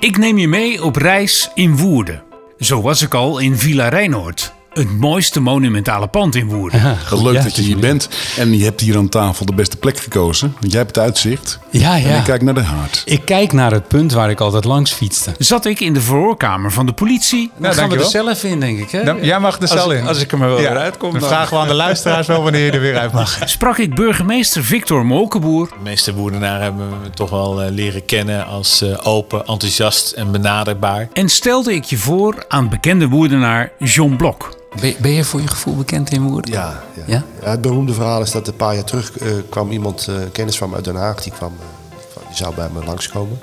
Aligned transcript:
Ik 0.00 0.18
neem 0.18 0.38
je 0.38 0.48
mee 0.48 0.84
op 0.84 0.96
reis 0.96 1.50
in 1.54 1.76
Woerden. 1.76 2.22
Zo 2.58 2.82
was 2.82 3.02
ik 3.02 3.14
al 3.14 3.38
in 3.38 3.56
Villa 3.56 3.88
Rijnoord. 3.88 4.54
Het 4.70 4.98
mooiste 4.98 5.40
monumentale 5.40 6.06
pand 6.06 6.34
in 6.34 6.46
Woerden. 6.48 6.96
Leuk 7.10 7.34
Ja, 7.34 7.42
dat 7.42 7.56
je 7.56 7.62
hier 7.62 7.78
bent. 7.78 8.08
En 8.36 8.58
je 8.58 8.64
hebt 8.64 8.80
hier 8.80 8.96
aan 8.96 9.08
tafel 9.08 9.46
de 9.46 9.54
beste 9.54 9.76
plek 9.76 9.98
gekozen. 9.98 10.54
Want 10.60 10.72
jij 10.72 10.80
hebt 10.80 10.94
het 10.96 11.04
uitzicht. 11.04 11.58
Ja, 11.70 11.94
En 11.96 12.08
ja. 12.08 12.16
ik 12.16 12.24
kijk 12.24 12.42
naar 12.42 12.54
de 12.54 12.62
haard. 12.62 13.02
Ik 13.04 13.24
kijk 13.24 13.52
naar 13.52 13.72
het 13.72 13.88
punt 13.88 14.12
waar 14.12 14.30
ik 14.30 14.40
altijd 14.40 14.64
langs 14.64 14.92
fietste. 14.92 15.34
Zat 15.38 15.64
ik 15.64 15.80
in 15.80 15.92
de 15.92 16.00
verhoorkamer 16.00 16.72
van 16.72 16.86
de 16.86 16.92
politie. 16.92 17.50
Dan 17.56 17.74
gaan 17.74 17.88
we 17.90 17.96
er 17.98 18.04
zelf 18.04 18.44
in, 18.44 18.60
denk 18.60 18.78
ik. 18.78 18.90
Hè? 18.90 19.04
Dan- 19.04 19.24
jij 19.24 19.40
mag 19.40 19.54
er 19.54 19.60
Als 19.60 19.70
zelf 19.70 19.92
in. 19.92 20.06
Als 20.06 20.20
ik 20.20 20.32
er 20.32 20.38
maar 20.38 20.48
wel 20.48 20.60
Ja, 20.60 20.68
weer 20.70 20.78
uitkom. 20.78 21.10
Dan 21.10 21.20
dan- 21.20 21.28
vragen 21.28 21.54
we 21.56 21.62
aan 21.62 21.68
de 21.68 21.74
luisteraars 21.74 22.26
wel 22.26 22.42
wanneer 22.42 22.64
je 22.64 22.70
er 22.70 22.80
weer 22.80 22.98
uit 22.98 23.12
mag. 23.12 23.38
Sprak 23.44 23.78
ik 23.78 23.94
burgemeester 23.94 24.64
Victor 24.64 25.06
Molkenboer. 25.06 25.68
De 25.68 25.74
meeste 25.82 26.14
Woerdenaren 26.14 26.62
hebben 26.62 26.88
me 26.88 27.10
toch 27.10 27.30
wel 27.30 27.62
eh, 27.62 27.70
leren 27.70 28.04
kennen 28.04 28.46
als 28.46 28.82
eh, 28.82 28.98
open, 29.02 29.38
enthousiast 29.46 30.12
en 30.12 30.30
benaderbaar. 30.30 31.08
En 31.12 31.28
stelde 31.28 31.74
ik 31.74 31.84
je 31.84 31.98
voor 31.98 32.44
aan 32.48 32.68
bekende 32.68 33.08
Woerdenaar 33.08 33.72
John 33.78 34.14
Blok. 34.16 34.58
Ben, 34.78 34.94
ben 34.98 35.10
je 35.10 35.24
voor 35.24 35.40
je 35.40 35.48
gevoel 35.48 35.76
bekend 35.76 36.12
in 36.12 36.22
Woerden? 36.22 36.52
Ja, 36.52 36.82
ja. 36.96 37.02
Ja? 37.06 37.24
Ja, 37.42 37.50
het 37.50 37.60
beroemde 37.60 37.92
verhaal 37.92 38.20
is 38.20 38.30
dat 38.30 38.48
een 38.48 38.56
paar 38.56 38.74
jaar 38.74 38.84
terug 38.84 39.18
eh, 39.18 39.28
kwam 39.48 39.70
iemand, 39.70 40.06
eh, 40.08 40.14
kennis 40.32 40.58
van 40.58 40.68
me 40.68 40.74
uit 40.74 40.84
Den 40.84 40.96
Haag, 40.96 41.22
die, 41.22 41.32
kwam, 41.32 41.56
eh, 41.60 42.26
die 42.26 42.36
zou 42.36 42.54
bij 42.54 42.68
me 42.72 42.84
langskomen. 42.84 43.38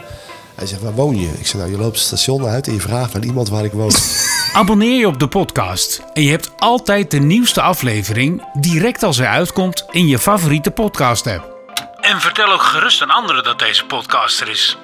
Hij 0.55 0.67
zegt, 0.67 0.81
waar 0.81 0.93
woon 0.93 1.19
je? 1.19 1.29
Ik 1.39 1.47
zeg, 1.47 1.61
nou, 1.61 1.71
je 1.71 1.77
loopt 1.77 1.95
het 1.95 2.05
station 2.05 2.45
uit 2.45 2.67
en 2.67 2.73
je 2.73 2.79
vraagt 2.79 3.15
aan 3.15 3.23
iemand 3.23 3.49
waar 3.49 3.65
ik 3.65 3.71
woon. 3.71 3.91
Abonneer 4.53 4.99
je 4.99 5.07
op 5.07 5.19
de 5.19 5.27
podcast 5.27 6.01
en 6.13 6.23
je 6.23 6.29
hebt 6.29 6.51
altijd 6.57 7.11
de 7.11 7.19
nieuwste 7.19 7.61
aflevering 7.61 8.53
direct 8.59 9.03
als 9.03 9.17
hij 9.17 9.27
uitkomt 9.27 9.85
in 9.91 10.07
je 10.07 10.19
favoriete 10.19 10.71
podcast 10.71 11.27
app. 11.27 11.55
En 12.01 12.21
vertel 12.21 12.51
ook 12.51 12.61
gerust 12.61 13.01
aan 13.01 13.09
anderen 13.09 13.43
dat 13.43 13.59
deze 13.59 13.85
podcast 13.85 14.41
er 14.41 14.49
is. 14.49 14.77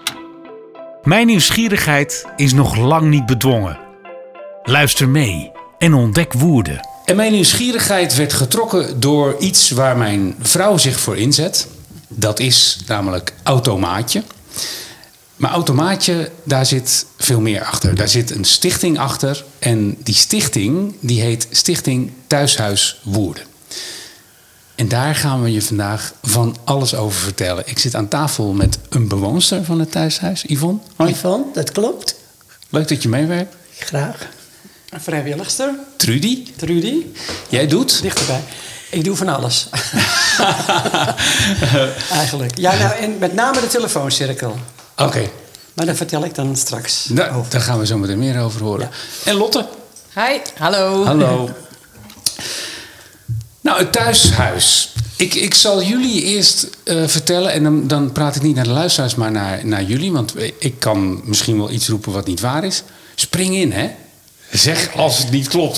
Mijn 1.04 1.28
nieuwsgierigheid 1.28 2.26
is 2.36 2.54
nog 2.54 2.76
lang 2.76 3.10
niet 3.10 3.26
bedwongen. 3.26 3.80
Luister 4.64 5.10
mee 5.10 5.53
en 5.84 5.94
ontdek 5.94 6.34
Woerden. 6.34 6.88
En 7.06 7.16
mijn 7.16 7.32
nieuwsgierigheid 7.32 8.16
werd 8.16 8.34
getrokken 8.34 9.00
door 9.00 9.36
iets 9.40 9.72
waar 9.72 9.98
mijn 9.98 10.36
vrouw 10.42 10.78
zich 10.78 11.00
voor 11.00 11.18
inzet. 11.18 11.68
Dat 12.08 12.40
is 12.40 12.80
namelijk 12.88 13.34
automaatje. 13.44 14.24
Maar 15.36 15.52
automaatje, 15.52 16.32
daar 16.44 16.66
zit 16.66 17.06
veel 17.18 17.42
meer 17.42 17.64
achter. 17.64 17.96
Daar 17.96 18.08
zit 18.08 18.32
een 18.32 18.44
stichting 18.44 19.00
achter. 19.00 19.44
En 19.60 19.98
die 20.04 20.16
stichting, 20.16 20.96
die 21.00 21.22
heet 21.22 21.48
Stichting 21.52 22.12
Thuishuis 22.28 23.00
Woerden. 23.04 23.44
En 24.76 24.88
daar 24.88 25.16
gaan 25.16 25.44
we 25.44 25.52
je 25.52 25.62
vandaag 25.62 26.14
van 26.22 26.58
alles 26.64 26.96
over 26.96 27.20
vertellen. 27.20 27.64
Ik 27.68 27.80
zit 27.80 27.96
aan 27.96 28.08
tafel 28.08 28.54
met 28.54 28.78
een 28.90 29.08
bewoonster 29.08 29.64
van 29.64 29.80
het 29.80 29.92
thuishuis, 29.92 30.44
Yvonne. 30.48 30.80
Hoi. 30.96 31.12
Yvonne, 31.12 31.46
dat 31.54 31.72
klopt. 31.72 32.16
Leuk 32.70 32.88
dat 32.88 33.04
je 33.04 33.10
meewerkt. 33.10 33.56
Graag. 33.80 34.30
Een 34.94 35.02
vrijwilligster, 35.02 35.70
Trudy, 35.98 36.44
Trudy, 36.56 37.06
jij 37.50 37.68
doet? 37.68 38.02
dichterbij. 38.02 38.42
Ik 38.90 39.04
doe 39.04 39.16
van 39.16 39.28
alles. 39.28 39.68
Eigenlijk. 42.12 42.58
Ja, 42.58 42.78
nou, 42.78 42.96
en 42.96 43.18
met 43.18 43.34
name 43.34 43.60
de 43.62 43.68
telefooncirkel. 43.68 44.58
Oké, 44.98 45.30
Maar 45.74 45.86
daar 45.86 45.96
vertel 45.96 46.24
ik 46.26 46.36
dan 46.36 46.56
straks 46.56 47.06
nou, 47.10 47.36
over. 47.36 47.52
daar 47.52 47.62
gaan 47.62 47.80
we 47.80 47.86
zo 47.86 47.98
meteen 47.98 48.20
meer 48.20 48.42
over 48.42 48.62
horen. 48.62 48.90
En 49.26 49.36
Lotte? 49.36 49.66
Hi, 50.16 50.40
hallo. 50.58 51.06
Hallo. 51.06 51.50
Nou, 53.62 53.80
het 53.80 53.92
thuishuis. 53.92 54.94
Ik, 55.18 55.34
ik 55.34 55.54
zal 55.54 55.84
jullie 55.84 56.22
eerst 56.24 56.68
eh, 56.84 57.08
vertellen, 57.08 57.52
en 57.52 57.64
dan, 57.64 57.88
dan 57.88 58.12
praat 58.12 58.36
ik 58.36 58.42
niet 58.42 58.56
naar 58.56 58.64
de 58.64 58.70
luisteraars, 58.70 59.16
maar 59.16 59.32
naar, 59.32 59.66
naar 59.66 59.84
jullie. 59.84 60.12
Want 60.12 60.34
ik 60.60 60.80
kan 60.80 61.22
misschien 61.24 61.58
wel 61.58 61.72
iets 61.72 61.88
roepen 61.88 62.12
wat 62.12 62.26
niet 62.28 62.40
waar 62.40 62.64
is. 62.64 62.84
Spring 63.16 63.56
in, 63.56 63.72
hè? 63.72 63.90
Zeg 64.54 64.96
als 64.96 65.18
het 65.18 65.32
niet 65.32 65.48
klopt. 65.48 65.78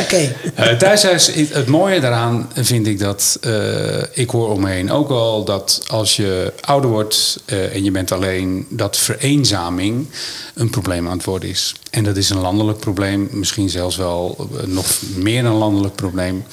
Oké. 0.00 0.16
Eh, 0.16 0.66
Het 0.66 0.78
thuishuis, 0.78 1.30
het 1.34 1.66
mooie 1.66 2.00
daaraan 2.00 2.50
vind 2.54 2.86
ik 2.86 2.98
dat, 2.98 3.38
eh, 3.40 4.02
ik 4.12 4.30
hoor 4.30 4.50
omheen 4.50 4.90
ook 4.90 5.10
al 5.10 5.44
dat 5.44 5.82
als 5.86 6.16
je 6.16 6.52
ouder 6.60 6.90
wordt 6.90 7.42
eh, 7.44 7.74
en 7.74 7.84
je 7.84 7.90
bent 7.90 8.12
alleen, 8.12 8.66
dat 8.70 8.96
vereenzaming 8.96 10.06
een 10.54 10.70
probleem 10.70 11.08
aan 11.08 11.16
het 11.16 11.24
worden 11.26 11.48
is. 11.48 11.74
En 11.90 12.04
dat 12.04 12.16
is 12.16 12.30
een 12.30 12.40
landelijk 12.40 12.78
probleem, 12.78 13.28
misschien 13.32 13.70
zelfs 13.70 13.96
wel 13.96 14.48
nog 14.66 14.86
meer 15.14 15.44
een 15.44 15.52
landelijk 15.52 15.94
probleem. 15.94 16.44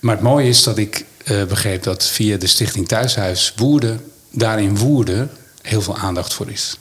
Maar 0.00 0.14
het 0.14 0.24
mooie 0.24 0.48
is 0.48 0.62
dat 0.62 0.78
ik 0.78 1.04
eh, 1.24 1.44
begreep 1.44 1.82
dat 1.82 2.04
via 2.04 2.36
de 2.36 2.46
Stichting 2.46 2.88
Thuishuis 2.88 3.52
Woerden, 3.56 4.00
daar 4.30 4.60
in 4.62 4.78
Woerden, 4.78 5.30
heel 5.62 5.82
veel 5.82 5.96
aandacht 5.96 6.34
voor 6.34 6.50
is. 6.50 6.76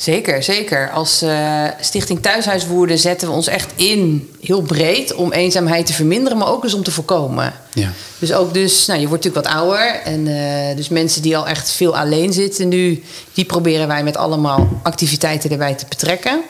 Zeker, 0.00 0.42
zeker. 0.42 0.90
Als 0.90 1.22
eh, 1.22 1.64
Stichting 1.80 2.22
Thuishuiswoerden 2.22 2.98
zetten 2.98 3.28
we 3.28 3.34
ons 3.34 3.46
echt 3.46 3.72
in, 3.74 4.30
heel 4.40 4.62
breed, 4.62 5.14
om 5.14 5.32
eenzaamheid 5.32 5.86
te 5.86 5.92
verminderen, 5.92 6.38
maar 6.38 6.48
ook 6.48 6.62
dus 6.62 6.74
om 6.74 6.82
te 6.82 6.90
voorkomen. 6.90 7.52
Ja. 7.72 7.92
Dus 8.18 8.32
ook 8.32 8.54
dus, 8.54 8.86
nou, 8.86 9.00
je 9.00 9.08
wordt 9.08 9.24
natuurlijk 9.24 9.54
wat 9.54 9.62
ouder. 9.62 10.00
En 10.04 10.26
eh, 10.26 10.76
dus 10.76 10.88
mensen 10.88 11.22
die 11.22 11.36
al 11.36 11.46
echt 11.46 11.70
veel 11.70 11.96
alleen 11.96 12.32
zitten 12.32 12.68
nu, 12.68 13.04
die 13.32 13.44
proberen 13.44 13.88
wij 13.88 14.02
met 14.02 14.16
allemaal 14.16 14.68
activiteiten 14.82 15.50
erbij 15.50 15.74
te 15.74 15.86
betrekken. 15.88 16.40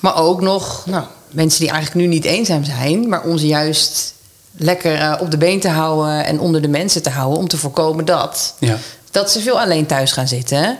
Maar 0.00 0.16
ook 0.16 0.40
nog, 0.40 0.86
nou, 0.86 1.04
mensen 1.30 1.60
die 1.60 1.70
eigenlijk 1.70 2.00
nu 2.00 2.06
niet 2.06 2.24
eenzaam 2.24 2.64
zijn, 2.64 3.08
maar 3.08 3.22
om 3.22 3.38
ze 3.38 3.46
juist 3.46 4.14
lekker 4.56 4.94
eh, 4.94 5.14
op 5.20 5.30
de 5.30 5.38
been 5.38 5.60
te 5.60 5.68
houden 5.68 6.24
en 6.24 6.40
onder 6.40 6.62
de 6.62 6.68
mensen 6.68 7.02
te 7.02 7.10
houden, 7.10 7.38
om 7.38 7.48
te 7.48 7.56
voorkomen 7.56 8.04
dat. 8.04 8.54
Ja. 8.58 8.78
Dat 9.10 9.30
ze 9.30 9.40
veel 9.40 9.60
alleen 9.60 9.86
thuis 9.86 10.12
gaan 10.12 10.28
zitten. 10.28 10.78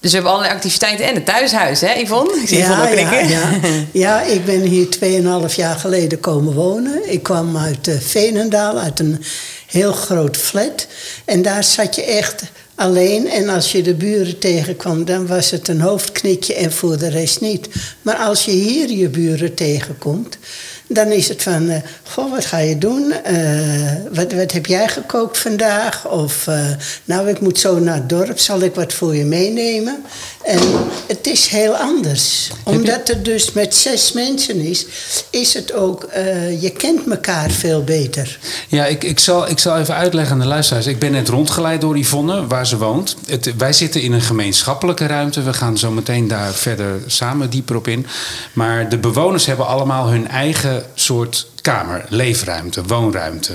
Dus 0.00 0.10
we 0.10 0.16
hebben 0.16 0.32
allerlei 0.32 0.54
activiteiten 0.56 1.06
en 1.06 1.14
het 1.14 1.26
thuishuis, 1.26 1.80
hè 1.80 1.92
Yvonne? 1.92 2.40
Ik 2.42 2.48
zie 2.48 2.58
Yvonne 2.58 2.82
ook 2.82 2.98
Ja, 2.98 3.00
ja, 3.00 3.08
knikken. 3.08 3.88
ja. 4.00 4.22
ik 4.22 4.44
ben 4.44 4.60
hier 4.60 4.86
2,5 5.50 5.54
jaar 5.54 5.76
geleden 5.76 6.20
komen 6.20 6.54
wonen. 6.54 7.12
Ik 7.12 7.22
kwam 7.22 7.56
uit 7.56 7.88
eh, 7.88 7.94
Veenendaal, 7.98 8.78
uit 8.78 9.00
een 9.00 9.24
heel 9.66 9.92
groot 9.92 10.36
flat. 10.36 10.86
En 11.24 11.42
daar 11.42 11.64
zat 11.64 11.94
je 11.94 12.04
echt 12.04 12.42
alleen. 12.74 13.28
En 13.30 13.48
als 13.48 13.72
je 13.72 13.82
de 13.82 13.94
buren 13.94 14.38
tegenkwam, 14.38 15.04
dan 15.04 15.26
was 15.26 15.50
het 15.50 15.68
een 15.68 15.80
hoofdknikje 15.80 16.54
en 16.54 16.72
voor 16.72 16.98
de 16.98 17.08
rest 17.08 17.40
niet. 17.40 17.68
Maar 18.02 18.16
als 18.16 18.44
je 18.44 18.50
hier 18.50 18.90
je 18.90 19.08
buren 19.08 19.54
tegenkomt, 19.54 20.38
dan 20.92 21.06
is 21.06 21.28
het 21.28 21.42
van... 21.42 21.68
eh, 21.68 21.82
goh, 22.04 22.30
wat 22.30 22.44
ga 22.44 22.58
je 22.58 22.78
doen? 22.78 23.12
Eh, 23.12 23.92
wat, 24.12 24.32
wat 24.32 24.52
heb 24.52 24.66
jij 24.66 24.88
gekookt 24.88 25.38
vandaag? 25.38 26.08
Of, 26.08 26.46
eh, 26.46 26.66
nou, 27.04 27.28
ik 27.28 27.40
moet 27.40 27.58
zo 27.58 27.78
naar 27.78 27.94
het 27.94 28.08
dorp. 28.08 28.38
Zal 28.38 28.60
ik 28.60 28.74
wat 28.74 28.92
voor 28.92 29.16
je 29.16 29.24
meenemen? 29.24 30.04
En 30.44 30.58
het 31.06 31.26
is 31.26 31.46
heel 31.46 31.76
anders. 31.76 32.50
Omdat 32.64 33.08
het 33.08 33.24
dus 33.24 33.52
met 33.52 33.74
zes 33.74 34.12
mensen 34.12 34.60
is, 34.60 34.86
is 35.30 35.54
het 35.54 35.72
ook... 35.72 36.02
eh, 36.02 36.62
je 36.62 36.70
kent 36.70 37.10
elkaar 37.10 37.50
veel 37.50 37.84
beter. 37.84 38.38
Ja, 38.68 38.86
ik, 38.86 39.04
ik, 39.04 39.18
zal, 39.18 39.48
ik 39.48 39.58
zal 39.58 39.78
even 39.78 39.94
uitleggen 39.94 40.32
aan 40.32 40.40
de 40.40 40.46
luisteraars. 40.46 40.86
Ik 40.86 40.98
ben 40.98 41.12
net 41.12 41.28
rondgeleid 41.28 41.80
door 41.80 41.98
Yvonne, 41.98 42.46
waar 42.46 42.66
ze 42.66 42.78
woont. 42.78 43.16
Het, 43.26 43.56
wij 43.56 43.72
zitten 43.72 44.02
in 44.02 44.12
een 44.12 44.20
gemeenschappelijke 44.20 45.06
ruimte. 45.06 45.42
We 45.42 45.52
gaan 45.52 45.78
zo 45.78 45.90
meteen 45.90 46.28
daar 46.28 46.52
verder 46.52 47.00
samen 47.06 47.50
dieper 47.50 47.76
op 47.76 47.88
in. 47.88 48.06
Maar 48.52 48.88
de 48.88 48.98
bewoners 48.98 49.46
hebben 49.46 49.66
allemaal 49.66 50.08
hun 50.08 50.28
eigen 50.28 50.84
soort 50.94 51.46
kamer, 51.62 52.04
leefruimte, 52.08 52.82
woonruimte. 52.82 53.52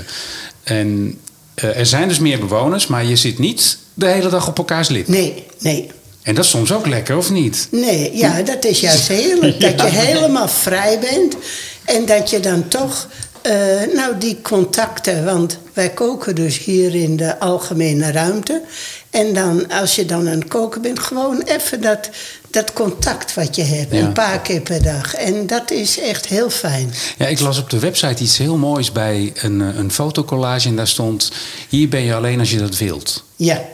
En 0.62 1.18
eh, 1.54 1.78
er 1.78 1.86
zijn 1.86 2.08
dus 2.08 2.18
meer 2.18 2.38
bewoners, 2.38 2.86
maar 2.86 3.04
je 3.04 3.16
zit 3.16 3.38
niet 3.38 3.78
de 3.94 4.06
hele 4.06 4.28
dag 4.28 4.48
op 4.48 4.58
elkaars 4.58 4.88
lip. 4.88 5.08
Nee, 5.08 5.46
nee. 5.58 5.90
En 6.26 6.34
dat 6.34 6.44
is 6.44 6.50
soms 6.50 6.72
ook 6.72 6.86
lekker, 6.86 7.16
of 7.16 7.30
niet? 7.30 7.68
Nee, 7.70 8.16
ja, 8.16 8.42
dat 8.42 8.64
is 8.64 8.80
juist 8.80 9.08
heerlijk. 9.08 9.60
Dat 9.76 9.80
je 9.80 9.86
helemaal 9.86 10.48
vrij 10.48 10.98
bent. 10.98 11.36
En 11.84 12.04
dat 12.06 12.30
je 12.30 12.40
dan 12.40 12.68
toch, 12.68 13.08
eh, 13.42 13.54
nou 13.94 14.18
die 14.18 14.38
contacten, 14.42 15.24
want 15.24 15.58
wij 15.72 15.90
koken 15.90 16.34
dus 16.34 16.58
hier 16.58 16.94
in 16.94 17.16
de 17.16 17.38
algemene 17.38 18.12
ruimte. 18.12 18.62
En 19.10 19.34
dan, 19.34 19.68
als 19.68 19.94
je 19.94 20.06
dan 20.06 20.28
aan 20.28 20.38
het 20.38 20.48
koken 20.48 20.82
bent, 20.82 20.98
gewoon 20.98 21.42
even 21.42 21.80
dat, 21.80 22.10
dat 22.50 22.72
contact 22.72 23.34
wat 23.34 23.56
je 23.56 23.62
hebt. 23.62 23.92
Ja. 23.92 24.00
Een 24.00 24.12
paar 24.12 24.40
keer 24.40 24.60
per 24.60 24.82
dag. 24.82 25.14
En 25.14 25.46
dat 25.46 25.70
is 25.70 26.00
echt 26.00 26.26
heel 26.26 26.50
fijn. 26.50 26.92
Ja, 27.18 27.26
ik 27.26 27.40
las 27.40 27.58
op 27.58 27.70
de 27.70 27.78
website 27.78 28.22
iets 28.22 28.38
heel 28.38 28.56
moois 28.56 28.92
bij 28.92 29.32
een, 29.34 29.60
eh, 29.60 29.76
een 29.76 29.92
fotocollage. 29.92 30.68
En 30.68 30.76
daar 30.76 30.88
stond: 30.88 31.32
Hier 31.68 31.88
ben 31.88 32.02
je 32.02 32.14
alleen 32.14 32.38
als 32.38 32.50
je 32.50 32.58
dat 32.58 32.78
wilt. 32.78 33.24
Ja, 33.36 33.64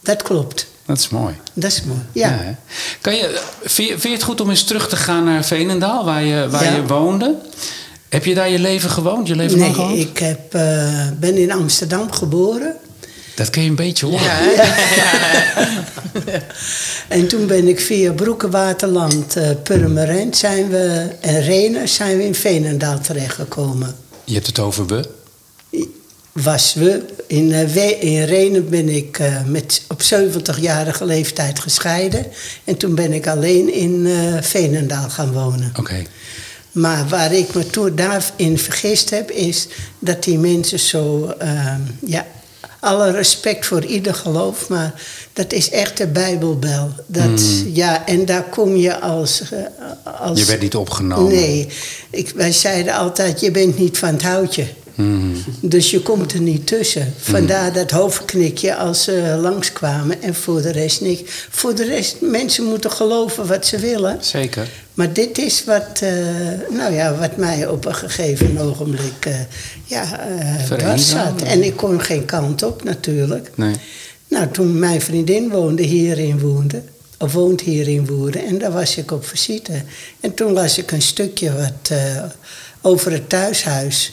dat 0.00 0.22
klopt. 0.22 0.70
Dat 0.86 0.98
is 0.98 1.08
mooi. 1.08 1.34
Dat 1.52 1.70
is 1.70 1.82
mooi. 1.82 2.00
Ja. 2.12 2.56
kan 3.00 3.14
je, 3.14 3.40
vind, 3.62 3.88
je, 3.88 3.92
vind 3.94 4.02
je 4.02 4.08
het 4.12 4.22
goed 4.22 4.40
om 4.40 4.50
eens 4.50 4.64
terug 4.64 4.88
te 4.88 4.96
gaan 4.96 5.24
naar 5.24 5.44
Veenendaal, 5.44 6.04
waar 6.04 6.22
je, 6.24 6.48
waar 6.50 6.64
Ja. 6.64 6.74
je 6.74 6.86
woonde? 6.86 7.34
Heb 8.08 8.24
je 8.24 8.34
daar 8.34 8.48
je 8.50 8.58
leven 8.58 8.90
gewoond? 8.90 9.28
Je 9.28 9.36
leven 9.36 9.58
Nee, 9.58 9.72
gewoond? 9.74 9.98
ik 9.98 10.18
heb, 10.18 10.54
eh, 10.54 11.06
ben 11.18 11.36
in 11.36 11.52
Amsterdam 11.52 12.12
geboren. 12.12 12.76
Dat 13.34 13.50
kun 13.50 13.62
je 13.62 13.68
een 13.68 13.74
beetje 13.74 14.06
horen. 14.06 14.22
Ja, 14.24 14.30
hè? 14.32 14.62
En 17.08 17.28
toen 17.28 17.46
ben 17.46 17.68
ik 17.68 17.80
via 17.80 18.12
Broekenwaterland, 18.12 19.36
eh 19.36 19.48
Purmerend 19.62 20.36
zijn 20.36 20.68
we, 20.68 21.08
en 21.20 21.42
Renen 21.42 21.88
zijn 21.88 22.16
we 22.16 22.24
in 22.24 22.34
Veenendaal 22.34 23.00
terechtgekomen. 23.00 23.94
Je 24.24 24.34
hebt 24.34 24.46
het 24.46 24.58
over 24.58 24.86
we. 24.86 25.08
Was 26.32 26.74
we. 26.74 27.02
In, 27.26 27.48
We- 27.48 27.96
in 28.00 28.24
Renen 28.24 28.68
ben 28.68 28.88
ik 28.88 29.18
eh, 29.18 29.44
met, 29.46 29.82
op 29.88 30.02
70-jarige 30.02 31.04
leeftijd 31.04 31.58
gescheiden. 31.58 32.26
En 32.64 32.76
toen 32.76 32.94
ben 32.94 33.12
ik 33.12 33.26
alleen 33.26 33.72
in 33.74 34.06
eh 34.06 34.42
Veenendaal 34.42 35.08
gaan 35.10 35.32
wonen. 35.32 35.72
Oké. 35.78 36.02
Maar 36.72 37.08
waar 37.08 37.32
ik 37.32 37.54
me 37.54 37.66
toen 37.66 37.94
daarin 37.94 38.58
vergist 38.58 39.10
heb, 39.10 39.30
is 39.30 39.66
dat 39.98 40.24
die 40.24 40.38
mensen 40.38 40.78
zo. 40.80 41.34
ehm, 41.38 41.80
ja, 42.06 42.26
alle 42.80 43.10
respect 43.10 43.66
voor 43.66 43.84
ieder 43.84 44.14
geloof, 44.14 44.68
maar 44.68 44.92
dat 45.32 45.52
is 45.52 45.70
echt 45.70 45.96
de 45.96 46.06
Bijbelbel. 46.06 46.90
Dat, 47.06 47.42
ja, 47.72 48.06
en 48.06 48.24
daar 48.24 48.42
kom 48.42 48.76
je 48.76 49.00
als. 49.00 49.42
als 50.20 50.38
Je 50.38 50.44
werd 50.44 50.60
niet 50.60 50.74
opgenomen. 50.76 51.32
Nee, 51.32 51.68
ik, 52.10 52.32
wij 52.34 52.52
zeiden 52.52 52.94
altijd: 52.94 53.40
je 53.40 53.50
bent 53.50 53.78
niet 53.78 53.98
van 53.98 54.08
het 54.12 54.22
houtje. 54.22 54.66
Hmm. 55.02 55.44
Dus 55.60 55.90
je 55.90 56.00
komt 56.00 56.32
er 56.32 56.40
niet 56.40 56.66
tussen. 56.66 57.14
Vandaar 57.18 57.72
dat 57.72 57.90
hoofdknikje 57.90 58.76
als 58.76 59.02
ze 59.02 59.38
langskwamen 59.40 60.22
en 60.22 60.34
voor 60.34 60.62
de 60.62 60.72
rest 60.72 61.00
niks. 61.00 61.20
Voor 61.50 61.74
de 61.74 61.84
rest, 61.84 62.16
mensen 62.20 62.64
moeten 62.64 62.90
geloven 62.90 63.46
wat 63.46 63.66
ze 63.66 63.78
willen. 63.78 64.18
Zeker. 64.20 64.68
Maar 64.94 65.12
dit 65.12 65.38
is 65.38 65.64
wat, 65.64 66.00
eh, 66.00 66.10
nou 66.70 66.92
ja, 66.94 67.16
wat 67.16 67.36
mij 67.36 67.66
op 67.66 67.84
een 67.84 67.94
gegeven 67.94 68.58
ogenblik 68.58 69.26
uh, 69.26 69.34
ja, 69.84 70.20
uh, 70.70 70.96
zat. 70.96 71.42
En 71.42 71.62
ik 71.62 71.76
kon 71.76 72.00
geen 72.00 72.24
kant 72.24 72.62
op 72.62 72.84
natuurlijk. 72.84 73.50
Nee. 73.54 73.74
Nou, 74.28 74.50
toen 74.50 74.78
mijn 74.78 75.00
vriendin 75.00 75.48
woonde 75.50 75.82
hierin 75.82 76.40
woonde, 76.40 76.82
of 77.18 77.32
woont 77.32 77.60
hier 77.60 77.88
in 77.88 78.06
Woerden, 78.06 78.46
en 78.46 78.58
daar 78.58 78.72
was 78.72 78.96
ik 78.96 79.10
op 79.10 79.26
visite. 79.26 79.82
En 80.20 80.34
toen 80.34 80.52
las 80.52 80.78
ik 80.78 80.90
een 80.90 81.02
stukje 81.02 81.52
wat, 81.52 81.90
uh, 81.92 82.22
over 82.80 83.12
het 83.12 83.28
thuishuis. 83.28 84.12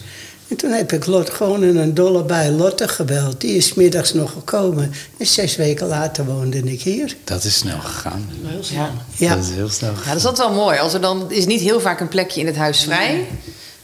En 0.50 0.56
toen 0.56 0.72
heb 0.72 0.92
ik 0.92 1.06
Lot 1.06 1.30
gewoon 1.30 1.64
in 1.64 1.78
een 1.78 1.94
dolle 1.94 2.24
bij 2.24 2.52
Lotte 2.52 2.88
gebeld. 2.88 3.42
Die 3.42 3.56
is 3.56 3.74
middags 3.74 4.14
nog 4.14 4.32
gekomen. 4.32 4.92
En 5.18 5.26
zes 5.26 5.56
weken 5.56 5.88
later 5.88 6.26
woonde 6.26 6.58
ik 6.58 6.82
hier. 6.82 7.16
Dat 7.24 7.44
is 7.44 7.58
snel 7.58 7.80
gegaan. 7.80 8.30
Heel 8.44 8.64
snel. 8.64 8.88
Ja. 9.16 9.36
Dat 9.36 9.44
is 9.44 9.50
heel 9.52 9.70
snel 9.70 9.90
gegaan. 9.90 10.04
Ja, 10.06 10.10
dat 10.12 10.20
is 10.20 10.26
altijd 10.26 10.48
wel 10.48 10.58
mooi. 10.58 10.80
Als 10.80 10.94
er 10.94 11.02
dan 11.02 11.32
is 11.32 11.46
niet 11.46 11.62
heel 11.62 11.80
vaak 11.82 12.00
een 12.00 12.08
plekje 12.08 12.40
in 12.40 12.46
het 12.46 12.56
huis 12.56 12.84
vrij. 12.84 13.28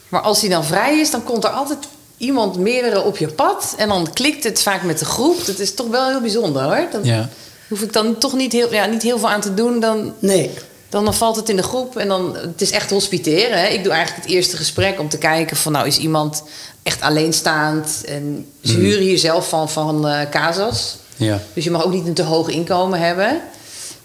Maar 0.09 0.21
als 0.21 0.39
die 0.39 0.49
dan 0.49 0.65
vrij 0.65 0.99
is, 0.99 1.11
dan 1.11 1.23
komt 1.23 1.43
er 1.43 1.49
altijd 1.49 1.79
iemand 2.17 2.57
meerdere 2.57 3.01
op 3.03 3.17
je 3.17 3.27
pad. 3.27 3.73
En 3.77 3.87
dan 3.87 4.13
klikt 4.13 4.43
het 4.43 4.61
vaak 4.61 4.83
met 4.83 4.99
de 4.99 5.05
groep. 5.05 5.45
Dat 5.45 5.59
is 5.59 5.73
toch 5.73 5.87
wel 5.87 6.09
heel 6.09 6.21
bijzonder 6.21 6.63
hoor. 6.63 6.87
Dan 6.91 7.03
Ja. 7.03 7.29
hoef 7.69 7.81
ik 7.81 7.93
dan 7.93 8.17
toch 8.17 8.33
niet 8.33 8.51
heel, 8.51 8.73
ja, 8.73 8.85
niet 8.85 9.01
heel 9.03 9.19
veel 9.19 9.29
aan 9.29 9.41
te 9.41 9.53
doen. 9.53 9.79
Dan, 9.79 10.13
Nee. 10.19 10.51
Dan 10.89 11.13
valt 11.13 11.35
het 11.35 11.49
in 11.49 11.55
de 11.55 11.63
groep. 11.63 11.97
En 11.97 12.07
dan, 12.07 12.35
het 12.35 12.61
is 12.61 12.71
echt 12.71 12.89
hospiteren. 12.89 13.59
Hè. 13.59 13.67
Ik 13.67 13.83
doe 13.83 13.93
eigenlijk 13.93 14.25
het 14.25 14.33
eerste 14.33 14.57
gesprek 14.57 14.99
om 14.99 15.09
te 15.09 15.17
kijken 15.17 15.57
van... 15.57 15.71
nou, 15.71 15.87
is 15.87 15.97
iemand 15.97 16.43
echt 16.83 17.01
alleenstaand? 17.01 18.03
En 18.05 18.47
ze 18.63 18.77
huren 18.77 19.03
hier 19.03 19.17
zelf 19.17 19.49
van, 19.49 19.69
van 19.69 20.07
eh 20.07 20.29
Casas. 20.29 20.97
Ja. 21.15 21.39
Dus 21.53 21.63
je 21.63 21.71
mag 21.71 21.85
ook 21.85 21.93
niet 21.93 22.07
een 22.07 22.13
te 22.13 22.23
hoog 22.23 22.49
inkomen 22.49 22.99
hebben. 22.99 23.41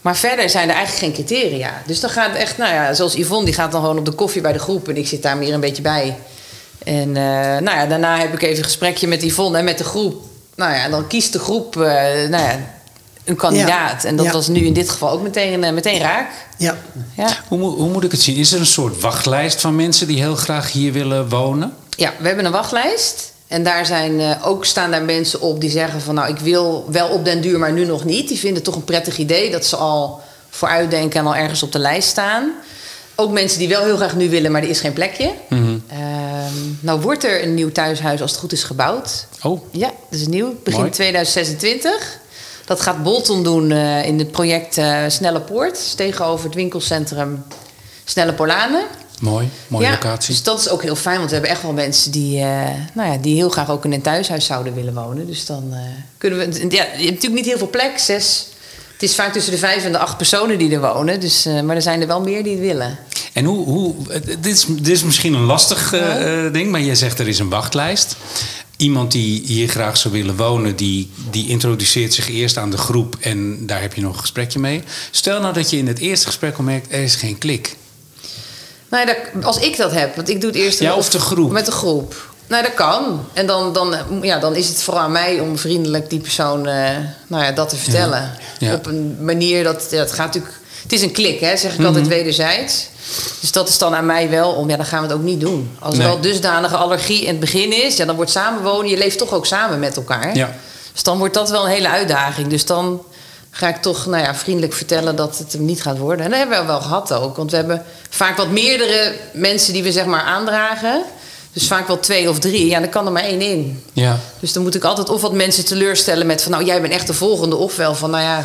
Maar 0.00 0.16
verder 0.16 0.50
zijn 0.50 0.68
er 0.68 0.74
eigenlijk 0.74 1.04
geen 1.04 1.24
criteria. 1.24 1.82
Dus 1.86 2.00
dan 2.00 2.10
gaat 2.10 2.30
het 2.30 2.40
echt, 2.40 2.58
nou 2.58 2.74
ja, 2.74 2.94
zoals 2.94 3.14
Yvonne, 3.14 3.44
die 3.44 3.54
gaat 3.54 3.72
dan 3.72 3.80
gewoon 3.80 3.98
op 3.98 4.04
de 4.04 4.12
koffie 4.12 4.42
bij 4.42 4.52
de 4.52 4.58
groep. 4.58 4.88
En 4.88 4.96
ik 4.96 5.08
zit 5.08 5.22
daar 5.22 5.36
meer 5.36 5.54
een 5.54 5.60
beetje 5.60 5.82
bij. 5.82 6.16
En 6.84 7.16
eh, 7.16 7.22
nou 7.58 7.76
ja, 7.76 7.86
daarna 7.86 8.18
heb 8.18 8.32
ik 8.32 8.42
even 8.42 8.58
een 8.58 8.64
gesprekje 8.64 9.06
met 9.06 9.22
Yvonne 9.22 9.58
en 9.58 9.64
met 9.64 9.78
de 9.78 9.84
groep. 9.84 10.22
Nou 10.54 10.74
ja, 10.74 10.88
dan 10.88 11.06
kiest 11.06 11.32
de 11.32 11.38
groep 11.38 11.76
eh, 11.76 11.82
nou 12.28 12.42
ja, 12.42 12.58
een 13.24 13.36
kandidaat. 13.36 14.02
Ja, 14.02 14.08
En 14.08 14.16
dat 14.16 14.26
ja. 14.26 14.32
was 14.32 14.48
nu 14.48 14.60
in 14.66 14.72
dit 14.72 14.90
geval 14.90 15.10
ook 15.10 15.22
meteen, 15.22 15.64
eh, 15.64 15.72
meteen 15.72 15.98
raak. 16.00 16.30
Ja. 16.58 16.76
Ja. 17.16 17.28
Hoe, 17.48 17.58
moet- 17.58 17.76
hoe 17.76 17.88
moet 17.90 18.04
ik 18.04 18.10
het 18.10 18.20
zien? 18.20 18.36
Is 18.36 18.52
er 18.52 18.60
een 18.60 18.66
soort 18.66 19.00
wachtlijst 19.00 19.60
van 19.60 19.76
mensen 19.76 20.06
die 20.06 20.18
heel 20.20 20.36
graag 20.36 20.72
hier 20.72 20.92
willen 20.92 21.28
wonen? 21.28 21.74
Ja, 21.96 22.12
we 22.18 22.26
hebben 22.26 22.44
een 22.44 22.52
wachtlijst. 22.52 23.32
En 23.48 23.62
daar 23.64 23.86
zijn 23.86 24.20
eh, 24.20 24.46
ook 24.46 24.64
staan 24.64 24.90
daar 24.90 25.02
mensen 25.02 25.40
op 25.40 25.60
die 25.60 25.70
zeggen 25.70 26.00
van 26.00 26.14
nou, 26.14 26.28
ik 26.28 26.38
wil 26.38 26.84
wel 26.90 27.08
op 27.08 27.24
den 27.24 27.40
duur, 27.40 27.58
maar 27.58 27.72
nu 27.72 27.84
nog 27.84 28.04
niet. 28.04 28.28
Die 28.28 28.38
vinden 28.38 28.54
het 28.56 28.64
toch 28.64 28.74
een 28.76 28.84
prettig 28.84 29.18
idee 29.18 29.50
dat 29.50 29.66
ze 29.66 29.76
al 29.76 30.20
vooruitdenken 30.50 31.20
en 31.20 31.26
al 31.26 31.34
ergens 31.36 31.62
op 31.62 31.72
de 31.72 31.78
lijst 31.78 32.08
staan. 32.08 32.52
Ook 33.14 33.30
mensen 33.32 33.58
die 33.58 33.68
wel 33.68 33.84
heel 33.84 33.96
graag 33.96 34.16
nu 34.16 34.30
willen, 34.30 34.52
maar 34.52 34.62
er 34.62 34.68
is 34.68 34.80
geen 34.80 34.92
plekje. 34.92 35.32
Mhm. 35.48 35.78
Ehm, 35.88 35.98
nou 36.80 37.00
wordt 37.00 37.24
er 37.24 37.42
een 37.42 37.54
nieuw 37.54 37.72
thuishuis 37.72 38.20
als 38.22 38.30
het 38.30 38.40
goed 38.40 38.52
is 38.52 38.62
gebouwd. 38.62 39.26
Oh, 39.42 39.60
Ja, 39.70 39.90
dat 40.10 40.20
is 40.20 40.26
nieuw. 40.26 40.54
Begin 40.64 40.80
Mooi. 40.80 40.92
2026. 40.92 42.18
Dat 42.70 42.80
gaat 42.80 43.02
Bolton 43.02 43.42
doen 43.42 43.70
eh, 43.70 44.06
in 44.06 44.18
het 44.18 44.30
project 44.30 44.78
eh, 44.78 45.02
Snelle 45.08 45.40
Poort. 45.40 45.96
Tegenover 45.96 46.44
het 46.44 46.54
winkelcentrum 46.54 47.44
Snelle 48.04 48.32
Polanen. 48.32 48.84
mooi. 49.20 49.48
Mooie 49.68 49.84
ja, 49.84 49.90
locatie. 49.90 50.34
Dus 50.34 50.42
dat 50.42 50.58
is 50.58 50.68
ook 50.68 50.82
heel 50.82 50.96
fijn, 50.96 51.16
want 51.16 51.28
we 51.28 51.34
hebben 51.34 51.52
echt 51.52 51.62
wel 51.62 51.72
mensen 51.72 52.10
die, 52.10 52.40
eh, 52.40 52.68
nou 52.92 53.12
ja, 53.12 53.16
die 53.16 53.34
heel 53.34 53.48
graag 53.48 53.70
ook 53.70 53.84
in 53.84 53.92
een 53.92 54.02
thuishuis 54.02 54.44
zouden 54.44 54.74
willen 54.74 54.94
wonen. 54.94 55.26
Dus 55.26 55.46
dan 55.46 55.74
kunnen 56.18 56.38
we. 56.38 56.44
Ja, 56.68 56.84
je 56.84 56.88
hebt 56.88 56.98
natuurlijk 56.98 57.34
niet 57.34 57.44
heel 57.44 57.58
veel 57.58 57.70
plek, 57.70 57.98
zes. 57.98 58.46
Het 58.92 59.02
is 59.02 59.14
vaak 59.14 59.32
tussen 59.32 59.52
de 59.52 59.58
vijf 59.58 59.84
en 59.84 59.92
de 59.92 59.98
acht 59.98 60.16
personen 60.16 60.58
die 60.58 60.72
er 60.72 60.80
wonen. 60.80 61.20
Dus, 61.20 61.44
maar 61.64 61.76
er 61.76 61.82
zijn 61.82 62.00
er 62.00 62.06
wel 62.06 62.20
meer 62.20 62.42
die 62.42 62.52
het 62.52 62.60
willen. 62.60 62.98
En 63.32 63.44
hoe, 63.44 63.64
hoe 63.64 63.94
dit, 64.24 64.46
is, 64.46 64.64
dit 64.68 64.88
is 64.88 65.02
misschien 65.02 65.34
een 65.34 65.44
lastig 65.44 65.90
ding, 66.52 66.70
maar 66.70 66.80
jij 66.80 66.94
zegt 66.94 67.18
er 67.18 67.28
is 67.28 67.38
een 67.38 67.48
wachtlijst. 67.48 68.16
Iemand 68.80 69.12
die 69.12 69.42
hier 69.46 69.68
graag 69.68 69.96
zou 69.96 70.14
willen 70.14 70.36
wonen, 70.36 70.76
die, 70.76 71.10
die 71.30 71.48
introduceert 71.48 72.14
zich 72.14 72.28
eerst 72.28 72.56
aan 72.56 72.70
de 72.70 72.76
groep 72.78 73.16
en 73.20 73.66
daar 73.66 73.80
heb 73.80 73.94
je 73.94 74.00
nog 74.00 74.12
een 74.14 74.20
gesprekje 74.20 74.58
mee. 74.58 74.82
Stel 75.10 75.40
nou 75.40 75.54
dat 75.54 75.70
je 75.70 75.76
in 75.76 75.86
het 75.86 75.98
eerste 75.98 76.26
gesprek 76.26 76.56
al 76.56 76.64
merkt, 76.64 76.92
er 76.92 77.02
is 77.02 77.14
geen 77.14 77.38
klik. 77.38 77.76
Nou, 78.90 79.06
ja, 79.08 79.14
dat- 79.32 79.44
als 79.44 79.58
ik 79.58 79.76
dat 79.76 79.92
heb, 79.92 80.16
want 80.16 80.28
ik 80.28 80.40
doe 80.40 80.50
het 80.50 80.58
eerst 80.58 80.78
Ja, 80.80 80.94
of 80.94 81.10
de 81.10 81.18
groep. 81.18 81.50
Met 81.50 81.66
de 81.66 81.72
groep. 81.72 82.28
Nou, 82.46 82.62
dat 82.62 82.74
kan. 82.74 83.24
En 83.32 83.46
dan, 83.46 83.72
dan, 83.72 83.94
ja, 84.22 84.38
dan 84.38 84.56
is 84.56 84.68
het 84.68 84.82
vooral 84.82 85.02
aan 85.02 85.12
mij 85.12 85.40
om 85.40 85.58
vriendelijk 85.58 86.10
die 86.10 86.20
persoon 86.20 86.66
eh, 86.66 86.96
nou 87.26 87.44
ja, 87.44 87.52
dat 87.52 87.68
te 87.68 87.76
vertellen. 87.76 88.30
Ja. 88.58 88.74
Op 88.74 88.86
een 88.86 89.16
manier 89.20 89.64
dat. 89.64 89.90
Het 89.90 90.12
gaat 90.12 90.26
natuurlijk. 90.26 90.59
Het 90.82 90.92
is 90.92 91.02
een 91.02 91.12
klik, 91.12 91.40
hè, 91.40 91.56
zeg 91.56 91.72
ik 91.72 91.78
Mhm. 91.78 91.86
altijd 91.86 92.08
wederzijds. 92.08 92.86
Dus 93.40 93.52
dat 93.52 93.68
is 93.68 93.78
dan 93.78 93.94
aan 93.94 94.06
mij 94.06 94.30
wel 94.30 94.50
om. 94.52 94.70
Ja, 94.70 94.76
dan 94.76 94.86
gaan 94.86 95.02
we 95.02 95.06
het 95.08 95.16
ook 95.16 95.22
niet 95.22 95.40
doen. 95.40 95.70
Als 95.78 95.92
er 95.94 95.98
Nee. 96.00 96.08
wel 96.08 96.20
dusdanige 96.20 96.76
allergie 96.76 97.20
in 97.22 97.28
het 97.28 97.40
begin 97.40 97.72
is, 97.84 97.96
ja, 97.96 98.04
dan 98.04 98.16
wordt 98.16 98.30
samenwonen. 98.30 98.90
Je 98.90 98.96
leeft 98.96 99.18
toch 99.18 99.32
ook 99.32 99.46
samen 99.46 99.78
met 99.78 99.96
elkaar. 99.96 100.36
Ja. 100.36 100.54
Dus 100.92 101.02
dan 101.02 101.18
wordt 101.18 101.34
dat 101.34 101.50
wel 101.50 101.64
een 101.64 101.70
hele 101.70 101.88
uitdaging. 101.88 102.48
Dus 102.48 102.64
dan 102.64 103.02
ga 103.50 103.68
ik 103.68 103.76
toch 103.76 104.06
nou 104.06 104.22
ja, 104.22 104.34
vriendelijk 104.34 104.72
vertellen 104.72 105.16
dat 105.16 105.38
het 105.38 105.52
hem 105.52 105.64
niet 105.64 105.82
gaat 105.82 105.98
worden. 105.98 106.24
En 106.24 106.30
dat 106.30 106.38
hebben 106.38 106.58
we 106.60 106.64
wel 106.66 106.80
gehad 106.80 107.12
ook. 107.12 107.36
Want 107.36 107.50
we 107.50 107.56
hebben 107.56 107.84
vaak 108.10 108.36
wat 108.36 108.48
meerdere 108.50 109.12
mensen 109.32 109.72
die 109.72 109.82
we 109.82 109.92
zeg 109.92 110.04
maar 110.04 110.22
aandragen. 110.22 111.02
Dus 111.52 111.66
vaak 111.66 111.86
wel 111.86 112.00
twee 112.00 112.28
of 112.28 112.38
drie. 112.38 112.66
Ja, 112.66 112.80
dan 112.80 112.88
kan 112.88 113.06
er 113.06 113.12
maar 113.12 113.22
één 113.22 113.40
in. 113.40 113.84
Ja. 113.92 114.18
Dus 114.40 114.52
dan 114.52 114.62
moet 114.62 114.74
ik 114.74 114.84
altijd 114.84 115.08
of 115.08 115.20
wat 115.20 115.32
mensen 115.32 115.64
teleurstellen 115.64 116.26
met 116.26 116.42
van... 116.42 116.52
nou, 116.52 116.64
jij 116.64 116.80
bent 116.80 116.92
echt 116.92 117.06
de 117.06 117.14
volgende. 117.14 117.56
Ofwel 117.56 117.94
van, 117.94 118.10
nou 118.10 118.22
ja, 118.22 118.44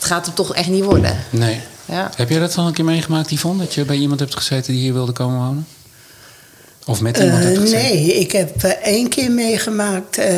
het 0.00 0.08
gaat 0.08 0.26
hem 0.26 0.34
toch 0.34 0.54
echt 0.54 0.68
niet 0.68 0.84
worden. 0.84 1.16
Nee. 1.30 1.60
Ja. 1.84 2.10
Heb 2.16 2.28
jij 2.30 2.38
dat 2.38 2.56
al 2.56 2.66
een 2.66 2.72
keer 2.72 2.84
meegemaakt, 2.84 3.30
Yvonne? 3.30 3.62
Dat 3.62 3.74
je 3.74 3.84
bij 3.84 3.96
iemand 3.96 4.20
hebt 4.20 4.34
gezeten 4.36 4.72
die 4.72 4.82
hier 4.82 4.92
wilde 4.92 5.12
komen 5.12 5.38
wonen? 5.38 5.66
Of 6.86 7.00
met 7.00 7.18
iemand 7.18 7.38
Eh, 7.38 7.44
hebt 7.44 7.58
gezeten? 7.58 7.82
nee, 7.82 8.14
ik 8.14 8.32
heb 8.32 8.62
eh, 8.62 8.70
één 8.70 9.08
keer 9.08 9.30
meegemaakt. 9.30 10.18
eh, 10.18 10.34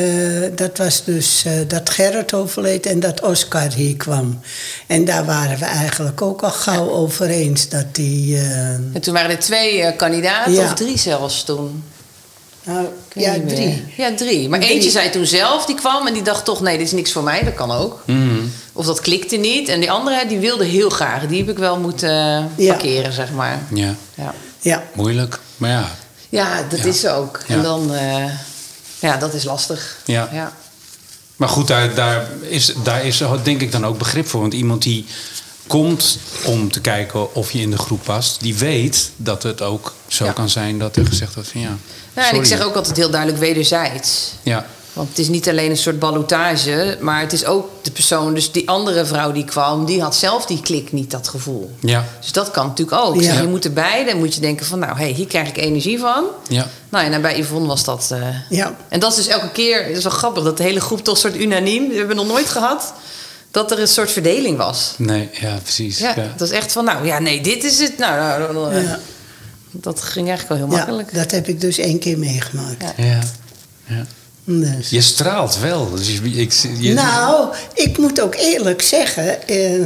dat 0.55 0.79
was 0.79 1.05
dus 1.05 1.45
eh, 1.45 1.53
dat 1.69 1.91
Gerrit 1.91 2.35
overleed 2.35 2.87
en 2.87 3.01
dat 3.01 3.21
Oscar 3.21 3.73
hier 3.73 3.97
kwam. 3.97 4.41
En 4.87 5.05
daar 5.05 5.25
waren 5.25 5.59
we 5.59 5.65
eigenlijk 5.65 6.23
ook 6.23 6.43
al 6.43 6.51
gauw 6.51 6.91
over 6.91 7.27
eens 7.29 7.69
dat 7.69 7.95
die. 7.95 8.37
En 8.93 9.01
toen 9.01 9.15
waren 9.15 9.31
er 9.31 9.39
twee 9.39 9.83
eh, 9.83 9.97
kandidaten, 9.97 10.53
Ja. 10.53 10.63
of 10.63 10.75
drie 10.75 10.99
zelfs 10.99 11.45
toen. 11.45 11.85
nou, 12.65 12.87
ja, 13.15 13.35
drie. 13.47 13.85
Ja, 13.97 14.15
drie. 14.15 14.49
Maar 14.49 14.61
Drie. 14.61 14.73
eentje 14.73 14.91
zei 14.91 15.11
toen 15.11 15.27
zelf, 15.27 15.67
die 15.67 15.75
kwam 15.77 16.07
en 16.07 16.15
die 16.15 16.23
dacht 16.23 16.45
toch... 16.45 16.61
nee, 16.61 16.77
dit 16.79 16.87
is 16.87 16.93
niks 16.93 17.13
voor 17.13 17.23
mij, 17.23 17.43
dat 17.45 17.55
kan 17.55 17.71
ook. 17.71 18.03
Mhm. 18.07 18.41
Of 18.73 18.87
dat 18.87 19.01
klikte 19.01 19.37
niet. 19.37 19.69
En 19.69 19.81
die 19.81 19.91
andere, 19.91 20.27
die 20.27 20.39
wilde 20.39 20.65
heel 20.65 20.91
graag. 20.91 21.27
Die 21.27 21.39
heb 21.39 21.49
ik 21.49 21.59
wel 21.59 21.79
moeten 21.79 22.09
eh, 22.11 22.45
Ja. 22.65 22.73
parkeren, 22.73 23.13
zeg 23.13 23.31
maar. 23.33 23.59
Ja, 23.75 23.95
Ja, 24.15 24.35
Ja, 24.61 24.83
moeilijk. 24.95 25.39
Maar 25.57 25.71
ja, 25.71 25.91
ja 26.29 26.63
dat 26.69 26.79
Ja. 26.79 26.85
is 26.85 27.07
ook. 27.07 27.41
Ja. 27.47 27.55
En 27.55 27.63
dan... 27.63 27.95
eh, 27.95 28.25
ja, 28.99 29.17
dat 29.17 29.35
is 29.35 29.45
lastig. 29.45 29.97
Ja. 30.05 30.29
ja. 30.33 30.53
Maar 31.37 31.49
goed, 31.49 31.69
daar, 31.69 31.95
daar, 31.95 32.29
is, 32.41 32.73
daar 32.83 33.05
is 33.05 33.23
denk 33.43 33.61
ik 33.61 33.73
dan 33.73 33.87
ook 33.87 33.99
begrip 33.99 34.29
voor. 34.29 34.41
Want 34.41 34.55
iemand 34.55 34.83
die 34.83 35.07
komt 35.67 36.19
om 36.45 36.73
te 36.73 36.81
kijken 36.81 37.35
of 37.35 37.51
je 37.51 37.61
in 37.61 37.71
de 37.71 37.79
groep 37.79 38.03
past, 38.05 38.41
die 38.41 38.55
weet 38.55 39.11
dat 39.17 39.43
het 39.43 39.63
ook 39.63 39.95
zo 40.07 40.25
Ja. 40.25 40.33
kan 40.33 40.49
zijn 40.49 40.79
dat 40.79 40.97
er 40.97 41.07
gezegd 41.07 41.35
wordt 41.35 41.49
van 41.51 41.61
ja. 41.61 41.77
Nou, 42.15 42.29
en 42.29 42.37
ik 42.37 42.45
zeg 42.45 42.61
ook 42.61 42.75
altijd 42.75 42.97
heel 42.97 43.11
duidelijk 43.11 43.41
wederzijds. 43.41 44.33
Ja, 44.43 44.67
Want 44.93 45.09
het 45.09 45.19
is 45.19 45.29
niet 45.29 45.49
alleen 45.49 45.71
een 45.71 45.77
soort 45.77 45.99
ballotage, 45.99 46.97
maar 47.01 47.21
het 47.21 47.33
is 47.33 47.45
ook 47.45 47.69
de 47.83 47.91
persoon. 47.91 48.35
Dus 48.35 48.53
die 48.53 48.69
andere 48.69 49.05
vrouw 49.05 49.33
die 49.33 49.45
kwam, 49.45 49.85
die 49.85 50.03
had 50.03 50.15
zelf 50.17 50.47
die 50.47 50.61
klik 50.61 50.93
niet, 50.93 51.11
dat 51.11 51.29
gevoel. 51.29 51.71
ja, 51.81 52.05
Dus 52.21 52.33
dat 52.33 52.51
kan 52.51 52.67
natuurlijk 52.67 53.01
ook. 53.03 53.15
Ja. 53.21 53.31
Dus 53.33 53.41
je 53.41 53.47
moet 53.47 53.65
erbij, 53.65 54.05
dan 54.05 54.19
moet 54.19 54.35
je 54.35 54.41
denken 54.41 54.67
van, 54.67 54.79
nou, 54.79 54.97
hey, 54.97 55.11
hier 55.11 55.27
krijg 55.27 55.49
ik 55.49 55.57
energie 55.57 55.99
van. 55.99 56.25
ja. 56.49 56.67
Nou, 56.89 57.13
en 57.13 57.23
bij 57.23 57.39
Yvonne 57.39 57.69
was 57.69 57.85
dat. 57.85 58.09
eh, 58.13 58.19
ja. 58.49 58.75
En 58.89 59.01
dat 59.01 59.11
is 59.11 59.17
dus 59.17 59.27
elke 59.27 59.51
keer, 59.51 59.85
het 59.87 59.97
is 59.97 60.03
wel 60.05 60.13
grappig, 60.13 60.43
dat 60.45 60.57
de 60.57 60.63
hele 60.63 60.81
groep 60.81 61.05
toch 61.05 61.19
soort 61.19 61.37
unaniem. 61.37 61.89
We 61.89 61.95
hebben 61.97 62.17
nog 62.17 62.27
nooit 62.27 62.49
gehad 62.49 62.93
dat 63.51 63.71
er 63.71 63.79
een 63.81 63.89
soort 63.89 64.11
verdeling 64.11 64.57
was. 64.57 64.95
Nee, 64.99 65.29
ja, 65.41 65.59
precies. 65.63 65.99
Ja, 65.99 66.13
Ja. 66.17 66.33
dat 66.37 66.49
is 66.49 66.55
echt 66.57 66.73
van, 66.73 66.85
nou 66.85 67.07
ja, 67.07 67.19
nee, 67.19 67.41
dit 67.41 67.65
is 67.65 67.79
het. 67.79 67.99
Nou, 67.99 68.17
nou, 68.17 68.53
nou, 68.53 68.71
nou, 68.73 68.85
Ja. 68.87 68.99
dat 69.71 70.03
ging 70.03 70.29
eigenlijk 70.29 70.61
wel 70.61 70.69
heel 70.69 70.77
ja, 70.79 70.85
makkelijk. 70.85 71.15
dat 71.15 71.31
heb 71.31 71.49
ik 71.49 71.61
dus 71.61 71.79
één 71.79 71.99
keer 71.99 72.19
meegemaakt. 72.19 72.85
Ja. 72.97 73.19
Ja. 73.87 74.07
Dus. 74.45 74.91
Je 74.91 75.01
straalt 75.01 75.59
wel. 75.59 75.91
Dus 75.91 76.07
je, 76.09 76.23
ik, 76.31 76.53
je- 76.79 76.93
Nou, 76.93 77.55
ik 77.75 77.99
moet 77.99 78.21
ook 78.21 78.35
eerlijk 78.35 78.83
zeggen, 78.83 79.49
eh, 79.49 79.85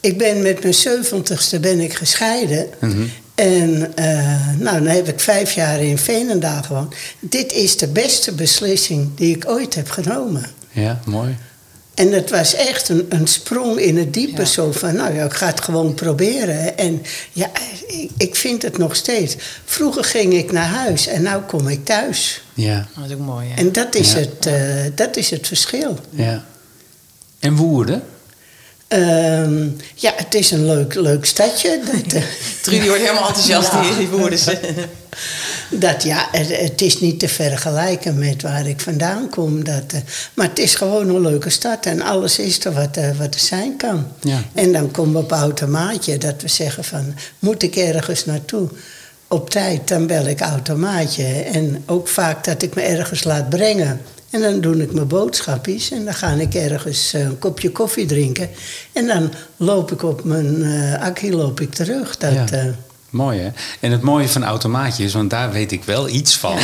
ik 0.00 0.18
ben 0.18 0.42
met 0.42 0.62
mijn 0.62 0.74
zeventigste 0.74 1.60
ben 1.60 1.80
ik 1.80 1.94
gescheiden. 1.94 2.66
Mhm. 2.80 3.02
En 3.34 3.92
eh, 3.96 4.48
nou, 4.58 4.78
dan 4.78 4.86
heb 4.86 5.08
ik 5.08 5.20
vijf 5.20 5.52
jaar 5.52 5.80
in 5.82 5.98
Veenendaal 5.98 6.62
gewoond. 6.62 6.94
Dit 7.20 7.52
is 7.52 7.76
de 7.76 7.88
beste 7.88 8.32
beslissing 8.32 9.08
die 9.14 9.36
ik 9.36 9.44
ooit 9.48 9.74
heb 9.74 9.90
genomen. 9.90 10.44
Ja, 10.70 11.00
mooi. 11.04 11.36
En 11.94 12.12
het 12.12 12.30
was 12.30 12.54
echt 12.54 12.88
een, 12.88 13.06
een 13.08 13.26
sprong 13.26 13.78
in 13.78 13.96
het 13.98 14.12
diepe. 14.14 14.40
Ja. 14.40 14.44
Zo 14.46 14.72
van, 14.72 14.96
nou 14.96 15.14
ja, 15.14 15.24
ik 15.24 15.32
ga 15.32 15.46
het 15.46 15.60
gewoon 15.60 15.94
proberen. 15.94 16.78
En 16.78 17.02
ja, 17.32 17.50
ik, 17.86 18.10
ik 18.16 18.34
vind 18.36 18.62
het 18.62 18.78
nog 18.78 18.96
steeds. 18.96 19.36
Vroeger 19.64 20.04
ging 20.04 20.32
ik 20.34 20.52
naar 20.52 20.66
huis 20.68 21.06
en 21.06 21.22
nu 21.22 21.30
kom 21.46 21.68
ik 21.68 21.84
thuis. 21.84 22.42
Ja, 22.54 22.86
Dat 22.96 23.06
is 23.06 23.12
ook 23.12 23.18
mooi, 23.20 23.48
hè? 23.48 23.54
En 23.54 23.72
dat 23.72 23.94
is, 23.94 24.12
Ja. 24.12 24.18
het, 24.18 24.46
eh, 24.46 24.54
dat 24.94 25.16
is 25.16 25.30
het 25.30 25.46
verschil. 25.46 25.98
ja. 26.10 26.44
En 27.40 27.56
Woerden? 27.56 28.02
Ehm, 28.88 29.68
ja, 29.94 30.12
het 30.16 30.34
is 30.34 30.50
een 30.50 30.66
leuk, 30.66 30.94
leuk 30.94 31.24
stadje. 31.24 31.80
Dat, 31.92 32.12
eh, 32.12 32.22
Trudy 32.62 32.86
wordt 32.86 33.00
helemaal 33.02 33.26
enthousiast 33.28 33.72
Ja. 33.72 33.82
hier, 33.82 33.96
die 33.96 34.08
woorden. 34.08 34.38
dat, 35.80 36.02
ja, 36.02 36.28
het, 36.30 36.56
het 36.56 36.80
is 36.80 37.00
niet 37.00 37.18
te 37.18 37.28
vergelijken 37.28 38.18
met 38.18 38.42
waar 38.42 38.66
ik 38.66 38.80
vandaan 38.80 39.28
kom. 39.30 39.64
Dat, 39.64 39.92
eh, 39.92 40.00
maar 40.34 40.48
het 40.48 40.58
is 40.58 40.74
gewoon 40.74 41.08
een 41.08 41.20
leuke 41.20 41.50
stad 41.50 41.86
en 41.86 42.02
alles 42.02 42.38
is 42.38 42.64
er 42.64 42.72
wat, 42.72 42.96
eh, 42.96 43.18
wat 43.18 43.34
er 43.34 43.40
zijn 43.40 43.76
kan. 43.76 44.06
Ja. 44.20 44.42
En 44.52 44.72
dan 44.72 44.90
komen 44.90 45.12
we 45.12 45.18
op 45.18 45.30
automaatje 45.32 46.18
dat 46.18 46.42
we 46.42 46.48
zeggen 46.48 46.84
van, 46.84 47.14
moet 47.38 47.62
ik 47.62 47.76
ergens 47.76 48.24
naartoe? 48.24 48.68
Op 49.28 49.50
tijd, 49.50 49.88
dan 49.88 50.06
bel 50.06 50.26
ik 50.26 50.40
automaatje. 50.40 51.24
En 51.24 51.82
ook 51.86 52.08
vaak 52.08 52.44
dat 52.44 52.62
ik 52.62 52.74
me 52.74 52.82
ergens 52.82 53.24
laat 53.24 53.48
brengen. 53.48 54.00
En 54.30 54.40
dan 54.40 54.60
doe 54.60 54.82
ik 54.82 54.92
mijn 54.92 55.06
boodschapjes 55.06 55.90
en 55.90 56.04
dan 56.04 56.14
ga 56.14 56.32
ik 56.32 56.54
ergens 56.54 57.12
eh, 57.14 57.20
een 57.20 57.38
kopje 57.38 57.70
koffie 57.70 58.06
drinken. 58.06 58.48
En 58.92 59.06
dan 59.06 59.32
loop 59.56 59.92
ik 59.92 60.02
op 60.02 60.24
mijn 60.24 60.64
akkie 61.00 61.32
loop 61.32 61.60
ik 61.60 61.74
terug. 61.74 62.16
Dat, 62.16 62.50
Ja. 62.50 62.74
Mooi 63.14 63.38
hè? 63.40 63.48
En 63.80 63.90
het 63.90 64.02
mooie 64.02 64.28
van 64.28 64.44
automaatje 64.44 65.04
is, 65.04 65.12
want 65.12 65.30
daar 65.30 65.52
weet 65.52 65.72
ik 65.72 65.84
wel 65.84 66.08
iets 66.08 66.36
van. 66.36 66.56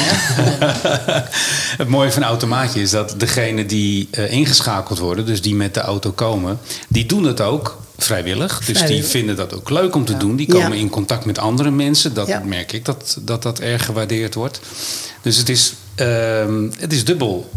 het 1.82 1.88
mooie 1.88 2.12
van 2.12 2.22
automaatje 2.22 2.80
is 2.80 2.90
dat 2.90 3.14
degene 3.16 3.66
die 3.66 4.08
eh, 4.10 4.32
ingeschakeld 4.32 4.98
worden, 4.98 5.26
dus 5.26 5.42
die 5.42 5.54
met 5.54 5.74
de 5.74 5.80
auto 5.80 6.10
komen, 6.10 6.58
die 6.88 7.06
doen 7.06 7.24
het 7.24 7.40
ook 7.40 7.78
vrijwillig. 7.98 8.64
Dus 8.64 8.82
die 8.86 9.04
vinden 9.04 9.36
dat 9.36 9.54
ook 9.54 9.70
leuk 9.70 9.94
om 9.94 10.04
te 10.04 10.16
doen. 10.16 10.36
Die 10.36 10.48
komen 10.48 10.76
Ja. 10.76 10.82
in 10.82 10.88
contact 10.90 11.24
met 11.24 11.38
andere 11.38 11.70
mensen. 11.70 12.14
Dat 12.14 12.44
merk 12.44 12.72
ik 12.72 12.84
dat, 12.84 13.18
dat 13.20 13.42
dat 13.42 13.58
erg 13.58 13.84
gewaardeerd 13.84 14.34
wordt. 14.34 14.60
Dus 15.22 15.36
het 15.36 15.48
is, 15.48 15.72
ehm, 15.94 16.68
het 16.78 16.92
is 16.92 17.04
dubbel. 17.04 17.50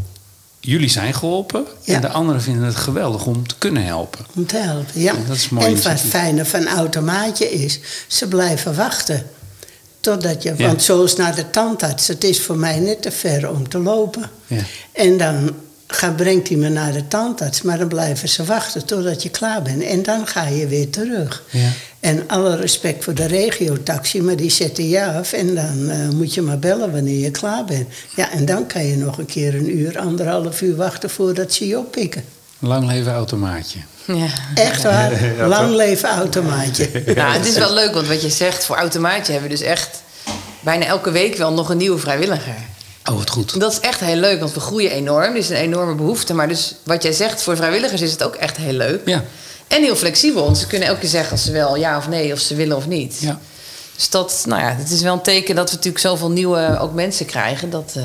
Jullie 0.65 0.89
zijn 0.89 1.13
geholpen 1.13 1.65
Ja. 1.81 1.95
en 1.95 2.01
de 2.01 2.07
anderen 2.09 2.41
vinden 2.41 2.63
het 2.63 2.75
geweldig 2.75 3.25
om 3.25 3.47
te 3.47 3.55
kunnen 3.57 3.85
helpen. 3.85 4.25
Om 4.35 4.45
te 4.45 4.57
helpen, 4.57 5.01
ja. 5.01 5.13
Ja, 5.13 5.19
dat 5.27 5.35
is 5.35 5.43
een 5.43 5.49
mooi 5.55 5.67
en 5.67 5.73
wat 5.75 5.83
het 5.83 5.99
fijne 6.01 6.45
van 6.45 6.67
automaatje 6.67 7.51
is, 7.51 7.79
ze 8.07 8.27
blijven 8.27 8.75
wachten. 8.75 9.25
Totdat 9.99 10.43
je, 10.43 10.53
Ja. 10.57 10.67
want 10.67 10.83
zoals 10.83 11.15
naar 11.15 11.35
de 11.35 11.49
tandarts, 11.49 12.07
het 12.07 12.23
is 12.23 12.41
voor 12.41 12.57
mij 12.57 12.79
net 12.79 13.01
te 13.01 13.11
ver 13.11 13.49
om 13.49 13.69
te 13.69 13.77
lopen. 13.79 14.29
Ja. 14.47 14.61
En 14.91 15.17
dan 15.17 15.51
gaat, 15.87 16.15
brengt 16.15 16.47
hij 16.47 16.57
me 16.57 16.69
naar 16.69 16.91
de 16.91 17.07
tandarts, 17.07 17.61
maar 17.61 17.77
dan 17.77 17.87
blijven 17.87 18.29
ze 18.29 18.43
wachten 18.43 18.85
totdat 18.85 19.23
je 19.23 19.29
klaar 19.29 19.61
bent. 19.61 19.83
En 19.83 20.03
dan 20.03 20.27
ga 20.27 20.47
je 20.47 20.67
weer 20.67 20.89
terug. 20.89 21.43
Ja. 21.49 21.69
En 21.99 22.23
alle 22.27 22.55
respect 22.55 23.03
voor 23.03 23.13
de 23.13 23.25
regiotaxi, 23.25 24.21
maar 24.21 24.35
die 24.35 24.49
zetten 24.49 24.89
je 24.89 25.05
af 25.05 25.33
en 25.33 25.55
dan 25.55 25.89
eh, 25.89 26.09
moet 26.09 26.33
je 26.33 26.41
maar 26.41 26.59
bellen 26.59 26.91
wanneer 26.91 27.19
je 27.19 27.31
klaar 27.31 27.65
bent. 27.65 27.87
Ja, 28.15 28.31
en 28.31 28.45
dan 28.45 28.67
kan 28.67 28.85
je 28.85 28.97
nog 28.97 29.17
een 29.17 29.25
keer 29.25 29.55
een 29.55 29.77
uur, 29.77 29.99
anderhalf 29.99 30.61
uur 30.61 30.75
wachten 30.75 31.09
voordat 31.09 31.53
ze 31.53 31.67
je 31.67 31.77
oppikken. 31.77 32.23
Lang 32.59 32.87
leven 32.87 33.13
automaatje. 33.13 33.79
Ja. 34.05 34.27
Echt 34.55 34.83
waar, 34.83 35.11
lang 35.47 35.75
leven 35.75 36.09
automaatje. 36.09 36.89
Nou, 37.15 37.33
het 37.33 37.45
is 37.45 37.57
wel 37.57 37.73
leuk, 37.73 37.93
want 37.93 38.07
wat 38.07 38.21
je 38.21 38.29
zegt, 38.29 38.65
voor 38.65 38.75
automaatje 38.75 39.31
hebben 39.31 39.49
we 39.49 39.55
dus 39.55 39.65
echt 39.65 40.01
bijna 40.59 40.85
elke 40.85 41.11
week 41.11 41.35
wel 41.35 41.53
nog 41.53 41.69
een 41.69 41.77
nieuwe 41.77 41.99
vrijwilliger. 41.99 42.55
Oh, 43.09 43.17
wat 43.17 43.29
goed. 43.29 43.59
Dat 43.59 43.71
is 43.71 43.79
echt 43.79 43.99
heel 43.99 44.15
leuk, 44.15 44.39
want 44.39 44.53
we 44.53 44.59
groeien 44.59 44.91
enorm. 44.91 45.31
Er 45.31 45.35
is 45.35 45.49
een 45.49 45.55
enorme 45.55 45.95
behoefte. 45.95 46.33
Maar 46.33 46.47
dus 46.47 46.75
wat 46.83 47.03
jij 47.03 47.11
zegt, 47.11 47.43
voor 47.43 47.55
vrijwilligers 47.55 48.01
is 48.01 48.11
het 48.11 48.23
ook 48.23 48.35
echt 48.35 48.57
heel 48.57 48.73
leuk. 48.73 49.01
Ja. 49.05 49.23
En 49.67 49.83
heel 49.83 49.95
flexibel, 49.95 50.43
want 50.43 50.57
ze 50.57 50.67
kunnen 50.67 50.87
elke 50.87 50.99
keer 50.99 51.09
zeggen 51.09 51.31
als 51.31 51.43
ze 51.43 51.51
wel 51.51 51.75
ja 51.75 51.97
of 51.97 52.07
nee, 52.07 52.33
of 52.33 52.39
ze 52.39 52.55
willen 52.55 52.77
of 52.77 52.87
niet. 52.87 53.17
Ja. 53.19 53.39
Dus 53.95 54.09
dat, 54.09 54.43
nou 54.47 54.61
ja, 54.61 54.75
het 54.75 54.91
is 54.91 55.01
wel 55.01 55.13
een 55.13 55.21
teken 55.21 55.55
dat 55.55 55.69
we 55.69 55.75
natuurlijk 55.75 56.03
zoveel 56.03 56.31
nieuwe 56.31 56.77
ook 56.79 56.93
mensen 56.93 57.25
krijgen. 57.25 57.69
Dat, 57.69 57.93
eh, 57.95 58.03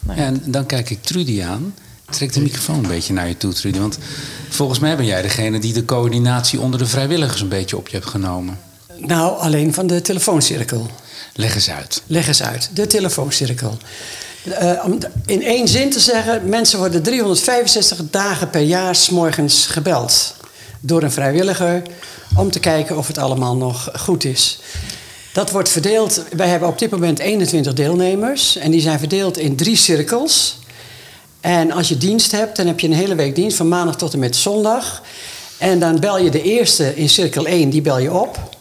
nou. 0.00 0.18
Ja, 0.18 0.24
en 0.24 0.42
dan 0.44 0.66
kijk 0.66 0.90
ik 0.90 1.02
Trudy 1.02 1.42
aan. 1.42 1.74
Trek 2.10 2.32
de 2.32 2.40
microfoon 2.40 2.76
een 2.76 2.88
beetje 2.88 3.12
naar 3.12 3.28
je 3.28 3.36
toe, 3.36 3.52
Trudy. 3.52 3.78
Want 3.78 3.98
volgens 4.48 4.78
mij 4.78 4.96
ben 4.96 5.06
jij 5.06 5.22
degene 5.22 5.58
die 5.58 5.72
de 5.72 5.84
coördinatie 5.84 6.60
onder 6.60 6.78
de 6.78 6.86
vrijwilligers 6.86 7.40
een 7.40 7.48
beetje 7.48 7.76
op 7.76 7.88
je 7.88 7.96
hebt 7.96 8.08
genomen. 8.08 8.58
Nou, 8.96 9.38
alleen 9.38 9.74
van 9.74 9.86
de 9.86 10.02
telefooncirkel. 10.02 10.90
Leg 11.34 11.54
eens 11.54 11.70
uit. 11.70 12.02
Leg 12.06 12.28
eens 12.28 12.42
uit, 12.42 12.70
de 12.72 12.86
telefooncirkel. 12.86 13.78
Eh, 14.50 14.84
om 14.84 14.98
in 15.26 15.42
één 15.42 15.68
zin 15.68 15.90
te 15.90 16.00
zeggen, 16.00 16.48
mensen 16.48 16.78
worden 16.78 17.02
365 17.02 18.00
dagen 18.10 18.50
per 18.50 18.60
jaar 18.60 18.94
's 18.94 19.10
morgens 19.10 19.66
gebeld. 19.66 20.34
Door 20.80 21.02
een 21.02 21.12
vrijwilliger 21.12 21.82
om 22.36 22.50
te 22.50 22.60
kijken 22.60 22.96
of 22.96 23.06
het 23.06 23.18
allemaal 23.18 23.56
nog 23.56 23.90
goed 23.98 24.24
is. 24.24 24.58
Dat 25.32 25.50
wordt 25.50 25.68
verdeeld, 25.68 26.22
wij 26.36 26.48
hebben 26.48 26.68
op 26.68 26.78
dit 26.78 26.90
moment 26.90 27.18
21 27.18 27.72
deelnemers. 27.72 28.56
En 28.56 28.70
die 28.70 28.80
zijn 28.80 28.98
verdeeld 28.98 29.38
in 29.38 29.56
drie 29.56 29.76
cirkels. 29.76 30.58
En 31.40 31.70
als 31.70 31.88
je 31.88 31.96
dienst 31.96 32.32
hebt, 32.32 32.56
dan 32.56 32.66
heb 32.66 32.80
je 32.80 32.86
een 32.86 32.92
hele 32.92 33.14
week 33.14 33.34
dienst 33.34 33.56
van 33.56 33.68
maandag 33.68 33.96
tot 33.96 34.12
en 34.12 34.18
met 34.18 34.36
zondag. 34.36 35.02
En 35.58 35.78
dan 35.78 36.00
bel 36.00 36.18
je 36.18 36.30
de 36.30 36.42
eerste 36.42 36.96
in 36.96 37.08
cirkel 37.08 37.46
1, 37.46 37.70
die 37.70 37.82
bel 37.82 37.98
je 37.98 38.12
op. 38.12 38.56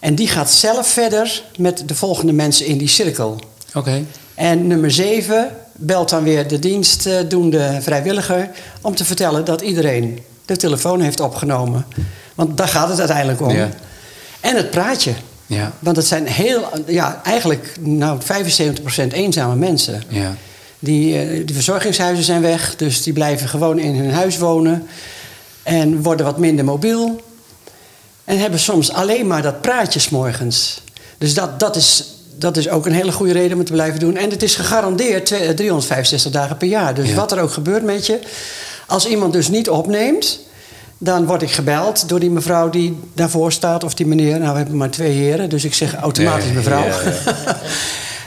En 0.00 0.14
die 0.14 0.28
gaat 0.28 0.50
zelf 0.50 0.88
verder 0.88 1.42
met 1.58 1.88
de 1.88 1.94
volgende 1.94 2.32
mensen 2.32 2.66
in 2.66 2.78
die 2.78 2.88
cirkel. 2.88 3.40
Oké. 3.74 4.04
En 4.34 4.66
nummer 4.66 4.90
7 4.90 5.50
belt 5.72 6.08
dan 6.08 6.24
weer 6.24 6.48
de 6.48 6.58
dienstdoende 6.58 7.78
vrijwilliger 7.80 8.50
om 8.80 8.94
te 8.94 9.04
vertellen 9.04 9.44
dat 9.44 9.60
iedereen 9.60 10.22
de 10.44 10.56
telefoon 10.56 11.00
heeft 11.00 11.20
opgenomen. 11.20 11.86
Want 12.34 12.56
daar 12.56 12.68
gaat 12.68 12.88
het 12.88 12.98
uiteindelijk 12.98 13.40
om. 13.40 13.50
Ja. 13.50 13.68
En 14.40 14.56
het 14.56 14.70
praatje. 14.70 15.12
Ja. 15.46 15.72
Want 15.78 15.96
het 15.96 16.06
zijn 16.06 16.26
heel, 16.26 16.68
ja, 16.86 17.20
eigenlijk 17.24 17.76
nou, 17.80 18.20
75% 18.20 19.12
eenzame 19.12 19.56
mensen. 19.56 20.02
Ja. 20.08 20.34
Die, 20.78 21.18
eh, 21.18 21.46
die 21.46 21.54
verzorgingshuizen 21.54 22.24
zijn 22.24 22.42
weg, 22.42 22.76
dus 22.76 23.02
die 23.02 23.12
blijven 23.12 23.48
gewoon 23.48 23.78
in 23.78 23.94
hun 23.94 24.12
huis 24.12 24.38
wonen. 24.38 24.86
En 25.62 26.02
worden 26.02 26.26
wat 26.26 26.38
minder 26.38 26.64
mobiel. 26.64 27.20
En 28.24 28.38
hebben 28.38 28.60
soms 28.60 28.92
alleen 28.92 29.26
maar 29.26 29.42
dat 29.42 29.60
praatje 29.60 30.00
's 30.00 30.08
morgens. 30.08 30.82
Dus 31.18 31.34
dat, 31.34 31.60
dat, 31.60 31.76
is, 31.76 32.13
dat 32.38 32.56
is 32.56 32.68
ook 32.68 32.86
een 32.86 32.92
hele 32.92 33.12
goede 33.12 33.32
reden 33.32 33.52
om 33.52 33.58
het 33.58 33.66
te 33.66 33.72
blijven 33.72 34.00
doen. 34.00 34.16
En 34.16 34.30
het 34.30 34.42
is 34.42 34.54
gegarandeerd 34.54 35.26
twee- 35.26 35.40
eh, 35.48 35.54
365 35.54 36.32
dagen 36.32 36.56
per 36.56 36.68
jaar. 36.68 36.94
Dus 36.94 37.08
Ja. 37.08 37.14
wat 37.14 37.32
er 37.32 37.40
ook 37.40 37.52
gebeurt 37.52 37.82
met 37.82 38.06
je. 38.06 38.18
Als 38.86 39.06
iemand 39.06 39.32
dus 39.32 39.48
niet 39.48 39.68
opneemt, 39.70 40.40
dan 40.98 41.26
word 41.26 41.42
ik 41.42 41.50
gebeld 41.50 42.08
door 42.08 42.20
die 42.20 42.30
mevrouw 42.30 42.70
die 42.70 42.98
daarvoor 43.14 43.52
staat. 43.52 43.84
Of 43.84 43.94
die 43.94 44.06
meneer. 44.06 44.38
Nou, 44.38 44.50
we 44.52 44.56
hebben 44.58 44.76
maar 44.76 44.90
twee 44.90 45.10
heren, 45.12 45.48
dus 45.50 45.64
ik 45.64 45.74
zeg 45.74 45.94
automatisch 45.94 46.52
mevrouw. 46.52 46.84
ja, 46.84 46.98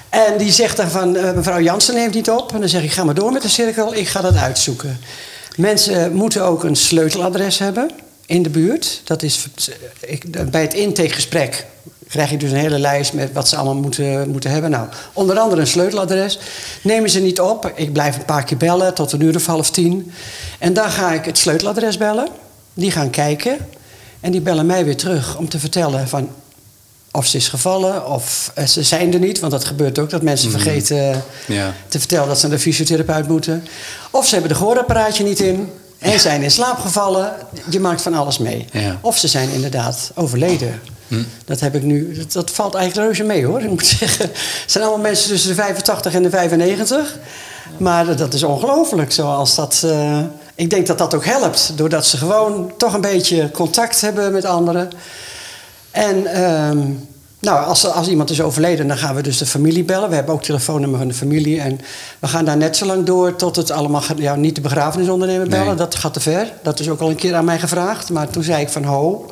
En 0.10 0.38
die 0.38 0.52
zegt 0.52 0.78
dan 0.78 0.90
van, 0.90 1.16
eh, 1.16 1.34
mevrouw 1.34 1.60
Jansen 1.62 1.96
neemt 1.96 2.14
niet 2.14 2.30
op. 2.30 2.54
En 2.54 2.60
dan 2.60 2.70
zeg 2.70 2.84
ik, 2.84 2.92
ga 2.92 3.04
maar 3.04 3.14
door 3.16 3.32
met 3.32 3.42
de 3.42 3.48
cirkel, 3.50 3.96
ik 3.96 4.08
ga 4.08 4.22
dat 4.22 4.36
uitzoeken. 4.36 5.00
Mensen 5.56 6.14
moeten 6.14 6.44
ook 6.44 6.64
een 6.64 6.76
sleuteladres 6.76 7.58
hebben 7.60 7.90
in 8.26 8.44
de 8.44 8.50
buurt. 8.50 9.02
Dat 9.04 9.24
is, 9.24 9.48
ik, 10.00 10.52
bij 10.52 10.62
het 10.62 10.74
intakegesprek 10.74 11.66
krijg 12.10 12.30
je 12.30 12.38
dus 12.38 12.52
een 12.52 12.58
hele 12.58 12.80
lijst 12.80 13.14
met 13.14 13.34
wat 13.34 13.48
ze 13.48 13.56
allemaal 13.56 13.76
moeten, 13.76 14.30
moeten 14.30 14.50
hebben. 14.52 14.70
Nou, 14.72 14.88
onder 15.14 15.40
andere 15.40 15.62
een 15.62 15.68
sleuteladres. 15.68 16.40
Nemen 16.82 17.10
ze 17.10 17.20
niet 17.20 17.40
op, 17.42 17.72
ik 17.76 17.94
blijf 17.94 18.16
een 18.18 18.26
paar 18.26 18.44
keer 18.44 18.58
bellen 18.58 18.94
tot 18.94 19.12
een 19.12 19.22
uur 19.22 19.36
of 19.36 19.46
half 19.46 19.70
tien. 19.72 20.12
En 20.60 20.74
dan 20.74 20.90
ga 20.90 21.12
ik 21.14 21.26
het 21.26 21.38
sleuteladres 21.38 21.98
bellen. 21.98 22.28
Die 22.74 22.92
gaan 22.92 23.10
kijken. 23.10 23.58
En 24.20 24.32
die 24.32 24.42
bellen 24.42 24.66
mij 24.66 24.86
weer 24.86 24.98
terug 24.98 25.38
om 25.38 25.50
te 25.50 25.60
vertellen 25.60 26.08
van 26.08 26.30
of 27.12 27.26
ze 27.26 27.38
is 27.38 27.48
gevallen 27.48 28.08
of 28.10 28.52
eh, 28.56 28.66
ze 28.66 28.84
zijn 28.84 29.14
er 29.14 29.20
niet. 29.20 29.40
Want 29.40 29.52
dat 29.52 29.66
gebeurt 29.66 30.00
ook, 30.00 30.10
dat 30.10 30.22
mensen 30.22 30.52
vergeten 30.52 30.98
eh, 31.12 31.18
Ja. 31.48 31.74
te 31.88 32.00
vertellen 32.00 32.28
dat 32.28 32.40
ze 32.40 32.48
naar 32.48 32.56
de 32.56 32.62
fysiotherapeut 32.62 33.28
moeten. 33.28 33.66
Of 34.12 34.26
ze 34.26 34.32
hebben 34.34 34.52
de 34.52 34.58
gehoorapparaatje 34.58 35.24
niet 35.24 35.40
in 35.40 35.70
en 36.00 36.20
zijn 36.20 36.44
in 36.44 36.52
slaap 36.52 36.78
gevallen. 36.80 37.34
Je 37.70 37.80
maakt 37.80 38.02
van 38.02 38.14
alles 38.14 38.38
mee. 38.38 38.66
Ja. 38.72 38.98
Of 39.02 39.18
ze 39.18 39.28
zijn 39.28 39.50
inderdaad 39.50 40.12
overleden. 40.16 40.82
Dat 41.46 41.60
heb 41.60 41.76
ik 41.76 41.84
nu. 41.84 42.14
Dat, 42.18 42.32
dat 42.32 42.52
valt 42.52 42.74
eigenlijk 42.76 43.06
reuze 43.08 43.24
mee 43.24 43.46
hoor. 43.46 43.62
Ik 43.62 43.70
moet 43.70 43.86
zeggen. 44.00 44.26
Het 44.34 44.64
zijn 44.72 44.84
allemaal 44.84 45.02
mensen 45.02 45.30
tussen 45.30 45.50
de 45.50 45.56
85 45.56 46.14
en 46.14 46.24
de 46.24 46.30
95. 46.30 47.18
Maar 47.78 48.16
dat- 48.16 48.34
is 48.34 48.44
ongelooflijk 48.44 49.12
zoals 49.12 49.56
dat. 49.56 49.82
eh, 49.86 50.20
ik 50.56 50.70
denk 50.70 50.88
dat 50.88 50.98
dat 50.98 51.14
ook 51.16 51.26
helpt. 51.26 51.72
Doordat 51.76 52.06
ze 52.06 52.18
gewoon 52.18 52.72
toch 52.78 52.94
een 52.94 53.02
beetje 53.02 53.52
contact 53.52 54.02
hebben 54.02 54.32
met 54.32 54.46
anderen. 54.46 54.90
En 55.92 56.26
ehm, 56.26 56.80
Nou, 57.40 57.66
als, 57.66 57.86
als 57.86 58.08
iemand 58.08 58.30
is 58.30 58.42
overleden, 58.42 58.88
dan 58.88 58.98
gaan 58.98 59.16
we 59.16 59.22
dus 59.22 59.38
de 59.38 59.46
familie 59.46 59.84
bellen. 59.84 60.10
We 60.10 60.16
hebben 60.16 60.34
ook 60.34 60.44
telefoonnummer 60.44 60.98
van 61.00 61.08
de 61.08 61.14
familie. 61.14 61.62
En 61.62 61.80
we 62.20 62.28
gaan 62.28 62.46
daar 62.46 62.58
net 62.58 62.78
zo 62.78 62.86
lang 62.86 63.06
door 63.06 63.36
tot 63.36 63.56
het 63.56 63.72
allemaal... 63.72 64.02
Ja, 64.16 64.36
niet 64.36 64.56
de 64.56 64.62
begrafenisondernemer 64.62 65.48
bellen, 65.48 65.66
Nee. 65.66 65.76
dat 65.76 65.96
gaat 65.96 66.14
te 66.14 66.20
ver. 66.20 66.52
Dat 66.64 66.80
is 66.80 66.90
ook 66.90 67.00
al 67.00 67.10
een 67.10 67.16
keer 67.16 67.36
aan 67.36 67.46
mij 67.46 67.60
gevraagd. 67.60 68.10
Maar 68.10 68.30
toen 68.30 68.44
zei 68.44 68.62
ik 68.62 68.70
van 68.70 68.84
ho, 68.84 69.26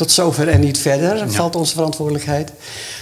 tot 0.00 0.10
zover 0.10 0.48
en 0.48 0.60
niet 0.60 0.78
verder. 0.78 1.30
Valt 1.30 1.56
onze 1.56 1.72
verantwoordelijkheid. 1.74 2.50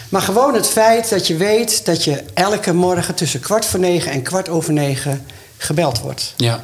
Maar 0.09 0.21
gewoon 0.23 0.55
het 0.55 0.67
feit 0.67 1.09
dat 1.11 1.27
je 1.27 1.37
weet 1.37 1.85
dat 1.87 2.05
je 2.05 2.23
elke 2.35 2.73
morgen 2.75 3.15
tussen 3.15 3.41
kwart 3.41 3.65
voor 3.67 3.81
negen 3.81 4.13
en 4.13 4.23
kwart 4.23 4.49
over 4.49 4.73
negen 4.73 5.27
gebeld 5.57 6.01
wordt. 6.01 6.35
Ja. 6.37 6.63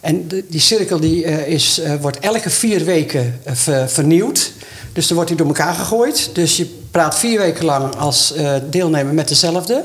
En 0.00 0.28
de- 0.28 0.44
die 0.48 0.60
cirkel 0.60 1.00
die, 1.00 1.24
eh, 1.24 1.46
is, 1.52 1.78
eh, 1.80 1.94
wordt 2.00 2.18
elke 2.18 2.50
vier 2.50 2.84
weken 2.84 3.40
eh, 3.44 3.52
ver- 3.54 3.88
vernieuwd. 3.90 4.52
Dus 4.92 5.06
dan 5.06 5.14
wordt 5.16 5.30
die 5.30 5.38
door 5.38 5.48
elkaar 5.48 5.74
gegooid. 5.74 6.30
Dus 6.32 6.56
je 6.56 6.78
praat 6.90 7.18
vier 7.18 7.38
weken 7.38 7.64
lang 7.64 7.96
als 7.96 8.34
deelnemer 8.70 9.14
met 9.14 9.28
dezelfde. 9.28 9.84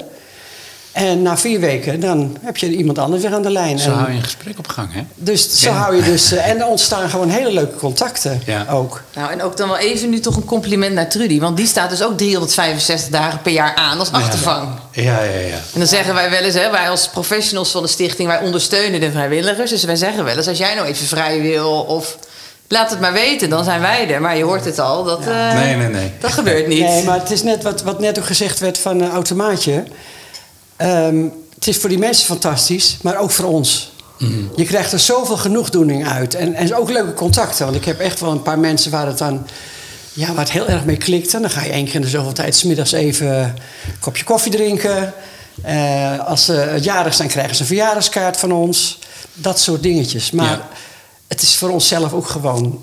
En 0.97 1.21
na 1.21 1.37
vier 1.37 1.59
weken 1.59 1.99
dan 1.99 2.37
heb 2.41 2.57
je 2.57 2.67
iemand 2.75 2.97
anders 2.99 3.21
weer 3.23 3.33
aan 3.33 3.41
de 3.41 3.49
lijn. 3.49 3.79
Zo 3.79 3.89
En- 3.91 3.97
hou 3.97 4.09
je 4.11 4.17
een 4.17 4.23
gesprek 4.23 4.57
op 4.59 4.67
gang, 4.67 4.93
hè? 4.93 5.01
dus 5.15 5.59
zo 5.61 5.69
Ja. 5.69 5.75
hou 5.75 5.95
je 5.95 6.01
dus... 6.03 6.31
eh, 6.31 6.49
en 6.49 6.59
er 6.59 6.65
ontstaan 6.67 7.09
gewoon 7.09 7.29
hele 7.29 7.51
leuke 7.51 7.75
contacten 7.75 8.41
Ja. 8.45 8.65
ook. 8.71 9.01
Nou, 9.13 9.31
en 9.31 9.41
ook 9.41 9.57
dan 9.57 9.67
wel 9.67 9.77
even 9.77 10.09
nu 10.09 10.19
toch 10.19 10.35
een 10.35 10.45
compliment 10.45 10.93
naar 10.93 11.09
Trudy. 11.09 11.39
Want 11.39 11.57
die 11.57 11.67
staat 11.67 11.89
dus 11.89 12.03
ook 12.03 12.17
365 12.17 13.09
dagen 13.09 13.41
per 13.41 13.51
jaar 13.51 13.75
aan 13.75 13.99
als 13.99 14.11
achtervang. 14.11 14.67
Ja, 14.91 15.03
ja, 15.23 15.39
ja. 15.39 15.53
En 15.73 15.79
dan 15.79 15.87
zeggen 15.87 16.13
wij 16.13 16.29
wel 16.29 16.39
eens, 16.41 16.53
hè, 16.55 16.71
wij 16.71 16.89
als 16.89 17.07
professionals 17.09 17.71
van 17.71 17.81
de 17.81 17.87
stichting, 17.89 18.27
wij 18.27 18.39
ondersteunen 18.41 18.99
de 18.99 19.11
vrijwilligers. 19.11 19.69
Dus 19.69 19.83
wij 19.83 19.95
zeggen 19.95 20.23
wel 20.23 20.37
eens, 20.37 20.47
als 20.47 20.57
jij 20.57 20.75
nou 20.75 20.87
even 20.87 21.05
vrij 21.07 21.41
wil 21.41 21.71
of 21.71 22.17
laat 22.67 22.89
het 22.89 22.99
maar 22.99 23.13
weten, 23.13 23.49
dan 23.49 23.63
zijn 23.63 23.81
wij 23.81 24.09
er. 24.09 24.21
Maar 24.21 24.37
je 24.37 24.43
hoort 24.43 24.65
het 24.65 24.79
al, 24.79 25.03
dat, 25.03 25.27
eh, 25.27 25.53
Nee, 25.53 25.75
nee, 25.75 25.87
nee. 25.87 26.11
dat 26.19 26.31
gebeurt 26.31 26.67
niet. 26.73 26.79
Nee, 26.83 27.03
maar 27.03 27.19
het 27.19 27.31
is 27.31 27.43
net 27.43 27.63
wat, 27.63 27.81
wat 27.83 27.99
net 27.99 28.19
ook 28.19 28.25
gezegd 28.25 28.59
werd 28.59 28.77
van 28.77 29.01
een 29.01 29.11
automaatje. 29.11 29.83
Ehm, 30.77 31.24
het 31.55 31.67
is 31.67 31.77
voor 31.77 31.89
die 31.89 31.98
mensen 31.98 32.25
fantastisch, 32.25 32.98
maar 33.01 33.17
ook 33.17 33.31
voor 33.31 33.46
ons. 33.46 33.91
Je 34.55 34.65
krijgt 34.65 34.91
er 34.91 35.00
zoveel 35.00 35.38
genoegdoening 35.38 36.07
uit. 36.07 36.36
En, 36.36 36.53
en 36.53 36.75
ook 36.75 36.89
leuke 36.89 37.13
contacten. 37.13 37.65
Want 37.65 37.77
ik 37.77 37.86
heb 37.86 38.00
echt 38.00 38.19
wel 38.19 38.31
een 38.31 38.41
paar 38.41 38.60
mensen 38.60 38.91
waar 38.91 39.07
het 39.07 39.17
dan... 39.17 39.48
Ja, 40.13 40.27
waar 40.27 40.43
het 40.43 40.51
heel 40.51 40.67
erg 40.67 40.86
mee 40.86 40.98
klikt. 40.98 41.34
En 41.34 41.41
dan 41.41 41.50
ga 41.50 41.63
je 41.63 41.69
één 41.72 41.86
keer 41.86 41.96
in 41.96 42.01
de 42.01 42.07
zoveel 42.07 42.34
tijd... 42.34 42.55
's 42.55 42.63
middags 42.63 42.91
even 42.91 43.27
een 43.38 43.53
kopje 44.00 44.24
koffie 44.24 44.51
drinken. 44.51 45.13
Eh, 45.63 46.19
als 46.27 46.46
ze 46.46 46.77
jarig 46.81 47.13
zijn, 47.13 47.27
krijgen 47.29 47.55
ze 47.55 47.62
een 47.62 47.67
verjaardagskaart 47.67 48.38
van 48.38 48.51
ons. 48.51 49.00
Dat 49.34 49.60
soort 49.60 49.84
dingetjes. 49.84 50.31
Maar 50.31 50.46
Ja. 50.50 50.67
het 51.27 51.41
is 51.41 51.55
voor 51.55 51.69
onszelf 51.69 52.13
ook 52.13 52.27
gewoon 52.27 52.81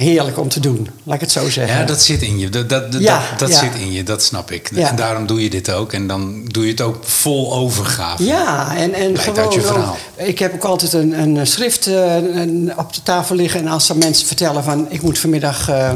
heerlijk 0.00 0.38
om 0.38 0.48
te 0.48 0.60
doen. 0.60 0.88
Laat 1.04 1.14
ik 1.14 1.20
het 1.20 1.30
zo 1.30 1.50
zeggen. 1.50 1.78
Ja, 1.78 1.84
dat 1.84 2.02
zit 2.02 2.22
in 2.22 2.38
je. 2.38 2.48
Dat, 2.48 2.68
dat, 2.68 2.92
dat, 2.92 3.00
Ja, 3.02 3.22
dat 3.38 3.48
ja. 3.48 3.58
zit 3.58 3.74
in 3.74 3.92
je, 3.92 4.02
dat 4.02 4.22
snap 4.22 4.50
ik. 4.50 4.70
Ja. 4.74 4.88
En 4.88 4.96
daarom 4.96 5.26
doe 5.26 5.42
je 5.42 5.50
dit 5.50 5.70
ook. 5.72 5.92
En 5.92 6.06
dan 6.06 6.44
doe 6.44 6.64
je 6.64 6.70
het 6.70 6.80
ook 6.80 7.04
vol 7.04 7.52
overgave. 7.54 8.24
Ja, 8.24 8.76
en, 8.76 8.92
en 8.94 9.12
Blijkt 9.12 9.22
gewoon 9.38 9.50
je 9.52 9.58
ook- 9.60 9.66
verhaal. 9.66 9.96
ik 10.16 10.38
heb 10.38 10.54
ook 10.54 10.64
altijd 10.64 10.92
een, 10.92 11.20
een 11.20 11.46
schrift 11.46 11.86
eh, 11.86 12.14
een- 12.16 12.72
op 12.76 12.94
de 12.94 13.02
tafel 13.02 13.34
liggen. 13.36 13.60
En 13.60 13.68
als 13.68 13.88
er 13.88 13.96
mensen 13.96 14.26
vertellen 14.26 14.64
van 14.64 14.86
ik 14.90 15.02
moet 15.02 15.18
vanmiddag 15.18 15.68
eh, 15.68 15.90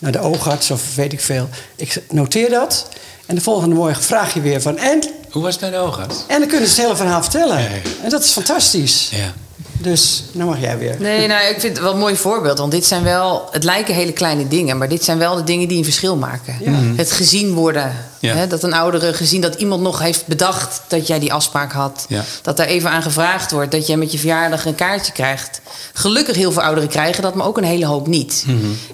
naar 0.00 0.12
de 0.12 0.20
oogarts 0.20 0.70
of 0.70 0.94
weet 0.94 1.12
ik 1.12 1.20
veel. 1.20 1.48
Ik 1.76 2.02
noteer 2.10 2.50
dat. 2.50 2.88
En 3.26 3.34
de 3.34 3.40
volgende 3.40 3.74
morgen 3.74 4.02
vraag 4.02 4.34
je 4.34 4.40
weer 4.40 4.60
van 4.62 4.78
en? 4.78 5.02
Hoe 5.30 5.42
was 5.42 5.52
het 5.52 5.60
bij 5.60 5.70
de 5.70 5.76
oogarts? 5.76 6.16
En 6.28 6.38
dan 6.38 6.48
kunnen 6.48 6.68
ze 6.68 6.74
het 6.74 6.82
hele 6.84 6.96
verhaal 6.96 7.22
vertellen. 7.22 7.58
En 8.02 8.08
dat 8.10 8.24
is 8.24 8.30
fantastisch. 8.30 9.08
Ja. 9.12 9.32
Dus, 9.82 10.24
nou 10.32 10.48
mag 10.48 10.60
jij 10.60 10.78
weer. 10.78 10.96
Nee, 10.98 11.26
nou, 11.26 11.40
ik 11.40 11.60
vind 11.60 11.76
het 11.76 11.82
wel 11.82 11.92
een 11.92 11.98
mooi 11.98 12.16
voorbeeld. 12.16 12.58
Want 12.58 12.70
dit 12.70 12.84
zijn 12.84 13.02
wel, 13.02 13.48
het 13.50 13.64
lijken 13.64 13.94
hele 13.94 14.12
kleine 14.12 14.48
dingen, 14.48 14.78
maar 14.78 14.88
dit 14.88 15.04
zijn 15.04 15.18
wel 15.18 15.34
de 15.34 15.44
dingen 15.44 15.68
die 15.68 15.78
een 15.78 15.84
verschil 15.84 16.16
maken. 16.16 16.56
Het 16.96 17.12
gezien 17.12 17.54
worden. 17.54 17.92
Ja. 18.18 18.34
Hè, 18.34 18.46
dat 18.46 18.62
een 18.62 18.72
oudere 18.72 19.12
gezien, 19.12 19.40
dat 19.40 19.54
iemand 19.54 19.82
nog 19.82 19.98
heeft 19.98 20.26
bedacht 20.26 20.80
dat 20.88 21.06
jij 21.06 21.18
die 21.18 21.32
afspraak 21.32 21.72
had. 21.72 22.04
Ja. 22.08 22.24
Dat 22.42 22.56
daar 22.56 22.66
even 22.66 22.90
aan 22.90 23.02
gevraagd 23.02 23.50
wordt, 23.50 23.70
dat 23.70 23.86
jij 23.86 23.96
met 23.96 24.12
je 24.12 24.18
verjaardag 24.18 24.66
een 24.66 24.74
kaartje 24.74 25.12
krijgt. 25.12 25.60
Gelukkig 25.92 26.36
heel 26.36 26.52
veel 26.52 26.62
ouderen 26.62 26.88
krijgen 26.88 27.22
dat, 27.22 27.34
maar 27.34 27.46
ook 27.46 27.58
een 27.58 27.64
hele 27.64 27.86
hoop 27.86 28.06
niet. 28.06 28.44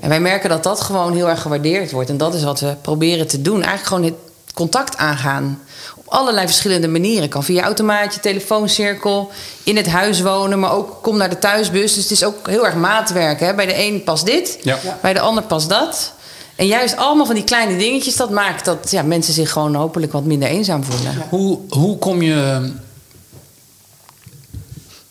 En 0.00 0.08
wij 0.08 0.20
merken 0.20 0.48
dat 0.48 0.62
dat 0.62 0.80
gewoon 0.80 1.14
heel 1.14 1.28
erg 1.28 1.42
gewaardeerd 1.42 1.90
wordt. 1.90 2.10
En 2.10 2.16
dat 2.16 2.34
is 2.34 2.42
wat 2.42 2.60
we 2.60 2.76
proberen 2.82 3.26
te 3.26 3.42
doen. 3.42 3.62
Eigenlijk 3.62 3.86
gewoon 3.86 4.04
het 4.04 4.14
contact 4.54 4.96
aangaan. 4.96 5.60
Op 6.08 6.14
allerlei 6.14 6.46
verschillende 6.46 6.88
manieren. 6.88 7.28
Kan 7.28 7.44
via 7.44 7.62
automaatje, 7.62 8.20
telefooncirkel, 8.20 9.30
in 9.62 9.76
het 9.76 9.86
huis 9.86 10.20
wonen, 10.20 10.58
maar 10.60 10.72
ook 10.72 10.98
kom 11.02 11.16
naar 11.16 11.30
de 11.30 11.38
thuisbus. 11.38 11.94
Dus 11.94 12.02
het 12.02 12.10
is 12.12 12.24
ook 12.24 12.46
heel 12.46 12.66
erg 12.66 12.74
maatwerk. 12.74 13.40
Hè? 13.40 13.54
Bij 13.54 13.66
de 13.66 13.78
een 13.84 14.02
past 14.04 14.26
dit, 14.26 14.58
Ja. 14.62 14.78
bij 15.02 15.12
de 15.12 15.20
ander 15.20 15.42
past 15.44 15.68
dat. 15.68 16.12
En 16.56 16.66
juist 16.66 16.96
allemaal 16.96 17.26
van 17.26 17.34
die 17.34 17.44
kleine 17.44 17.76
dingetjes, 17.78 18.16
dat 18.16 18.30
maakt 18.30 18.64
dat 18.64 18.90
ja, 18.90 19.02
mensen 19.02 19.34
zich 19.34 19.50
gewoon 19.52 19.74
hopelijk 19.74 20.12
wat 20.12 20.24
minder 20.24 20.48
eenzaam 20.48 20.84
voelen. 20.84 21.22
Hoe, 21.28 21.58
hoe 21.68 21.98
kom 21.98 22.22
je. 22.22 22.70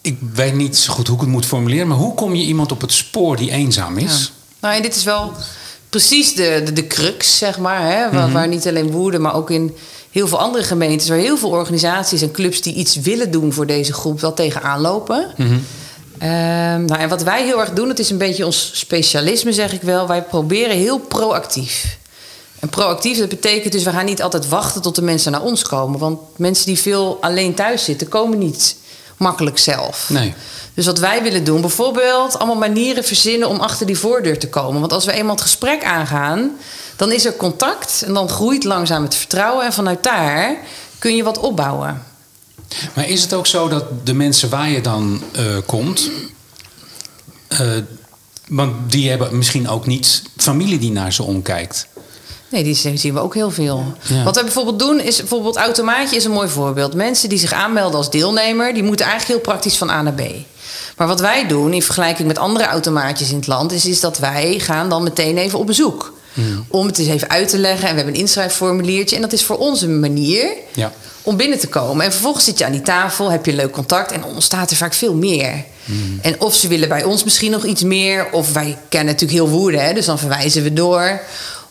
Ik 0.01 0.17
weet 0.33 0.53
niet 0.53 0.77
zo 0.77 0.93
goed 0.93 1.07
hoe 1.07 1.15
ik 1.15 1.21
het 1.21 1.31
moet 1.31 1.45
formuleren, 1.45 1.87
maar 1.87 1.97
hoe 1.97 2.13
kom 2.13 2.35
je 2.35 2.43
iemand 2.43 2.71
op 2.71 2.81
het 2.81 2.91
spoor 2.91 3.35
die 3.35 3.51
eenzaam 3.51 3.97
is? 3.97 4.19
Ja. 4.19 4.33
Nou, 4.61 4.75
en 4.75 4.81
dit 4.81 4.95
is 4.95 5.03
wel 5.03 5.31
precies 5.89 6.35
de, 6.35 6.61
de, 6.65 6.73
de 6.73 6.87
crux, 6.87 7.37
zeg 7.37 7.57
maar. 7.59 7.81
Hè? 7.81 8.11
Waar, 8.11 8.31
waar 8.31 8.47
niet 8.47 8.67
alleen 8.67 8.91
Woerden, 8.91 9.21
maar 9.21 9.35
ook 9.35 9.49
in 9.51 9.75
heel 10.17 10.27
veel 10.27 10.39
andere 10.39 10.63
gemeentes... 10.63 11.07
waar 11.07 11.17
heel 11.17 11.37
veel 11.37 11.49
organisaties 11.49 12.21
en 12.21 12.31
clubs 12.31 12.61
die 12.61 12.73
iets 12.73 12.95
willen 12.95 13.31
doen 13.31 13.53
voor 13.53 13.65
deze 13.65 13.93
groep... 13.93 14.19
wel 14.21 14.33
tegenaan 14.33 14.81
lopen. 14.81 15.31
Ehm, 16.17 16.85
nou, 16.85 16.99
en 16.99 17.09
wat 17.09 17.23
wij 17.23 17.43
heel 17.43 17.59
erg 17.59 17.71
doen, 17.71 17.89
het 17.89 17.99
is 17.99 18.09
een 18.09 18.17
beetje 18.17 18.45
ons 18.45 18.71
specialisme, 18.73 19.53
zeg 19.53 19.73
ik 19.73 19.81
wel. 19.81 20.07
Wij 20.07 20.23
proberen 20.23 20.75
heel 20.75 20.99
proactief. 20.99 21.97
En 22.59 22.69
proactief, 22.69 23.17
dat 23.17 23.29
betekent 23.29 23.73
dus... 23.73 23.83
we 23.83 23.89
gaan 23.89 24.05
niet 24.05 24.21
altijd 24.21 24.47
wachten 24.47 24.81
tot 24.81 24.95
de 24.95 25.01
mensen 25.01 25.31
naar 25.31 25.41
ons 25.41 25.61
komen. 25.61 25.99
Want 25.99 26.19
mensen 26.37 26.65
die 26.65 26.79
veel 26.79 27.17
alleen 27.21 27.53
thuis 27.53 27.83
zitten, 27.83 28.07
komen 28.07 28.37
niet 28.37 28.75
makkelijk 29.17 29.57
zelf. 29.57 30.09
Nee. 30.09 30.33
Dus 30.73 30.85
wat 30.85 30.99
wij 30.99 31.23
willen 31.23 31.43
doen, 31.43 31.61
bijvoorbeeld 31.61 32.37
allemaal 32.37 32.55
manieren 32.55 33.03
verzinnen 33.03 33.49
om 33.49 33.59
achter 33.59 33.85
die 33.85 33.97
voordeur 33.97 34.39
te 34.39 34.49
komen. 34.49 34.79
Want 34.79 34.93
als 34.93 35.05
we 35.05 35.11
eenmaal 35.11 35.35
het 35.35 35.43
gesprek 35.43 35.83
aangaan, 35.83 36.57
dan 36.97 37.11
is 37.11 37.25
er 37.25 37.35
contact 37.35 38.03
en 38.05 38.13
dan 38.13 38.29
groeit 38.29 38.63
langzaam 38.63 39.03
het 39.03 39.15
vertrouwen. 39.15 39.65
En 39.65 39.73
vanuit 39.73 40.03
daar 40.03 40.57
kun 40.99 41.15
je 41.15 41.23
wat 41.23 41.39
opbouwen. 41.39 42.03
Maar 42.93 43.07
is 43.09 43.21
het 43.21 43.33
ook 43.33 43.47
zo 43.47 43.67
dat 43.67 44.05
de 44.05 44.13
mensen 44.13 44.49
waar 44.49 44.69
je 44.69 44.81
dan 44.81 45.21
eh, 45.31 45.43
komt. 45.65 46.09
eh, 47.47 47.69
want 48.47 48.91
die 48.91 49.09
hebben 49.09 49.37
misschien 49.37 49.69
ook 49.69 49.85
niet 49.85 50.23
familie 50.37 50.79
die 50.79 50.91
naar 50.91 51.13
ze 51.13 51.23
omkijkt. 51.23 51.87
Nee, 52.49 52.63
die 52.63 52.75
zien 52.75 53.13
we 53.13 53.19
ook 53.19 53.33
heel 53.33 53.51
veel. 53.51 53.93
Ja. 54.07 54.23
Wat 54.23 54.35
wij 54.35 54.43
bijvoorbeeld 54.43 54.79
doen, 54.79 54.99
is 54.99 55.17
bijvoorbeeld 55.17 55.57
automaatje 55.57 56.15
is 56.15 56.25
een 56.25 56.31
mooi 56.31 56.49
voorbeeld. 56.49 56.93
Mensen 56.93 57.29
die 57.29 57.37
zich 57.37 57.53
aanmelden 57.53 57.97
als 57.97 58.09
deelnemer, 58.09 58.73
die 58.73 58.83
moeten 58.83 59.05
eigenlijk 59.05 59.33
heel 59.33 59.51
praktisch 59.51 59.77
van 59.77 59.89
A 59.89 60.01
naar 60.01 60.13
B. 60.13 60.21
Maar 60.97 61.07
wat 61.07 61.19
wij 61.19 61.47
doen 61.47 61.73
in 61.73 61.81
vergelijking 61.81 62.27
met 62.27 62.37
andere 62.37 62.65
automaatjes 62.65 63.29
in 63.29 63.35
het 63.35 63.47
land, 63.47 63.71
is, 63.71 63.85
is 63.85 63.99
dat 63.99 64.17
wij 64.17 64.59
gaan 64.59 64.89
dan 64.89 65.03
meteen 65.03 65.37
even 65.37 65.59
op 65.59 65.65
bezoek. 65.65 66.13
Om 66.67 66.85
het 66.87 66.97
eens 66.97 67.07
even 67.07 67.29
uit 67.29 67.49
te 67.49 67.57
leggen. 67.57 67.83
En 67.87 67.89
we 67.89 67.95
hebben 67.95 68.13
een 68.13 68.19
inschrijfformuliertje. 68.19 69.15
En 69.15 69.21
dat 69.21 69.33
is 69.33 69.43
voor 69.43 69.57
ons 69.57 69.81
een 69.81 69.99
manier 69.99 70.47
Ja. 70.73 70.91
om 71.21 71.37
binnen 71.37 71.59
te 71.59 71.67
komen. 71.67 72.05
En 72.05 72.11
vervolgens 72.11 72.45
zit 72.45 72.57
je 72.57 72.65
aan 72.65 72.71
die 72.71 72.81
tafel, 72.81 73.31
heb 73.31 73.45
je 73.45 73.53
leuk 73.53 73.71
contact 73.71 74.11
en 74.11 74.23
ontstaat 74.23 74.71
er 74.71 74.77
vaak 74.77 74.93
veel 74.93 75.13
meer. 75.13 75.63
En 76.21 76.41
of 76.41 76.55
ze 76.55 76.67
willen 76.67 76.89
bij 76.89 77.03
ons 77.03 77.23
misschien 77.23 77.51
nog 77.51 77.65
iets 77.65 77.83
meer, 77.83 78.27
of 78.31 78.53
wij 78.53 78.77
kennen 78.89 79.13
natuurlijk 79.13 79.39
heel 79.39 79.49
woede, 79.59 79.77
hè, 79.77 79.93
dus 79.93 80.05
dan 80.05 80.19
verwijzen 80.19 80.63
we 80.63 80.73
door. 80.73 81.19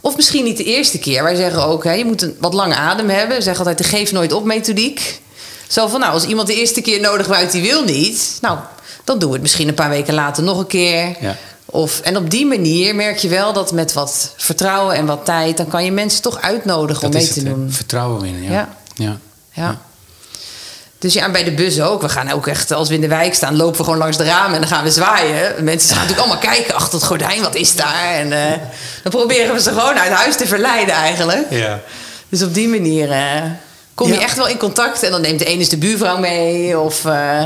Of 0.01 0.17
misschien 0.17 0.45
niet 0.45 0.57
de 0.57 0.65
eerste 0.65 0.99
keer. 0.99 1.23
Wij 1.23 1.35
zeggen 1.35 1.65
ook, 1.65 1.85
hè, 1.85 1.93
je 1.93 2.05
moet 2.05 2.23
een 2.23 2.37
wat 2.41 2.55
lange 2.55 2.75
adem 2.75 3.09
hebben. 3.09 3.37
We 3.37 3.43
zeggen 3.43 3.67
altijd 3.67 3.79
de 3.79 3.97
geef 3.97 4.13
nooit 4.13 4.33
op 4.33 4.45
methodiek. 4.45 5.21
Zo 5.69 5.87
van, 5.87 6.01
nou, 6.01 6.13
als 6.13 6.25
iemand 6.25 6.49
de 6.49 6.55
eerste 6.55 6.81
keer 6.81 7.01
nodig 7.01 7.31
uit 7.31 7.53
die 7.53 7.63
wil 7.63 7.85
niet, 7.85 8.39
nou, 8.41 8.59
dan 9.05 9.19
doen 9.19 9.29
we 9.29 9.35
het 9.35 9.43
misschien 9.43 9.69
een 9.69 9.75
paar 9.75 9.89
weken 9.89 10.15
later 10.15 10.43
nog 10.43 10.59
een 10.59 10.67
keer. 10.67 11.17
Ja. 11.21 11.37
Of, 11.77 12.01
en 12.01 12.17
op 12.17 12.31
die 12.31 12.47
manier 12.47 12.95
merk 12.95 13.19
je 13.19 13.29
wel 13.29 13.53
dat 13.53 13.73
met 13.73 13.93
wat 13.93 14.33
vertrouwen 14.37 14.95
en 14.95 15.07
wat 15.07 15.25
tijd, 15.25 15.57
dan 15.57 15.69
kan 15.69 15.85
je 15.85 15.93
mensen 15.93 16.23
toch 16.23 16.41
uitnodigen 16.41 17.07
om 17.07 17.13
mee 17.13 17.29
te 17.29 17.41
het, 17.41 17.49
doen. 17.49 17.73
Vertrouwen 17.73 18.21
winnen. 18.23 18.43
Ja. 18.43 18.51
Ja. 18.51 18.69
ja. 18.95 19.19
Ja. 19.53 19.79
Dus 20.99 21.13
ja, 21.15 21.25
en 21.25 21.33
bij 21.33 21.45
de 21.45 21.53
bus 21.53 21.81
ook. 21.81 22.03
We 22.03 22.09
gaan 22.09 22.31
ook 22.31 22.47
echt, 22.47 22.73
als 22.73 22.89
we 22.89 22.95
in 22.95 23.01
de 23.01 23.09
wijk 23.09 23.35
staan, 23.35 23.57
lopen 23.57 23.77
we 23.79 23.85
gewoon 23.85 23.99
langs 23.99 24.17
de 24.17 24.25
ramen 24.25 24.55
en 24.55 24.61
dan 24.61 24.71
gaan 24.71 24.85
we 24.85 24.91
zwaaien. 24.91 25.65
Mensen 25.65 25.89
gaan 25.89 26.07
natuurlijk 26.07 26.29
allemaal 26.29 26.53
kijken 26.55 26.75
achter 26.75 26.95
het 26.95 27.07
gordijn, 27.07 27.41
wat 27.41 27.55
is 27.55 27.75
daar? 27.77 28.11
En 28.15 28.33
eh, 28.33 28.59
dan 29.03 29.13
proberen 29.13 29.55
we 29.55 29.61
ze 29.61 29.69
gewoon 29.69 29.99
uit 29.99 30.13
huis 30.13 30.37
te 30.37 30.47
verleiden 30.47 30.95
eigenlijk. 30.95 31.47
Ja. 31.51 31.81
Dus 32.29 32.43
op 32.43 32.55
die 32.55 32.69
manier 32.69 33.11
eh, 33.11 33.43
kom 33.95 34.09
je 34.09 34.15
Ja. 34.15 34.21
echt 34.21 34.37
wel 34.37 34.49
in 34.49 34.59
contact. 34.59 35.03
En 35.03 35.11
dan 35.11 35.21
neemt 35.21 35.39
de 35.39 35.45
ene 35.45 35.59
eens 35.59 35.69
de 35.69 35.77
buurvrouw 35.77 36.19
mee. 36.19 36.79
Of, 36.79 37.05
eh, 37.05 37.45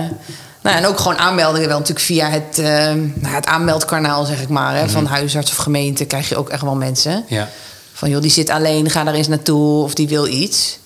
nou, 0.63 0.77
en 0.77 0.87
ook 0.87 0.99
gewoon 0.99 1.19
aanmeldingen 1.19 1.69
wel 1.69 1.79
natuurlijk 1.79 2.07
via 2.07 2.31
het, 2.31 2.59
eh, 2.59 2.65
nou, 3.15 3.35
het 3.35 3.47
aanmeldkanaal, 3.47 4.25
zeg 4.25 4.41
ik 4.43 4.49
maar. 4.49 4.77
Hè, 4.77 4.89
Van 4.89 5.07
huisarts 5.07 5.51
of 5.51 5.57
gemeente 5.57 6.05
krijg 6.05 6.29
je 6.29 6.37
ook 6.37 6.49
echt 6.49 6.63
wel 6.63 6.75
mensen. 6.75 7.25
Ja. 7.29 7.49
Van 7.93 8.11
joh, 8.11 8.23
die 8.23 8.31
zit 8.31 8.51
alleen, 8.51 8.91
ga 8.91 9.05
daar 9.05 9.15
eens 9.15 9.29
naartoe. 9.29 9.83
Of 9.83 9.95
die 9.95 10.09
wil 10.09 10.27
iets. 10.27 10.79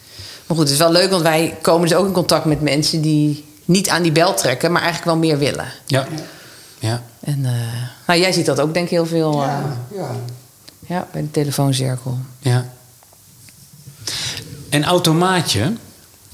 Maar 0.47 0.57
goed, 0.57 0.67
het 0.67 0.75
is 0.75 0.79
wel 0.79 0.93
leuk, 0.93 1.11
want 1.11 1.23
wij 1.23 1.57
komen 1.63 1.89
dus 1.89 1.97
ook 1.97 2.07
in 2.07 2.13
contact 2.13 2.45
met 2.45 2.61
mensen 2.61 3.01
die 3.01 3.45
niet 3.65 3.89
aan 3.89 4.03
die 4.03 4.13
bel 4.13 4.35
trekken, 4.35 4.73
maar 4.73 4.83
eigenlijk 4.83 5.11
wel 5.11 5.21
meer 5.21 5.39
willen. 5.39 5.67
Ja. 5.87 6.07
Ja. 6.79 7.03
En 7.21 7.45
eh, 7.45 7.53
nou, 8.07 8.21
jij 8.21 8.33
ziet 8.33 8.47
dat 8.47 8.61
ook 8.61 8.75
denk 8.75 8.85
ik 8.85 8.91
heel 8.91 9.07
veel 9.07 9.43
eh, 9.43 9.59
Ja. 9.97 10.11
ja, 10.87 11.07
bij 11.13 11.23
de 11.23 11.31
telefooncirkel. 11.31 12.19
Ja. 12.39 12.73
En 14.69 14.85
automaatje, 14.85 15.73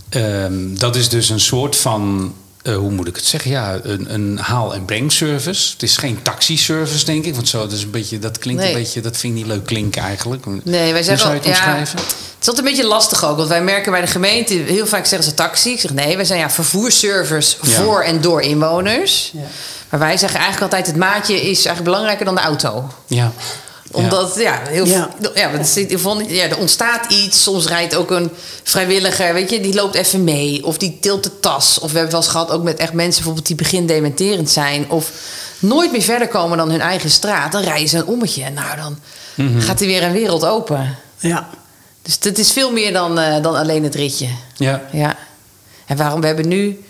ehm, 0.09 0.75
dat 0.75 0.97
is 0.97 1.09
dus 1.09 1.29
een 1.29 1.41
soort 1.41 1.77
van, 1.77 2.35
eh, 2.63 2.75
hoe 2.77 2.91
moet 2.91 3.07
ik 3.09 3.17
het 3.17 3.25
zeggen? 3.25 3.51
Ja, 3.51 3.79
een, 3.83 4.15
een 4.15 4.39
haal- 4.39 4.75
en 4.75 4.85
brengservice. 4.85 5.73
Het 5.73 5.83
is 5.83 5.97
geen 5.97 6.23
taxiservice, 6.23 7.05
denk 7.05 7.25
ik. 7.25 7.35
Want 7.35 7.49
zo, 7.49 7.61
dat, 7.61 7.73
is 7.73 7.83
een 7.83 7.91
beetje, 7.91 8.19
dat 8.19 8.39
klinkt 8.39 8.63
Nee. 8.63 8.73
een 8.73 8.79
beetje, 8.79 9.01
dat 9.01 9.17
vind 9.17 9.33
ik 9.33 9.39
niet 9.39 9.49
leuk 9.49 9.65
klinken 9.67 10.03
eigenlijk. 10.03 10.47
Nee, 10.47 10.63
wij 10.65 10.91
Hoe 10.93 11.03
zeggen 11.03 11.19
zou 11.19 11.31
je 11.33 11.39
het 11.39 11.45
ja, 11.49 11.51
omschrijven? 11.53 11.99
Het 11.99 12.49
is 12.49 12.49
altijd 12.49 12.67
een 12.67 12.73
beetje 12.73 12.89
lastig 12.89 13.25
ook, 13.25 13.37
want 13.37 13.49
wij 13.49 13.63
merken 13.63 13.93
bij 13.93 14.01
de 14.01 14.07
gemeente 14.07 14.55
heel 14.55 14.87
vaak 14.87 15.07
zeggen 15.07 15.29
ze 15.29 15.35
taxi. 15.35 15.71
Ik 15.71 15.81
zeg 15.81 15.93
nee, 15.93 16.17
wij 16.17 16.25
zijn 16.25 16.39
ja 16.41 16.51
vervoersservice 16.51 17.57
Ja. 17.63 17.71
voor 17.71 18.03
en 18.03 18.21
door 18.21 18.41
inwoners. 18.43 19.33
Maar 19.89 20.01
wij 20.01 20.17
zeggen 20.17 20.39
eigenlijk 20.41 20.73
altijd: 20.73 20.87
het 20.87 20.97
maatje 20.97 21.35
is 21.35 21.45
eigenlijk 21.65 21.85
belangrijker 21.85 22.25
dan 22.25 22.35
de 22.35 22.41
auto. 22.41 22.91
Ja. 23.07 23.33
Omdat, 23.93 24.35
ja, 24.39 24.61
heel, 24.69 24.87
Ja. 24.87 25.09
ja. 25.21 25.51
ja, 26.29 26.49
er 26.49 26.59
ontstaat 26.59 27.13
iets. 27.13 27.43
Soms 27.43 27.67
rijdt 27.67 27.95
ook 27.95 28.11
een 28.11 28.31
vrijwilliger, 28.63 29.33
weet 29.35 29.51
je, 29.51 29.61
die 29.61 29.75
loopt 29.75 29.95
even 29.95 30.25
mee. 30.25 30.65
Of 30.65 30.79
die 30.79 30.99
tilt 31.01 31.23
de 31.23 31.41
tas. 31.41 31.79
Of 31.79 31.91
we 31.91 31.97
hebben 31.99 32.13
wel 32.13 32.21
eens 32.23 32.31
gehad 32.31 32.51
ook 32.51 32.63
met 32.63 32.79
echt 32.79 32.93
mensen 32.93 33.15
bijvoorbeeld 33.15 33.47
die 33.47 33.57
begin 33.57 33.87
dementerend 33.87 34.51
zijn. 34.51 34.91
Of 34.91 35.11
nooit 35.59 35.93
meer 35.93 36.03
verder 36.03 36.29
komen 36.29 36.59
dan 36.59 36.71
hun 36.71 36.81
eigen 36.81 37.11
straat. 37.11 37.53
Dan 37.53 37.63
rijden 37.63 37.89
ze 37.89 37.97
een 37.97 38.07
ommetje. 38.07 38.43
En 38.45 38.55
nou, 38.55 38.77
dan 38.77 38.99
Mhm. 39.35 39.61
gaat 39.61 39.81
er 39.81 39.87
weer 39.87 40.03
een 40.03 40.13
wereld 40.13 40.45
open. 40.47 40.97
Ja. 41.19 41.49
Dus 42.03 42.19
het 42.21 42.39
is 42.39 42.53
veel 42.53 42.73
meer 42.73 42.93
dan, 42.93 43.19
eh, 43.19 43.43
dan 43.43 43.55
alleen 43.57 43.85
het 43.85 43.95
ritje. 43.95 44.29
Ja. 44.57 44.83
Ja. 44.93 45.17
En 45.87 45.97
waarom? 45.97 46.21
We 46.21 46.27
hebben 46.27 46.49
nu... 46.49 46.81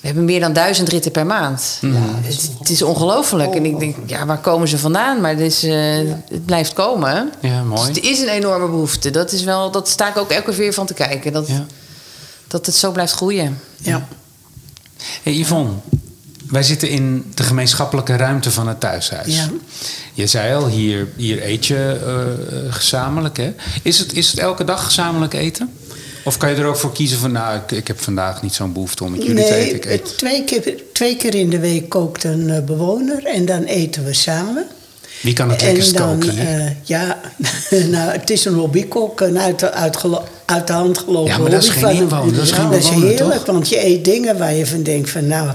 We 0.00 0.06
hebben 0.06 0.24
meer 0.24 0.40
dan 0.40 0.52
duizend 0.52 0.88
ritten 0.88 1.10
per 1.10 1.26
maand. 1.26 1.78
Mhm. 1.80 1.94
Ja, 1.94 2.00
het, 2.22 2.50
het 2.58 2.68
is 2.70 2.82
ongelooflijk. 2.82 3.54
En 3.54 3.64
ik 3.64 3.78
denk, 3.78 3.96
ja, 4.06 4.26
waar 4.26 4.38
komen 4.40 4.68
ze 4.68 4.78
vandaan? 4.78 5.20
Maar 5.20 5.30
het, 5.30 5.40
is, 5.40 5.62
eh, 5.62 5.96
het 6.28 6.44
blijft 6.44 6.72
komen. 6.72 7.32
Ja, 7.40 7.62
mooi. 7.62 7.92
Dus 7.92 7.96
er 8.02 8.10
is 8.10 8.20
een 8.20 8.28
enorme 8.28 8.66
behoefte. 8.68 9.10
Dat, 9.10 9.32
is 9.32 9.42
wel, 9.44 9.70
dat 9.70 9.88
sta 9.88 10.08
ik 10.08 10.16
ook 10.16 10.30
elke 10.30 10.50
keer 10.50 10.58
weer 10.58 10.72
van 10.72 10.86
te 10.86 10.94
kijken. 10.94 11.32
Dat, 11.32 11.48
Ja. 11.48 11.66
dat 12.46 12.66
het 12.66 12.74
zo 12.74 12.92
blijft 12.92 13.12
groeien. 13.12 13.60
Ja. 13.76 14.08
Hey 15.22 15.32
Yvonne, 15.32 15.70
wij 16.50 16.62
zitten 16.62 16.88
in 16.88 17.32
de 17.34 17.42
gemeenschappelijke 17.42 18.16
ruimte 18.16 18.50
van 18.50 18.68
het 18.68 18.80
thuishuis. 18.80 19.34
Ja. 19.36 19.48
Je 20.14 20.26
zei 20.26 20.54
al, 20.54 20.66
hier, 20.66 21.08
hier 21.16 21.44
eet 21.46 21.66
je 21.66 21.76
eh, 22.04 22.58
eh, 22.66 22.72
gezamenlijk. 22.74 23.36
Hè? 23.36 23.54
Is, 23.82 23.98
het, 23.98 24.12
is 24.12 24.30
het 24.30 24.40
elke 24.40 24.64
dag 24.64 24.84
gezamenlijk 24.84 25.34
eten? 25.34 25.72
Of 26.28 26.36
kan 26.36 26.50
je 26.50 26.56
er 26.56 26.64
ook 26.66 26.76
voor 26.76 26.92
kiezen 26.92 27.18
van, 27.18 27.32
nou, 27.32 27.56
ik, 27.58 27.70
ik 27.72 27.86
heb 27.86 28.00
vandaag 28.00 28.42
niet 28.42 28.54
zo'n 28.54 28.72
behoefte 28.72 29.04
om 29.04 29.10
met 29.10 29.22
jullie 29.22 29.44
te 29.46 29.54
eten. 29.54 29.74
Ik 29.76 29.84
eet. 29.84 30.18
twee 30.18 30.44
keer, 30.44 30.74
twee 30.92 31.16
keer 31.16 31.34
in 31.34 31.50
de 31.50 31.58
week 31.58 31.88
kookt 31.88 32.24
een 32.24 32.50
eh, 32.50 32.60
bewoner 32.62 33.24
en 33.24 33.44
dan 33.44 33.62
eten 33.64 34.04
we 34.04 34.12
samen. 34.14 34.66
Wie 35.22 35.32
kan 35.32 35.50
het 35.50 35.60
En 35.60 35.66
lekkerst 35.66 35.96
dan, 35.96 36.18
koken? 36.18 36.36
hè? 36.36 36.64
eh, 36.66 36.70
ja, 36.82 37.20
nou, 37.90 38.10
het 38.10 38.30
is 38.30 38.44
een 38.44 38.54
hobbykok, 38.54 39.20
een 39.20 39.38
uit 39.38 39.58
de, 39.58 39.72
uitgelo- 39.72 40.24
uit 40.48 40.66
de 40.66 40.72
hand 40.72 40.98
gelopen 40.98 41.32
Ja, 41.32 41.38
maar 41.38 41.50
dat 41.50 41.62
is 41.62 41.68
geen 41.68 41.96
inwoner, 41.96 42.34
dat 42.34 42.44
is 42.44 42.50
geen 42.50 42.70
Dat 42.70 42.78
is 42.78 42.88
heerlijk, 42.88 43.44
toch? 43.44 43.46
want 43.46 43.68
je 43.68 43.84
eet 43.86 44.04
dingen 44.04 44.38
waar 44.38 44.54
je 44.54 44.66
van 44.66 44.82
denkt 44.82 45.10
van 45.10 45.26
nou, 45.26 45.50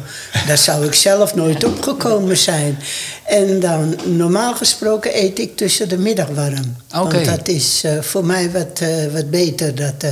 daar 0.47 0.57
zou 0.57 0.85
ik 0.85 0.93
zelf 0.93 1.35
nooit 1.35 1.63
opgekomen 1.63 2.37
zijn. 2.37 2.77
En 3.25 3.59
dan, 3.59 3.95
normaal 4.03 4.55
gesproken 4.55 5.23
eet 5.23 5.39
ik 5.39 5.57
tussen 5.57 5.89
de 5.89 5.97
middag 5.97 6.27
warm. 6.27 6.75
Oké. 6.95 7.13
Want 7.13 7.25
dat 7.25 7.47
is 7.47 7.81
eh, 7.83 8.01
voor 8.01 8.25
mij 8.25 8.51
wat, 8.51 8.79
eh, 8.79 9.13
wat 9.13 9.29
beter. 9.29 9.75
Dat, 9.75 9.93
eh, 9.97 10.09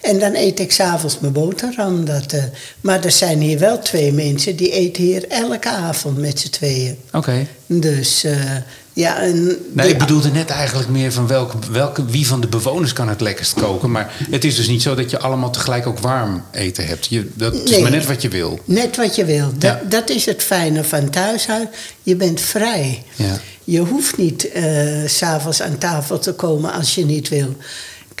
en 0.00 0.18
dan 0.18 0.34
eet 0.34 0.60
ik 0.60 0.72
s'avonds 0.72 1.18
mijn 1.20 1.32
boterham. 1.32 2.04
Dat, 2.04 2.34
maar 2.80 3.04
er 3.04 3.10
zijn 3.10 3.40
hier 3.40 3.58
wel 3.58 3.78
twee 3.78 4.12
mensen 4.12 4.56
die 4.56 4.70
eten 4.70 5.02
hier 5.02 5.28
elke 5.28 5.68
avond 5.68 6.18
met 6.18 6.40
z'n 6.40 6.50
tweeën. 6.50 6.98
Oké. 7.12 7.46
Dus 7.66 8.24
ja, 8.94 9.20
en 9.20 9.56
Nee, 9.72 9.88
ik 9.88 9.98
bedoelde 9.98 10.30
net 10.30 10.50
eigenlijk 10.50 10.88
meer 10.88 11.12
van 11.12 11.26
welke, 11.26 11.56
welke, 11.70 12.04
wie 12.04 12.26
van 12.26 12.40
de 12.40 12.46
bewoners 12.46 12.92
kan 12.92 13.08
het 13.08 13.20
lekkerst 13.20 13.54
koken. 13.54 13.90
Maar 13.90 14.12
het 14.30 14.44
is 14.44 14.56
dus 14.56 14.68
niet 14.68 14.82
zo 14.82 14.94
dat 14.94 15.10
je 15.10 15.18
allemaal 15.18 15.50
tegelijk 15.50 15.86
ook 15.86 15.98
warm 15.98 16.42
eten 16.52 16.86
hebt. 16.86 17.06
Je, 17.06 17.30
dat 17.34 17.54
is 17.54 17.78
maar 17.78 17.90
net 17.90 18.06
wat 18.06 18.22
je 18.22 18.28
wil. 18.28 18.58
Net 18.64 18.96
wat 18.96 19.14
je 19.16 19.24
wil. 19.24 19.46
Dat, 19.58 19.62
Ja. 19.62 19.80
dat 19.88 20.10
is 20.10 20.26
het 20.26 20.42
fijne 20.42 20.84
van 20.84 21.10
thuishuis. 21.10 21.66
Je 22.02 22.16
bent 22.16 22.40
vrij. 22.40 23.02
Ja. 23.16 23.38
Je 23.64 23.78
hoeft 23.80 24.16
niet 24.16 24.50
eh, 24.52 24.64
s 25.06 25.16
s'avonds 25.16 25.62
aan 25.62 25.78
tafel 25.78 26.18
te 26.18 26.32
komen 26.32 26.72
als 26.72 26.94
je 26.94 27.04
niet 27.04 27.28
wil. 27.28 27.56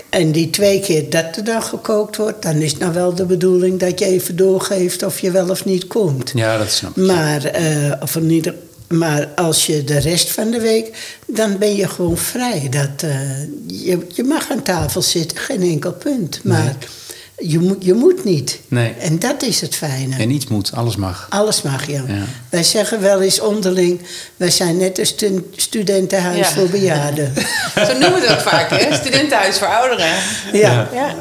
En 0.08 0.32
die 0.32 0.50
twee 0.50 0.80
keer 0.80 1.10
dat 1.10 1.36
er 1.36 1.44
dan 1.44 1.62
gekookt 1.62 2.16
wordt, 2.16 2.42
dan 2.42 2.54
is 2.54 2.70
het 2.70 2.80
nou 2.80 2.92
wel 2.92 3.14
de 3.14 3.24
bedoeling 3.24 3.80
dat 3.80 3.98
je 3.98 4.04
even 4.04 4.36
doorgeeft 4.36 5.02
of 5.02 5.18
je 5.18 5.30
wel 5.30 5.48
of 5.50 5.64
niet 5.64 5.86
komt. 5.86 6.32
Ja, 6.34 6.58
dat 6.58 6.70
snap 6.70 6.96
ik. 6.96 7.06
Maar, 7.06 7.44
eh, 7.44 7.92
of 8.00 8.16
in 8.16 8.30
ieder, 8.30 8.54
maar 8.88 9.26
als 9.36 9.66
je 9.66 9.84
de 9.84 9.98
rest 9.98 10.30
van 10.30 10.50
de 10.50 10.60
week, 10.60 10.96
dan 11.26 11.58
ben 11.58 11.76
je 11.76 11.88
gewoon 11.88 12.16
vrij. 12.16 12.66
Dat, 12.70 13.02
eh, 13.02 13.40
je, 13.66 14.06
je 14.14 14.22
mag 14.24 14.50
aan 14.50 14.62
tafel 14.62 15.02
zitten, 15.02 15.38
geen 15.38 15.62
enkel 15.62 15.92
punt. 15.92 16.40
Maar 16.44 16.76
je, 17.38 17.58
moet, 17.58 17.84
je 17.84 17.94
moet 17.94 18.24
niet. 18.24 18.58
Nee. 18.68 18.92
En 19.00 19.18
dat 19.18 19.42
is 19.42 19.60
het 19.60 19.74
fijne. 19.74 20.16
En 20.16 20.28
niets 20.28 20.46
moet, 20.46 20.72
alles 20.74 20.96
mag. 20.96 21.26
Alles 21.30 21.62
mag, 21.62 21.86
ja. 21.86 22.04
Ja. 22.06 22.24
Wij 22.50 22.62
zeggen 22.62 23.00
wel 23.00 23.22
eens 23.22 23.40
onderling, 23.40 24.00
wij 24.36 24.50
zijn 24.50 24.76
net 24.76 24.98
een 24.98 25.06
stu- 25.06 25.44
studentenhuis 25.56 26.38
Ja. 26.48 26.54
voor 26.54 26.68
bejaarden. 26.68 27.32
Zo 27.86 27.92
noemen 27.98 28.20
we 28.20 28.26
het 28.26 28.30
ook 28.30 28.40
vaak, 28.48 28.70
hè? 28.70 28.94
Studentenhuis 28.94 29.58
voor 29.58 29.66
ouderen. 29.68 30.06
ja. 30.52 30.88
Ja. 30.92 31.14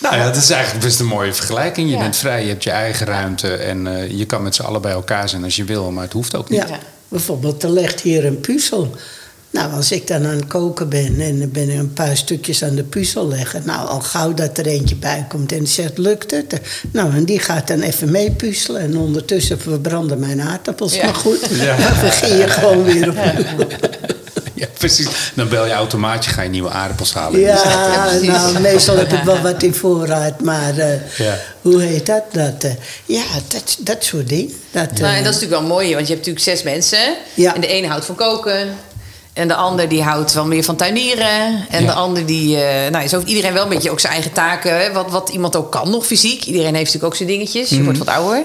Nou 0.00 0.16
ja, 0.16 0.24
dat 0.24 0.36
is 0.36 0.50
eigenlijk 0.50 0.84
best 0.84 1.00
een 1.00 1.06
mooie 1.06 1.32
vergelijking. 1.34 1.88
Je 1.88 1.94
Ja. 1.96 2.00
bent 2.02 2.16
vrij, 2.16 2.42
je 2.42 2.48
hebt 2.48 2.62
je 2.64 2.70
eigen 2.70 3.06
ruimte 3.06 3.54
en 3.54 3.86
eh, 3.86 4.10
je 4.10 4.24
kan 4.24 4.42
met 4.42 4.54
z'n 4.54 4.62
allen 4.62 4.80
bij 4.82 4.92
elkaar 4.92 5.28
zijn 5.28 5.44
als 5.44 5.56
je 5.56 5.64
wil, 5.64 5.90
maar 5.90 6.04
het 6.04 6.12
hoeft 6.12 6.36
ook 6.36 6.48
niet. 6.50 6.68
Ja. 6.68 6.78
Bijvoorbeeld, 7.08 7.62
er 7.62 7.70
ligt 7.70 8.00
hier 8.00 8.24
een 8.24 8.40
puzzel. 8.40 8.94
Nou, 9.50 9.72
als 9.72 9.92
ik 9.92 10.06
dan 10.06 10.26
aan 10.26 10.34
het 10.36 10.46
koken 10.46 10.88
ben 10.88 11.20
en 11.20 11.40
er 11.40 11.48
ben 11.48 11.68
ik 11.70 11.78
een 11.78 11.92
paar 11.92 12.16
stukjes 12.16 12.62
aan 12.64 12.74
de 12.74 12.82
puzzel 12.84 13.28
leggen. 13.28 13.62
Nou, 13.64 13.88
al 13.88 14.00
gauw 14.00 14.34
dat 14.34 14.58
er 14.58 14.66
eentje 14.66 14.96
bij 14.96 15.24
komt 15.28 15.52
en 15.52 15.66
zegt, 15.66 15.98
lukt 15.98 16.30
het? 16.30 16.60
Nou, 16.92 17.14
en 17.14 17.24
die 17.24 17.38
gaat 17.38 17.68
dan 17.68 17.80
even 17.80 18.10
mee 18.10 18.30
puzzelen. 18.30 18.80
En 18.80 18.96
ondertussen 18.96 19.60
verbranden 19.60 20.18
mijn 20.18 20.40
aardappels. 20.40 20.94
Ja. 20.94 21.04
Maar 21.04 21.14
goed, 21.14 21.38
Ja. 21.50 21.76
dan 21.88 22.00
begin 22.00 22.36
je 22.36 22.48
gewoon 22.48 22.84
weer 22.84 23.08
op. 23.08 23.88
Ja, 24.62 24.66
precies. 24.78 25.06
Dan 25.34 25.48
bel 25.48 25.66
je 25.66 25.72
automaatje, 25.72 26.30
ga 26.30 26.42
je 26.42 26.48
nieuwe 26.48 26.70
aardappels 26.70 27.14
halen. 27.14 27.40
Ja, 27.40 27.62
nou, 28.22 28.60
meestal 28.60 28.96
heb 28.96 29.12
ik 29.12 29.22
wel 29.22 29.40
wat 29.40 29.62
in 29.62 29.74
voorraad, 29.74 30.40
maar 30.40 30.78
eh, 30.78 31.16
Ja. 31.18 31.38
hoe 31.62 31.82
heet 31.82 32.06
dat? 32.06 32.22
dat 32.32 32.64
eh, 32.64 32.70
ja, 33.04 33.24
dat, 33.48 33.76
dat 33.80 34.04
soort 34.04 34.28
dingen. 34.28 34.52
Dat, 34.70 34.90
Nou, 34.92 35.02
eh, 35.04 35.16
en 35.18 35.24
dat 35.24 35.34
is 35.34 35.40
natuurlijk 35.40 35.60
wel 35.60 35.70
mooi, 35.76 35.94
want 35.94 36.06
je 36.08 36.14
hebt 36.14 36.26
natuurlijk 36.26 36.44
zes 36.44 36.62
mensen. 36.62 37.14
Ja. 37.34 37.54
En 37.54 37.60
de 37.60 37.66
ene 37.66 37.86
houdt 37.86 38.04
van 38.04 38.14
koken. 38.14 38.68
En 39.32 39.48
de 39.48 39.54
ander 39.54 39.88
die 39.88 40.02
houdt 40.02 40.32
wel 40.32 40.46
meer 40.46 40.64
van 40.64 40.76
tuinieren. 40.76 41.66
En 41.70 41.80
Ja. 41.82 41.86
de 41.86 41.92
ander 41.92 42.26
die... 42.26 42.56
eh 42.60 42.90
nou, 42.90 43.08
zo 43.08 43.16
heeft 43.16 43.28
iedereen 43.28 43.52
wel 43.52 43.62
een 43.62 43.68
beetje 43.68 43.90
ook 43.90 44.00
zijn 44.00 44.12
eigen 44.12 44.32
taken. 44.32 44.80
Hè, 44.80 44.92
wat, 44.92 45.10
wat 45.10 45.28
iemand 45.28 45.56
ook 45.56 45.72
kan 45.72 45.90
nog 45.90 46.06
fysiek. 46.06 46.44
Iedereen 46.44 46.74
heeft 46.74 46.84
natuurlijk 46.84 47.04
ook 47.04 47.16
zijn 47.16 47.28
dingetjes. 47.28 47.68
Mhm. 47.70 47.78
Je 47.78 47.84
wordt 47.84 47.98
wat 47.98 48.08
ouder. 48.08 48.44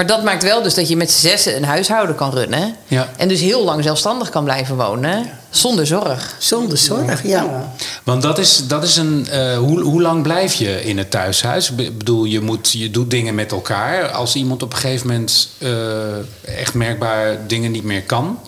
Maar 0.00 0.08
dat 0.08 0.22
maakt 0.22 0.42
wel 0.42 0.62
dus 0.62 0.74
dat 0.74 0.88
je 0.88 0.96
met 0.96 1.10
z'n 1.10 1.26
zessen 1.26 1.56
een 1.56 1.64
huishouden 1.64 2.16
kan 2.16 2.30
runnen. 2.30 2.76
Ja. 2.86 3.08
En 3.16 3.28
dus 3.28 3.40
heel 3.40 3.64
lang 3.64 3.82
zelfstandig 3.82 4.28
kan 4.30 4.44
blijven 4.44 4.76
wonen. 4.76 5.30
Zonder 5.50 5.86
zorg. 5.86 6.34
Zonder 6.38 6.78
zorg, 6.78 7.22
ja. 7.22 7.72
Want 8.04 8.22
dat 8.22 8.38
is, 8.38 8.66
dat 8.66 8.82
is 8.82 8.96
een. 8.96 9.26
eh, 9.30 9.58
hoe, 9.58 9.80
hoe 9.80 10.02
lang 10.02 10.22
blijf 10.22 10.54
je 10.54 10.84
in 10.84 10.98
het 10.98 11.10
thuishuis? 11.10 11.70
Ik 11.70 11.98
bedoel, 11.98 12.24
je, 12.24 12.40
moet, 12.40 12.72
je 12.72 12.90
doet 12.90 13.10
dingen 13.10 13.34
met 13.34 13.52
elkaar. 13.52 14.10
Als 14.10 14.34
iemand 14.34 14.62
op 14.62 14.72
een 14.72 14.78
gegeven 14.78 15.06
moment 15.06 15.48
eh, 15.58 16.58
echt 16.58 16.74
merkbaar 16.74 17.46
dingen 17.46 17.70
niet 17.70 17.84
meer 17.84 18.02
kan. 18.02 18.40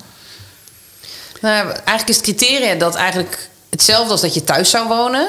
Nou, 1.41 1.69
eigenlijk 1.69 2.09
is 2.09 2.17
het 2.17 2.25
criteria 2.25 2.75
dat 2.75 2.95
eigenlijk 2.95 3.49
hetzelfde 3.71 4.11
als 4.11 4.21
dat 4.21 4.35
je 4.35 4.45
thuis 4.45 4.71
zou 4.71 4.89
wonen. 4.89 5.29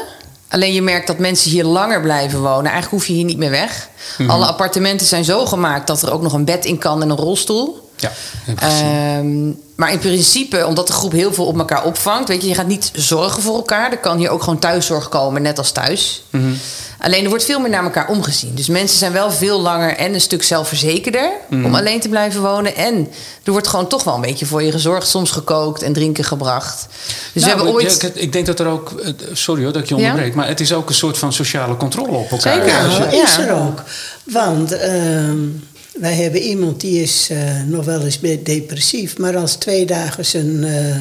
Alleen 0.54 0.74
je 0.74 0.82
merkt 0.82 1.08
dat 1.08 1.18
mensen 1.18 1.52
hier 1.52 1.64
langer 1.64 2.02
blijven 2.02 2.42
wonen. 2.42 2.72
Eigenlijk 2.72 2.90
hoef 2.90 3.08
je 3.08 3.14
hier 3.14 3.24
niet 3.24 3.38
meer 3.38 3.50
weg. 3.50 3.90
Mhm. 4.18 4.30
Alle 4.30 4.46
appartementen 4.46 5.08
zijn 5.08 5.24
zo 5.24 5.46
gemaakt 5.46 5.88
dat 5.88 6.02
er 6.02 6.14
ook 6.14 6.22
nog 6.22 6.34
een 6.34 6.46
bed 6.46 6.66
in 6.66 6.78
kan 6.78 7.02
en 7.02 7.10
een 7.10 7.18
rolstoel. 7.18 7.83
Ja. 8.04 8.12
Ehm, 8.56 9.46
maar 9.76 9.92
in 9.92 10.00
principe, 10.00 10.66
omdat 10.68 10.88
de 10.88 10.94
groep 10.94 11.12
heel 11.12 11.34
veel 11.34 11.46
op 11.46 11.58
elkaar 11.58 11.84
opvangt, 11.84 12.28
weet 12.28 12.42
je, 12.42 12.48
je 12.48 12.56
gaat 12.56 12.68
niet 12.68 12.92
zorgen 12.94 13.42
voor 13.42 13.56
elkaar. 13.56 13.92
Er 13.92 13.98
kan 13.98 14.18
hier 14.18 14.30
ook 14.30 14.44
gewoon 14.44 14.60
thuiszorg 14.60 15.10
komen, 15.10 15.42
net 15.42 15.58
als 15.58 15.72
thuis. 15.72 16.24
Mhm. 16.30 16.52
Alleen 17.00 17.24
er 17.24 17.30
wordt 17.30 17.44
veel 17.44 17.60
meer 17.60 17.70
naar 17.70 17.84
elkaar 17.84 18.08
omgezien. 18.10 18.56
Dus 18.56 18.68
mensen 18.68 18.98
zijn 18.98 19.12
wel 19.12 19.32
veel 19.32 19.62
langer 19.62 19.96
en 19.96 20.14
een 20.14 20.22
stuk 20.22 20.44
zelfverzekerder 20.44 21.32
Mhm. 21.50 21.66
om 21.66 21.76
alleen 21.76 22.00
te 22.00 22.10
blijven 22.10 22.42
wonen. 22.42 22.76
En 22.76 23.08
er 23.44 23.52
wordt 23.52 23.68
gewoon 23.68 23.88
toch 23.88 24.04
wel 24.04 24.16
een 24.16 24.22
beetje 24.22 24.46
voor 24.46 24.64
je 24.64 24.72
gezorgd, 24.72 25.08
soms 25.08 25.32
gekookt 25.32 25.82
en 25.82 25.94
drinken 25.94 26.24
gebracht. 26.24 26.88
Dus 27.34 27.44
we 27.44 27.50
Nou, 27.50 27.56
hebben 27.56 27.74
ooit. 27.74 28.02
ja, 28.02 28.08
ik, 28.08 28.16
ik 28.16 28.34
denk 28.34 28.46
dat 28.46 28.60
er 28.60 28.68
ook. 28.68 28.92
eh, 28.92 29.12
Sorry 29.34 29.64
hoor 29.64 29.74
dat 29.74 29.82
ik 29.82 29.88
je 29.90 29.96
onderbreek. 29.96 30.36
Maar 30.36 30.48
het 30.48 30.60
is 30.60 30.74
ook 30.74 30.90
een 30.90 30.96
soort 30.96 31.18
van 31.18 31.34
sociale 31.34 31.78
controle 31.78 32.18
op 32.18 32.32
elkaar. 32.32 32.54
Zeker. 32.54 33.16
Ja. 33.16 33.24
is 33.24 33.38
er 33.38 33.54
ook. 33.54 33.84
Want 34.24 34.72
ehm, 34.78 35.38
wij 35.94 36.14
hebben 36.14 36.42
iemand 36.42 36.82
die 36.82 37.02
is 37.02 37.28
eh, 37.32 37.38
nog 37.66 37.86
wel 37.86 38.02
eens 38.04 38.20
depressief. 38.44 39.18
Maar 39.18 39.38
als 39.38 39.56
twee 39.56 39.86
dagen 39.86 40.26
zijn 40.26 40.64
eh, 40.64 40.96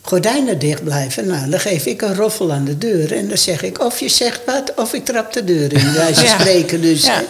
gordijnen 0.00 0.58
dicht 0.58 0.84
blijven... 0.84 1.26
Nou, 1.26 1.50
dan 1.50 1.60
geef 1.60 1.86
ik 1.86 2.02
een 2.02 2.14
roffel 2.14 2.52
aan 2.52 2.64
de 2.64 2.78
deur. 2.78 3.12
En 3.16 3.28
dan 3.28 3.38
zeg 3.38 3.62
ik 3.62 3.80
of 3.84 4.00
je 4.00 4.08
zegt 4.08 4.40
wat 4.46 4.72
of 4.76 4.92
ik 4.92 5.04
trap 5.04 5.32
de 5.32 5.44
deur 5.44 5.72
in. 5.72 5.92
Wij 5.92 6.10
Ja. 6.22 6.38
spreken 6.38 6.80
dus. 6.80 7.06
Ja. 7.06 7.22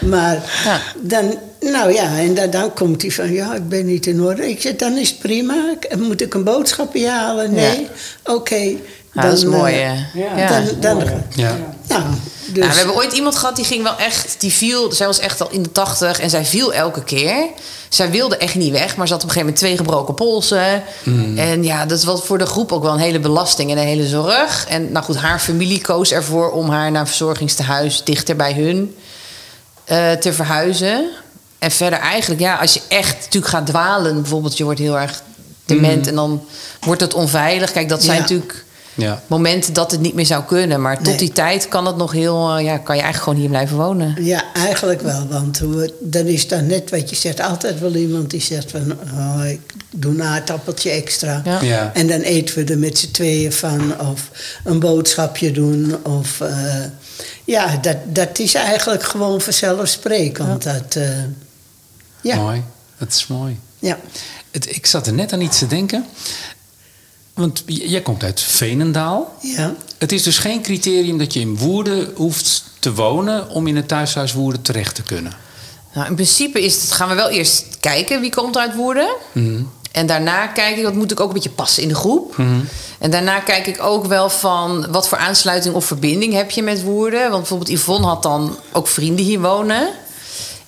Maar 0.00 0.34
Ja. 0.64 0.80
dan... 1.02 1.38
Nou 1.62 1.92
ja, 1.92 2.18
en 2.18 2.34
dan, 2.34 2.50
dan 2.50 2.72
komt 2.74 3.02
hij 3.02 3.10
van, 3.10 3.32
ja, 3.32 3.54
ik 3.54 3.68
ben 3.68 3.86
niet 3.86 4.06
in 4.06 4.22
orde. 4.22 4.48
Ik 4.50 4.60
zeg, 4.60 4.76
dan 4.76 4.96
is 4.96 5.08
het 5.08 5.18
prima. 5.18 5.54
Ik- 5.80 5.96
Moet 5.98 6.20
ik 6.20 6.34
een 6.34 6.44
boodschapje 6.44 7.08
halen? 7.08 7.52
Nee. 7.52 7.88
Oké, 8.24 8.74
Ja, 9.14 9.22
dat 9.22 9.32
is 9.32 9.40
Dan, 9.40 9.50
mooi, 9.50 9.74
eh, 9.74 9.80
hè? 9.90 10.20
ja, 10.20 10.36
Ja. 10.38 10.48
Dan, 10.60 10.80
dan, 10.80 11.08
Ja. 11.34 11.56
ja, 11.88 12.06
dus, 12.46 12.58
Nou, 12.58 12.70
we 12.70 12.76
hebben 12.76 12.94
ooit 12.96 13.12
iemand 13.12 13.36
gehad 13.36 13.56
die 13.56 13.64
ging 13.64 13.82
wel 13.82 13.96
echt, 13.98 14.34
die 14.38 14.52
viel, 14.52 14.92
zij 14.92 15.06
was 15.06 15.18
echt 15.18 15.40
al 15.40 15.48
in 15.50 15.62
de 15.62 15.72
tachtig 15.72 16.20
en 16.20 16.30
zij 16.30 16.44
viel 16.44 16.72
elke 16.74 17.04
keer. 17.04 17.46
Zij 17.88 18.10
wilde 18.10 18.36
echt 18.36 18.54
niet 18.54 18.70
weg, 18.72 18.96
maar 18.96 19.06
ze 19.06 19.12
had 19.12 19.22
op 19.22 19.28
een 19.28 19.34
gegeven 19.34 19.40
moment 19.40 19.56
twee 19.56 19.76
gebroken 19.76 20.14
polsen. 20.14 20.82
En 21.36 21.64
ja, 21.64 21.86
dat 21.86 22.04
was 22.04 22.22
voor 22.24 22.38
de 22.38 22.46
groep 22.46 22.72
ook 22.72 22.82
wel 22.82 22.92
een 22.92 22.98
hele 22.98 23.20
belasting 23.20 23.70
en 23.70 23.78
een 23.78 23.86
hele 23.86 24.06
zorg. 24.06 24.66
En 24.68 24.92
nou 24.92 25.04
goed, 25.04 25.16
haar 25.16 25.38
familie 25.40 25.80
koos 25.80 26.12
ervoor 26.12 26.50
om 26.50 26.68
haar 26.68 26.90
naar 26.90 27.00
een 27.00 27.06
verzorgingstehuis 27.06 28.04
dichter 28.04 28.36
bij 28.36 28.52
hun 28.52 28.96
eh, 29.84 30.12
te 30.12 30.32
verhuizen. 30.32 31.08
En 31.62 31.70
verder 31.70 31.98
eigenlijk, 31.98 32.40
ja, 32.40 32.56
als 32.56 32.74
je 32.74 32.80
echt 32.88 33.16
natuurlijk 33.18 33.52
gaat 33.52 33.66
dwalen, 33.66 34.14
bijvoorbeeld, 34.14 34.56
je 34.56 34.64
wordt 34.64 34.78
heel 34.78 34.98
erg 34.98 35.22
dement 35.64 36.06
en 36.06 36.14
dan 36.14 36.44
wordt 36.80 37.00
het 37.00 37.14
onveilig. 37.14 37.72
Kijk, 37.72 37.88
dat 37.88 38.02
zijn 38.02 38.14
Ja. 38.16 38.20
natuurlijk 38.22 38.64
Ja. 38.94 39.22
momenten 39.26 39.72
dat 39.72 39.90
het 39.90 40.00
niet 40.00 40.14
meer 40.14 40.26
zou 40.26 40.44
kunnen. 40.44 40.80
Maar 40.80 40.96
tot 40.96 41.06
Nee. 41.06 41.16
die 41.16 41.32
tijd 41.32 41.68
kan 41.68 41.86
het 41.86 41.96
nog 41.96 42.12
heel, 42.12 42.56
eh, 42.56 42.64
ja, 42.64 42.78
kan 42.78 42.96
je 42.96 43.02
eigenlijk 43.02 43.22
gewoon 43.22 43.38
hier 43.38 43.48
blijven 43.48 43.76
wonen. 43.76 44.14
Ja, 44.24 44.44
eigenlijk 44.54 45.00
wel. 45.00 45.26
Want 45.28 45.58
hoe- 45.58 45.92
dan 46.00 46.24
is 46.26 46.48
dan 46.48 46.66
net 46.66 46.90
wat 46.90 47.10
je 47.10 47.16
zegt. 47.16 47.40
Altijd 47.40 47.80
wel 47.80 47.94
iemand 47.94 48.30
die 48.30 48.40
zegt 48.40 48.70
van... 48.70 48.92
Oh, 49.14 49.40
ik 49.48 49.60
doe 49.90 50.12
een 50.14 50.22
aardappeltje 50.22 50.90
extra. 50.90 51.42
Ja. 51.44 51.60
Ja. 51.62 51.90
En 51.94 52.06
dan 52.06 52.20
eten 52.20 52.54
we 52.54 52.72
er 52.72 52.78
met 52.78 52.98
z'n 52.98 53.10
tweeën 53.10 53.52
van. 53.52 54.00
Of 54.00 54.30
een 54.64 54.80
boodschapje 54.80 55.50
doen. 55.52 55.96
Of... 56.02 56.40
eh, 56.40 56.74
ja, 57.44 57.76
dat, 57.76 57.96
dat 58.04 58.38
is 58.38 58.54
eigenlijk 58.54 59.02
gewoon 59.02 59.40
vanzelfsprekend. 59.40 60.62
Dat, 60.62 60.96
eh, 60.96 61.08
ja, 62.22 62.36
Mooi. 62.36 62.62
Dat 62.98 63.12
is 63.12 63.26
mooi. 63.26 63.58
ja. 63.78 63.98
Het, 64.50 64.76
ik 64.76 64.86
zat 64.86 65.06
er 65.06 65.12
net 65.12 65.32
aan 65.32 65.40
iets 65.40 65.58
te 65.58 65.66
denken. 65.66 66.06
Want 67.34 67.62
jij 67.66 68.00
komt 68.02 68.22
uit 68.22 68.40
Veenendaal. 68.40 69.34
ja. 69.40 69.74
Het 69.98 70.12
is 70.12 70.22
dus 70.22 70.38
geen 70.38 70.62
criterium 70.62 71.18
dat 71.18 71.32
je 71.32 71.40
in 71.40 71.56
Woerden 71.56 72.12
hoeft 72.14 72.64
te 72.78 72.94
wonen... 72.94 73.48
om 73.48 73.66
in 73.66 73.76
het 73.76 73.88
thuishuis 73.88 74.32
Woerden 74.32 74.62
terecht 74.62 74.94
te 74.94 75.02
kunnen. 75.02 75.32
Nou, 75.94 76.06
in 76.06 76.14
principe 76.14 76.60
is 76.64 76.82
het, 76.82 76.92
gaan 76.92 77.08
we 77.08 77.14
wel 77.14 77.28
eerst 77.28 77.64
kijken 77.80 78.20
wie 78.20 78.30
komt 78.30 78.56
uit 78.56 78.74
Woerden. 78.74 79.14
En 79.92 80.06
daarna 80.06 80.46
kijk 80.46 80.76
ik, 80.76 80.82
dat 80.82 80.94
moet 80.94 81.10
ik 81.10 81.20
ook 81.20 81.28
een 81.28 81.34
beetje 81.34 81.50
passen 81.50 81.82
in 81.82 81.88
de 81.88 81.94
groep. 81.94 82.36
En 82.98 83.10
daarna 83.10 83.40
kijk 83.40 83.66
ik 83.66 83.82
ook 83.82 84.06
wel 84.06 84.30
van 84.30 84.86
wat 84.90 85.08
voor 85.08 85.18
aansluiting 85.18 85.74
of 85.74 85.84
verbinding 85.84 86.32
heb 86.32 86.50
je 86.50 86.62
met 86.62 86.82
Woerden. 86.82 87.20
Want 87.20 87.38
bijvoorbeeld 87.38 87.70
Yvonne 87.70 88.06
had 88.06 88.22
dan 88.22 88.56
ook 88.72 88.88
vrienden 88.88 89.24
hier 89.24 89.40
wonen. 89.40 89.88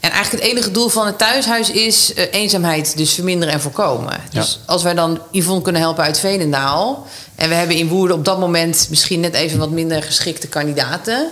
En 0.04 0.10
eigenlijk 0.10 0.42
het 0.42 0.52
enige 0.52 0.70
doel 0.70 0.88
van 0.88 1.06
het 1.06 1.18
thuishuis 1.18 1.70
is 1.70 2.14
eh, 2.14 2.24
eenzaamheid 2.30 2.96
dus 2.96 3.12
verminderen 3.12 3.54
en 3.54 3.60
voorkomen. 3.60 4.20
Dus 4.30 4.60
als 4.66 4.82
wij 4.82 4.94
dan 4.94 5.18
Yvonne 5.30 5.62
kunnen 5.62 5.80
helpen 5.82 6.04
uit 6.04 6.18
Veenendaal... 6.18 7.06
en 7.34 7.48
we 7.48 7.54
hebben 7.54 7.76
in 7.76 7.88
Woerden 7.88 8.16
op 8.16 8.24
dat 8.24 8.38
moment 8.38 8.86
misschien 8.90 9.20
net 9.20 9.34
even 9.34 9.58
wat 9.58 9.70
minder 9.70 10.02
geschikte 10.02 10.46
kandidaten... 10.48 11.30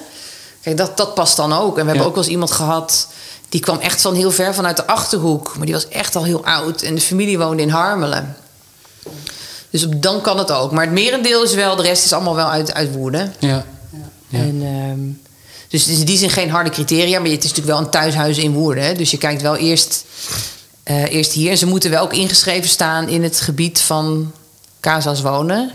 Kijk, 0.62 0.76
dat, 0.76 0.96
dat 0.96 1.14
past 1.14 1.36
dan 1.36 1.52
ook. 1.52 1.78
En 1.78 1.82
we 1.82 1.88
hebben 1.88 2.06
ook 2.06 2.14
wel 2.14 2.22
eens 2.22 2.32
iemand 2.32 2.50
gehad... 2.50 3.08
die 3.48 3.60
kwam 3.60 3.78
echt 3.78 4.00
van 4.00 4.14
heel 4.14 4.30
ver 4.30 4.54
vanuit 4.54 4.76
de 4.76 4.86
Achterhoek. 4.86 5.52
Maar 5.56 5.66
die 5.66 5.74
was 5.74 5.88
echt 5.88 6.16
al 6.16 6.24
heel 6.24 6.44
oud. 6.44 6.82
En 6.82 6.94
de 6.94 7.00
familie 7.00 7.38
woonde 7.38 7.62
in 7.62 7.68
Harmelen. 7.68 8.36
Dus 9.70 9.84
op- 9.84 10.02
dan 10.02 10.20
kan 10.20 10.38
het 10.38 10.50
ook. 10.50 10.72
Maar 10.72 10.84
het 10.84 10.92
merendeel 10.92 11.42
is 11.42 11.54
wel... 11.54 11.76
de 11.76 11.82
rest 11.82 12.04
is 12.04 12.12
allemaal 12.12 12.34
wel 12.34 12.48
uit, 12.50 12.74
uit 12.74 12.92
Woerden. 12.92 13.34
Ja. 13.38 13.64
Ja. 14.28 14.38
En, 14.38 14.60
ehm, 14.62 15.31
dus 15.72 15.82
het 15.82 15.92
is 15.92 15.98
in 15.98 16.04
die 16.06 16.18
zin 16.18 16.30
geen 16.30 16.50
harde 16.50 16.70
criteria. 16.70 17.18
Maar 17.20 17.28
het 17.30 17.44
is 17.44 17.48
natuurlijk 17.50 17.76
wel 17.76 17.78
een 17.84 17.90
thuishuis 17.90 18.38
in 18.38 18.52
Woerden. 18.52 18.84
hè. 18.84 18.92
Dus 18.94 19.10
je 19.10 19.18
kijkt 19.18 19.42
wel 19.42 19.56
eerst, 19.56 20.04
eh, 20.82 21.12
eerst 21.14 21.32
hier. 21.32 21.50
En 21.50 21.58
ze 21.58 21.66
moeten 21.66 21.90
wel 21.90 22.02
ook 22.02 22.12
ingeschreven 22.12 22.68
staan... 22.70 23.08
in 23.08 23.22
het 23.22 23.40
gebied 23.40 23.80
van 23.80 24.32
Casa's 24.80 25.20
wonen. 25.20 25.70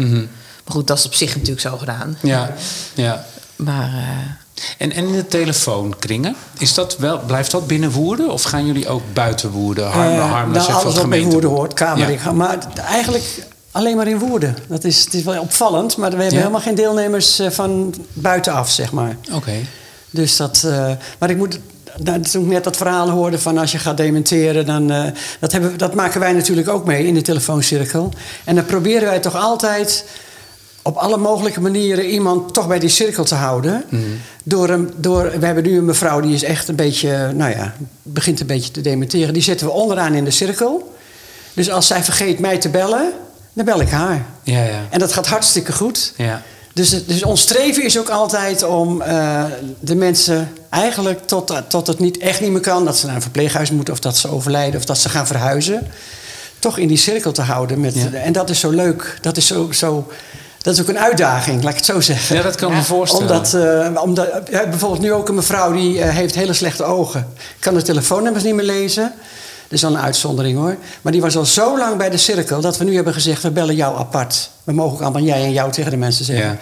Maar 0.65 0.75
goed, 0.75 0.87
dat 0.87 0.97
is 0.97 1.05
op 1.05 1.13
zich 1.13 1.33
natuurlijk 1.33 1.61
zo 1.61 1.77
gedaan. 1.77 2.17
Ja. 2.21 2.53
ja. 2.93 3.25
Maar... 3.55 3.93
eh, 3.93 4.07
En, 4.77 4.91
en 4.91 5.05
in 5.05 5.11
de 5.11 5.27
telefoonkringen, 5.27 6.35
is 6.57 6.73
dat 6.73 6.97
wel, 6.97 7.19
blijft 7.19 7.51
dat 7.51 7.67
binnen 7.67 7.91
Woerden? 7.91 8.31
Of 8.31 8.43
gaan 8.43 8.65
jullie 8.65 8.87
ook 8.87 9.01
buiten 9.13 9.49
Woerden? 9.49 9.87
Harmelen, 9.87 10.19
Eh, 10.23 10.31
Harmelen 10.31 10.61
nou, 10.67 10.73
alles 10.83 10.95
wat 10.95 11.09
bij. 11.09 11.23
Woerden 11.23 11.49
hoort, 11.49 11.73
Kamerik. 11.73 12.23
Ja. 12.23 12.31
Maar 12.31 12.57
eigenlijk 12.85 13.23
alleen 13.71 13.95
maar 13.95 14.07
in 14.07 14.19
Woerden. 14.19 14.57
Dat 14.67 14.83
is, 14.83 15.03
het 15.05 15.13
is 15.13 15.23
wel 15.23 15.41
opvallend, 15.41 15.97
maar 15.97 16.09
we 16.09 16.15
hebben 16.15 16.33
Ja. 16.33 16.39
helemaal 16.39 16.61
geen 16.61 16.75
deelnemers 16.75 17.39
eh, 17.39 17.49
van 17.49 17.93
buitenaf, 18.13 18.69
zeg 18.69 18.91
maar. 18.91 19.17
Oké. 19.31 19.53
Dus 20.09 20.37
dat... 20.37 20.63
eh, 20.65 20.91
maar 21.19 21.29
ik 21.29 21.37
moet... 21.37 21.59
Nou, 22.03 22.21
toen 22.21 22.43
ik 22.43 22.49
net 22.49 22.63
dat 22.63 22.77
verhaal 22.77 23.09
hoorde 23.09 23.39
van 23.39 23.57
als 23.57 23.71
je 23.71 23.77
gaat 23.77 23.97
dementeren... 23.97 24.65
Dan, 24.65 24.91
eh, 24.91 25.03
dat, 25.39 25.51
hebben, 25.51 25.77
dat 25.77 25.93
maken 25.93 26.19
wij 26.19 26.33
natuurlijk 26.33 26.69
ook 26.69 26.85
mee 26.85 27.07
in 27.07 27.13
de 27.13 27.21
telefooncirkel. 27.21 28.13
En 28.43 28.55
dan 28.55 28.65
proberen 28.65 29.07
wij 29.07 29.19
toch 29.19 29.35
altijd 29.35 30.05
op 30.81 30.95
alle 30.95 31.17
mogelijke 31.17 31.61
manieren 31.61 32.05
iemand 32.05 32.53
toch 32.53 32.67
bij 32.67 32.79
die 32.79 32.89
cirkel 32.89 33.23
te 33.23 33.35
houden. 33.35 33.83
Door 34.43 34.67
hem, 34.67 34.89
door, 34.95 35.39
we 35.39 35.45
hebben 35.45 35.63
nu 35.63 35.77
een 35.77 35.85
mevrouw 35.85 36.19
die 36.19 36.33
is 36.33 36.43
echt 36.43 36.67
een 36.67 36.75
beetje, 36.75 37.31
nou 37.33 37.51
ja, 37.51 37.73
begint 38.03 38.39
een 38.39 38.47
beetje 38.47 38.71
te 38.71 38.81
dementeren. 38.81 39.33
Die 39.33 39.43
zetten 39.43 39.67
we 39.67 39.73
onderaan 39.73 40.13
in 40.13 40.23
de 40.23 40.31
cirkel. 40.31 40.95
Dus 41.53 41.69
als 41.69 41.87
zij 41.87 42.03
vergeet 42.03 42.39
mij 42.39 42.57
te 42.57 42.69
bellen, 42.69 43.11
dan 43.53 43.65
bel 43.65 43.81
ik 43.81 43.89
haar. 43.89 44.25
Ja, 44.43 44.63
ja. 44.63 44.85
En 44.89 44.99
dat 44.99 45.13
gaat 45.13 45.27
hartstikke 45.27 45.71
goed. 45.73 46.13
Ja. 46.17 46.41
Dus, 46.77 47.05
dus 47.05 47.23
ons 47.23 47.41
streven 47.41 47.83
is 47.83 47.97
ook 47.97 48.09
altijd 48.09 48.63
om 48.63 49.01
eh, 49.01 49.43
de 49.79 49.95
mensen 49.95 50.53
eigenlijk 50.69 51.27
tot, 51.27 51.53
tot 51.67 51.87
het 51.87 51.99
niet, 51.99 52.17
echt 52.17 52.41
niet 52.41 52.51
meer 52.51 52.61
kan, 52.61 52.85
dat 52.85 52.97
ze 52.97 53.05
naar 53.05 53.15
een 53.15 53.21
verpleeghuis 53.21 53.71
moeten 53.71 53.93
of 53.93 53.99
dat 53.99 54.17
ze 54.17 54.31
overlijden 54.31 54.79
of 54.79 54.85
dat 54.85 54.97
ze 54.97 55.09
gaan 55.09 55.27
verhuizen, 55.27 55.87
toch 56.59 56.77
in 56.77 56.87
die 56.87 56.97
cirkel 56.97 57.31
te 57.31 57.41
houden. 57.41 57.79
Met, 57.79 57.93
Ja. 57.93 58.11
En 58.11 58.31
dat 58.31 58.49
is 58.49 58.59
zo 58.59 58.69
leuk. 58.69 59.17
Dat 59.21 59.37
is, 59.37 59.47
zo, 59.47 59.71
zo, 59.71 60.07
dat 60.61 60.73
is 60.73 60.81
ook 60.81 60.87
een 60.87 60.99
uitdaging, 60.99 61.63
laat 61.63 61.71
ik 61.71 61.77
het 61.77 61.85
zo 61.85 62.01
zeggen. 62.01 62.35
Ja, 62.35 62.41
dat 62.41 62.55
kan 62.55 62.71
ik 62.71 62.77
me 62.77 62.83
voorstellen. 62.83 63.27
Omdat, 63.27 63.53
eh, 63.53 64.03
omdat 64.03 64.27
ja, 64.49 64.67
bijvoorbeeld 64.67 65.01
nu 65.01 65.13
ook 65.13 65.29
een 65.29 65.35
mevrouw 65.35 65.71
die 65.71 66.01
eh, 66.01 66.15
heeft 66.15 66.35
hele 66.35 66.53
slechte 66.53 66.83
ogen. 66.83 67.27
Kan 67.59 67.73
de 67.73 67.81
telefoonnummers 67.81 68.43
niet 68.43 68.55
meer 68.55 68.65
lezen. 68.65 69.13
Dat 69.69 69.71
is 69.77 69.81
wel 69.81 69.91
een 69.91 69.99
uitzondering 70.01 70.57
hoor. 70.57 70.75
Maar 71.01 71.11
die 71.11 71.21
was 71.21 71.35
al 71.37 71.45
zo 71.45 71.77
lang 71.77 71.97
bij 71.97 72.09
de 72.09 72.17
cirkel 72.17 72.61
dat 72.61 72.77
we 72.77 72.83
nu 72.83 72.95
hebben 72.95 73.13
gezegd: 73.13 73.41
we 73.43 73.51
bellen 73.51 73.75
jou 73.75 73.97
apart. 73.97 74.49
We 74.63 74.73
mogen 74.73 74.93
ook 74.95 75.01
allemaal 75.01 75.21
jij 75.21 75.43
en 75.43 75.51
jou 75.51 75.71
tegen 75.71 75.91
de 75.91 75.97
mensen 75.97 76.25
zeggen. 76.25 76.45
Ja. 76.45 76.57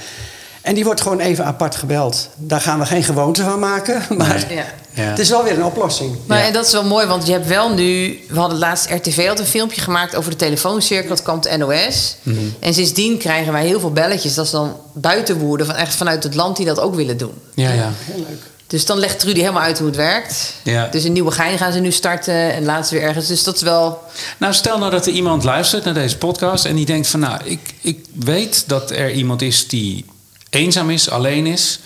En 0.62 0.76
die 0.76 0.84
wordt 0.84 1.02
gewoon 1.02 1.20
even 1.20 1.46
apart 1.46 1.76
gebeld. 1.76 2.30
Daar 2.36 2.62
gaan 2.62 2.80
we 2.80 2.86
geen 2.86 3.04
gewoonte 3.04 3.44
van 3.44 3.60
maken. 3.60 4.02
Maar 4.18 4.54
Ja. 4.54 4.64
Ja. 4.92 5.02
het 5.04 5.20
is 5.20 5.30
wel 5.30 5.44
weer 5.44 5.54
een 5.58 5.64
oplossing. 5.64 6.16
Maar 6.26 6.38
Ja. 6.40 6.46
en 6.46 6.54
dat 6.54 6.66
is 6.66 6.72
wel 6.72 6.84
mooi, 6.84 7.06
want 7.08 7.26
je 7.26 7.32
hebt 7.32 7.48
wel 7.48 7.74
nu... 7.74 8.20
We 8.30 8.40
hadden 8.40 8.58
laatst 8.58 8.90
RTV 8.90 9.28
had 9.28 9.40
een 9.40 9.46
filmpje 9.46 9.82
gemaakt 9.82 10.16
over 10.16 10.32
de 10.32 10.38
telefooncirkel. 10.38 11.10
Dat 11.10 11.22
kwam 11.22 11.42
de 11.42 11.58
NOS. 11.58 12.16
Mhm. 12.24 12.38
En 12.60 12.74
sindsdien 12.74 13.18
krijgen 13.18 13.54
wij 13.54 13.66
heel 13.66 13.80
veel 13.80 13.92
belletjes. 13.92 14.34
Dat 14.34 14.46
is 14.46 14.52
dan 14.52 14.76
buiten 14.94 15.38
Woerden, 15.38 15.66
van 15.66 15.76
echt 15.76 15.96
vanuit 15.96 16.24
het 16.24 16.36
land 16.36 16.58
die 16.58 16.66
dat 16.66 16.80
ook 16.80 16.96
willen 16.96 17.18
doen. 17.18 17.34
Ja, 17.54 17.72
ja. 17.72 17.92
Heel 17.98 18.24
leuk. 18.30 18.42
Dus 18.68 18.86
dan 18.86 18.98
legt 18.98 19.20
Trudy 19.20 19.40
helemaal 19.40 19.62
uit 19.62 19.78
hoe 19.78 19.88
het 19.88 19.96
werkt. 19.96 20.54
Ja. 20.64 20.88
Dus 20.88 21.04
in 21.06 21.12
Nieuwegein 21.14 21.58
gaan 21.58 21.72
ze 21.72 21.80
nu 21.80 21.92
starten 21.92 22.54
en 22.54 22.66
laatst 22.66 22.92
weer 22.92 23.02
ergens. 23.02 23.28
Dus 23.28 23.44
dat 23.44 23.56
is 23.56 23.62
wel... 23.62 24.02
Nou, 24.38 24.54
stel 24.54 24.78
nou 24.78 24.92
dat 24.92 25.06
er 25.06 25.12
iemand 25.14 25.44
luistert 25.44 25.84
naar 25.84 25.94
deze 25.94 26.18
podcast 26.18 26.66
en 26.66 26.76
die 26.76 26.86
denkt 26.86 27.08
van, 27.08 27.20
nou, 27.20 27.40
ik, 27.44 27.60
ik 27.82 28.06
weet 28.20 28.64
dat 28.68 28.92
er 28.92 29.12
iemand 29.12 29.42
is 29.42 29.68
die 29.68 30.06
eenzaam 30.50 30.90
is, 30.90 31.10
alleen 31.10 31.46
is. 31.46 31.80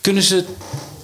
Kunnen 0.00 0.22
ze 0.22 0.44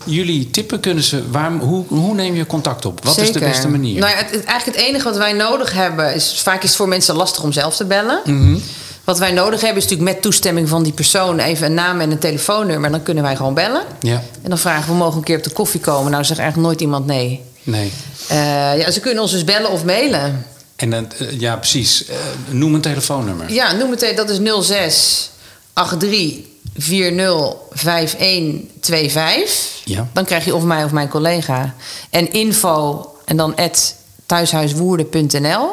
jullie 0.05 0.51
tippen? 0.51 0.81
Kunnen 0.81 1.05
ze, 1.05 1.31
waar, 1.31 1.53
hoe, 1.53 1.85
hoe 1.89 2.15
neem 2.15 2.35
je 2.35 2.47
contact 2.47 2.85
op? 2.85 3.05
Wat 3.05 3.19
is 3.19 3.33
de 3.33 3.39
beste 3.39 3.69
manier? 3.69 3.99
Nou 4.01 4.11
ja, 4.13 4.17
het, 4.19 4.31
het- 4.31 4.45
eigenlijk 4.45 4.79
het 4.79 4.87
enige 4.89 5.05
wat 5.05 5.17
wij 5.17 5.33
nodig 5.33 5.73
hebben... 5.73 6.15
is 6.15 6.41
vaak 6.43 6.63
is 6.63 6.69
het 6.69 6.77
voor 6.77 6.89
mensen 6.89 7.15
lastig 7.15 7.43
om 7.43 7.53
zelf 7.53 7.77
te 7.77 7.85
bellen. 7.85 8.21
Mhm. 8.25 8.59
Wat 9.05 9.19
wij 9.19 9.33
nodig 9.33 9.61
hebben 9.61 9.83
is 9.83 9.89
natuurlijk 9.89 10.15
met 10.15 10.23
toestemming 10.23 10.69
van 10.69 10.83
die 10.83 10.93
persoon... 10.93 11.39
even 11.39 11.67
een 11.67 11.75
naam 11.75 12.01
en 12.01 12.11
een 12.11 12.19
telefoonnummer. 12.19 12.91
Dan 12.91 13.03
kunnen 13.03 13.23
wij 13.23 13.37
gewoon 13.37 13.55
bellen. 13.55 13.83
Ja, 14.01 14.23
En 14.43 14.49
dan 14.49 14.59
vragen 14.59 14.93
we, 14.93 14.99
mogen 14.99 15.19
een 15.19 15.25
keer 15.25 15.37
op 15.37 15.43
de 15.43 15.51
koffie 15.51 15.81
komen? 15.81 16.11
Nou, 16.11 16.25
zegt 16.25 16.41
eigenlijk 16.41 16.69
nooit 16.69 16.81
iemand 16.81 17.07
nee. 17.07 17.41
nee. 17.63 17.93
Eh, 18.29 18.37
ja, 18.79 18.91
ze 18.91 19.01
kunnen 19.01 19.23
ons 19.23 19.33
dus 19.33 19.45
bellen 19.45 19.71
of 19.71 19.85
mailen. 19.85 20.47
En 20.77 20.91
dan, 20.91 21.13
eh, 21.19 21.41
ja, 21.41 21.57
precies. 21.57 22.07
Eh, 22.07 22.17
noem 22.49 22.75
een 22.75 22.81
telefoonnummer. 22.81 23.53
Ja, 23.53 23.73
noem 23.73 23.91
het. 23.91 24.13
Dat 24.17 24.31
is 24.31 24.39
06 24.67 25.31
83 25.75 26.51
40 26.77 27.55
5125. 27.71 29.81
Ja. 29.85 30.09
Dan 30.13 30.25
krijg 30.25 30.45
je 30.45 30.55
of 30.55 30.63
mij 30.63 30.85
of 30.85 30.93
mijn 30.93 31.09
collega. 31.09 31.75
En 32.11 32.33
info 32.33 33.07
en 33.25 33.37
dan 33.37 33.57
at 33.57 33.95
thuishuiswoerden.nl. 34.27 35.71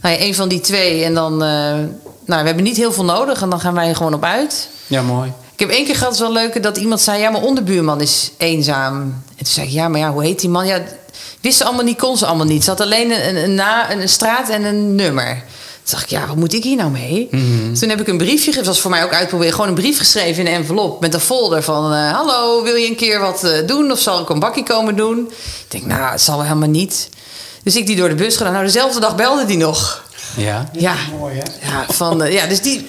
Nou 0.00 0.14
ja, 0.14 0.20
een 0.20 0.34
van 0.34 0.48
die 0.48 0.60
twee. 0.60 1.04
En 1.04 1.14
dan... 1.14 1.42
nou, 2.26 2.40
we 2.40 2.46
hebben 2.46 2.64
niet 2.64 2.76
heel 2.76 2.92
veel 2.92 3.04
nodig. 3.04 3.42
En 3.42 3.50
dan 3.50 3.60
gaan 3.60 3.74
wij 3.74 3.88
er 3.88 3.96
gewoon 3.96 4.14
op 4.14 4.24
uit. 4.24 4.68
Ja, 4.86 5.02
mooi. 5.02 5.32
Ik 5.52 5.60
heb 5.66 5.70
één 5.70 5.84
keer 5.84 5.94
gehad, 5.96 6.12
het 6.12 6.20
is 6.20 6.26
wel 6.26 6.42
leuk, 6.42 6.62
dat 6.62 6.76
iemand 6.76 7.00
zei... 7.00 7.20
ja, 7.20 7.30
mijn 7.30 7.44
onderbuurman 7.44 8.00
is 8.00 8.30
eenzaam. 8.36 8.94
En 9.02 9.44
toen 9.44 9.46
zei 9.46 9.66
ik, 9.66 9.72
ja, 9.72 9.88
maar 9.88 10.00
ja, 10.00 10.12
hoe 10.12 10.22
heet 10.24 10.40
die 10.40 10.48
man? 10.50 10.66
Ja, 10.66 10.82
wist 11.40 11.56
ze 11.56 11.64
allemaal 11.64 11.84
niet, 11.84 11.98
kon 11.98 12.16
ze 12.16 12.26
allemaal 12.26 12.46
niet. 12.46 12.64
Ze 12.64 12.70
had 12.70 12.80
alleen 12.80 13.28
een, 13.28 13.36
een, 13.36 13.54
na, 13.54 13.92
een 13.92 14.08
straat 14.08 14.48
en 14.48 14.64
een 14.64 14.94
nummer. 14.94 15.34
Toen 15.34 15.94
dacht 15.94 16.02
ik, 16.02 16.10
ja, 16.10 16.26
wat 16.26 16.36
moet 16.36 16.52
ik 16.54 16.62
hier 16.62 16.76
nou 16.76 16.90
mee? 16.90 17.28
Toen 17.80 17.88
heb 17.88 18.00
ik 18.00 18.08
een 18.08 18.16
briefje, 18.16 18.52
dat 18.54 18.66
was 18.66 18.80
voor 18.80 18.90
mij 18.90 19.04
ook 19.04 19.12
uitproberen... 19.12 19.52
gewoon 19.52 19.68
een 19.68 19.74
brief 19.74 19.98
geschreven 19.98 20.46
in 20.46 20.52
een 20.52 20.58
envelop 20.58 21.00
met 21.00 21.14
een 21.14 21.20
folder 21.20 21.62
van... 21.62 21.92
eh, 21.92 22.12
hallo, 22.12 22.62
wil 22.62 22.74
je 22.74 22.88
een 22.88 22.96
keer 22.96 23.20
wat 23.20 23.44
eh, 23.44 23.66
doen 23.66 23.90
of 23.90 23.98
zal 23.98 24.20
ik 24.20 24.28
een 24.28 24.38
bakkie 24.38 24.62
komen 24.64 24.96
doen? 24.96 25.18
Ik 25.28 25.66
denk, 25.68 25.86
nou, 25.86 26.10
het 26.10 26.20
zal 26.20 26.36
wel 26.36 26.46
helemaal 26.46 26.68
niet. 26.68 27.08
Dus 27.62 27.76
ik 27.76 27.86
die 27.86 27.96
door 27.96 28.08
de 28.08 28.14
bus 28.14 28.36
gedaan. 28.36 28.52
Nou, 28.52 28.64
dezelfde 28.64 29.00
dag 29.00 29.16
belde 29.16 29.44
die 29.44 29.56
nog. 29.56 30.04
Ja. 30.36 30.68
Ja, 30.72 30.94
Mooi 31.18 31.34
hè? 31.34 31.68
ja, 31.70 31.84
van, 31.88 32.22
eh, 32.22 32.32
ja 32.32 32.46
dus 32.46 32.60
die... 32.62 32.88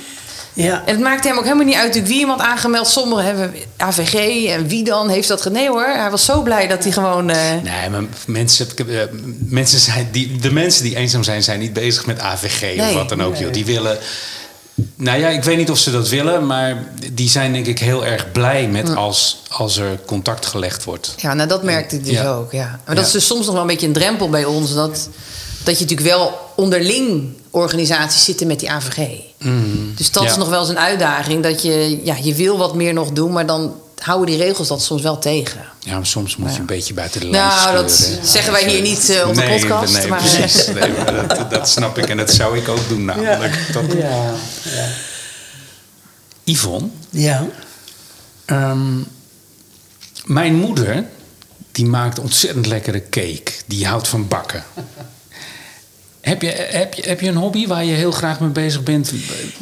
Ja. 0.53 0.81
En 0.85 0.93
het 0.93 0.99
maakt 1.03 1.23
hem 1.23 1.37
ook 1.37 1.43
helemaal 1.43 1.65
niet 1.65 1.75
uit 1.75 1.83
natuurlijk 1.85 2.11
wie 2.11 2.19
iemand 2.19 2.41
aangemeld. 2.41 2.87
Sommigen 2.87 3.25
hebben 3.25 3.53
AVG 3.77 4.45
en 4.45 4.67
wie 4.67 4.83
dan 4.83 5.09
heeft 5.09 5.27
dat 5.27 5.41
gedaan. 5.41 5.57
Nee 5.59 5.69
hoor, 5.69 5.85
hij 5.85 6.09
was 6.11 6.25
zo 6.25 6.41
blij 6.41 6.67
dat 6.67 6.83
hij 6.83 6.91
gewoon... 6.91 7.29
eh, 7.29 7.37
Nee, 7.63 7.89
maar 7.89 8.03
mensen, 8.27 8.67
eh, 8.77 8.99
mensen 9.39 9.79
zijn, 9.79 10.07
die, 10.11 10.37
de 10.37 10.51
mensen 10.51 10.83
die 10.83 10.95
eenzaam 10.95 11.23
zijn, 11.23 11.43
zijn 11.43 11.59
niet 11.59 11.73
bezig 11.73 12.05
met 12.05 12.19
AVG 12.19 12.69
of 12.79 12.85
Nee. 12.85 12.93
wat 12.93 13.09
dan 13.09 13.23
ook. 13.23 13.35
Joh. 13.35 13.53
Die 13.53 13.65
willen. 13.65 13.97
Nou 14.95 15.19
ja, 15.19 15.27
ik 15.29 15.43
weet 15.43 15.57
niet 15.57 15.71
of 15.71 15.77
ze 15.77 15.91
dat 15.91 16.09
willen, 16.09 16.45
maar 16.45 16.87
die 17.13 17.29
zijn 17.29 17.53
denk 17.53 17.65
ik 17.65 17.79
heel 17.79 18.05
erg 18.05 18.31
blij 18.31 18.67
met 18.67 18.95
als, 18.95 19.41
als 19.49 19.77
er 19.77 19.99
contact 20.05 20.45
gelegd 20.45 20.83
wordt. 20.83 21.13
Ja, 21.17 21.33
nou 21.33 21.47
dat 21.49 21.63
merkte 21.63 21.95
ik 21.95 22.03
dus 22.05 22.13
Ja. 22.13 22.29
ook. 22.29 22.51
Ja. 22.51 22.79
Maar 22.85 22.95
dat 22.95 22.97
Ja. 22.97 23.01
is 23.05 23.11
dus 23.11 23.25
soms 23.25 23.43
nog 23.45 23.53
wel 23.53 23.61
een 23.61 23.67
beetje 23.67 23.87
een 23.87 23.93
drempel 23.93 24.29
bij 24.29 24.45
ons. 24.45 24.73
Dat, 24.73 25.09
dat 25.67 25.79
je 25.79 25.83
natuurlijk 25.85 26.09
wel 26.17 26.51
onderling 26.55 27.33
organisaties 27.49 28.23
zitten 28.23 28.47
met 28.47 28.59
die 28.59 28.71
AVG. 28.71 29.07
Dus 29.95 30.11
dat 30.11 30.23
Ja. 30.23 30.29
is 30.29 30.35
nog 30.37 30.49
wel 30.49 30.59
eens 30.59 30.69
een 30.69 30.79
uitdaging. 30.79 31.43
Dat 31.43 31.61
je, 31.61 31.99
ja, 32.03 32.15
je 32.21 32.33
wil 32.33 32.57
wat 32.57 32.75
meer 32.75 32.93
nog 32.93 33.11
doen, 33.11 33.31
maar 33.31 33.45
dan 33.45 33.75
houden 33.97 34.25
die 34.27 34.37
regels 34.45 34.67
dat 34.67 34.81
soms 34.81 35.01
wel 35.01 35.19
tegen. 35.19 35.61
Ja, 35.79 35.93
maar 35.93 36.05
soms 36.05 36.35
moet 36.35 36.53
je 36.53 36.59
een 36.59 36.65
beetje 36.65 36.93
buiten 36.93 37.19
de 37.19 37.29
lijn 37.29 37.47
Nou, 37.47 37.75
dat 37.75 37.91
zeggen 38.23 38.51
wij 38.51 38.69
hier 38.69 38.81
niet 38.81 39.09
eh, 39.09 39.27
op 39.27 39.33
de 39.35 39.41
nee, 39.41 39.59
podcast. 39.59 39.93
Nee, 39.93 40.07
maar, 40.07 40.19
precies. 40.19 40.67
Nee, 40.67 40.91
maar 40.91 41.27
dat, 41.27 41.51
dat 41.51 41.69
snap 41.69 41.97
ik 41.97 42.09
en 42.09 42.17
dat 42.17 42.31
zou 42.31 42.57
ik 42.57 42.67
ook 42.67 42.87
doen 42.87 43.05
namelijk. 43.05 43.73
Dat, 43.73 43.83
Ja. 43.97 44.33
Yvonne, 46.43 46.87
Ja. 47.09 47.45
Ehm, 48.45 48.99
mijn 50.25 50.55
moeder, 50.55 51.05
die 51.71 51.85
maakt 51.85 52.19
ontzettend 52.19 52.65
lekkere 52.65 53.09
cake. 53.09 53.51
Die 53.65 53.87
houdt 53.87 54.07
van 54.07 54.27
bakken. 54.27 54.63
Heb, 56.27 56.41
je, 56.41 56.47
heb, 56.69 56.93
je, 56.93 57.01
heb 57.07 57.19
je 57.21 57.27
een 57.29 57.35
hobby 57.35 57.67
waar 57.67 57.85
je 57.85 57.93
heel 57.93 58.11
graag 58.11 58.39
mee 58.39 58.49
bezig 58.49 58.83
bent? 58.83 59.09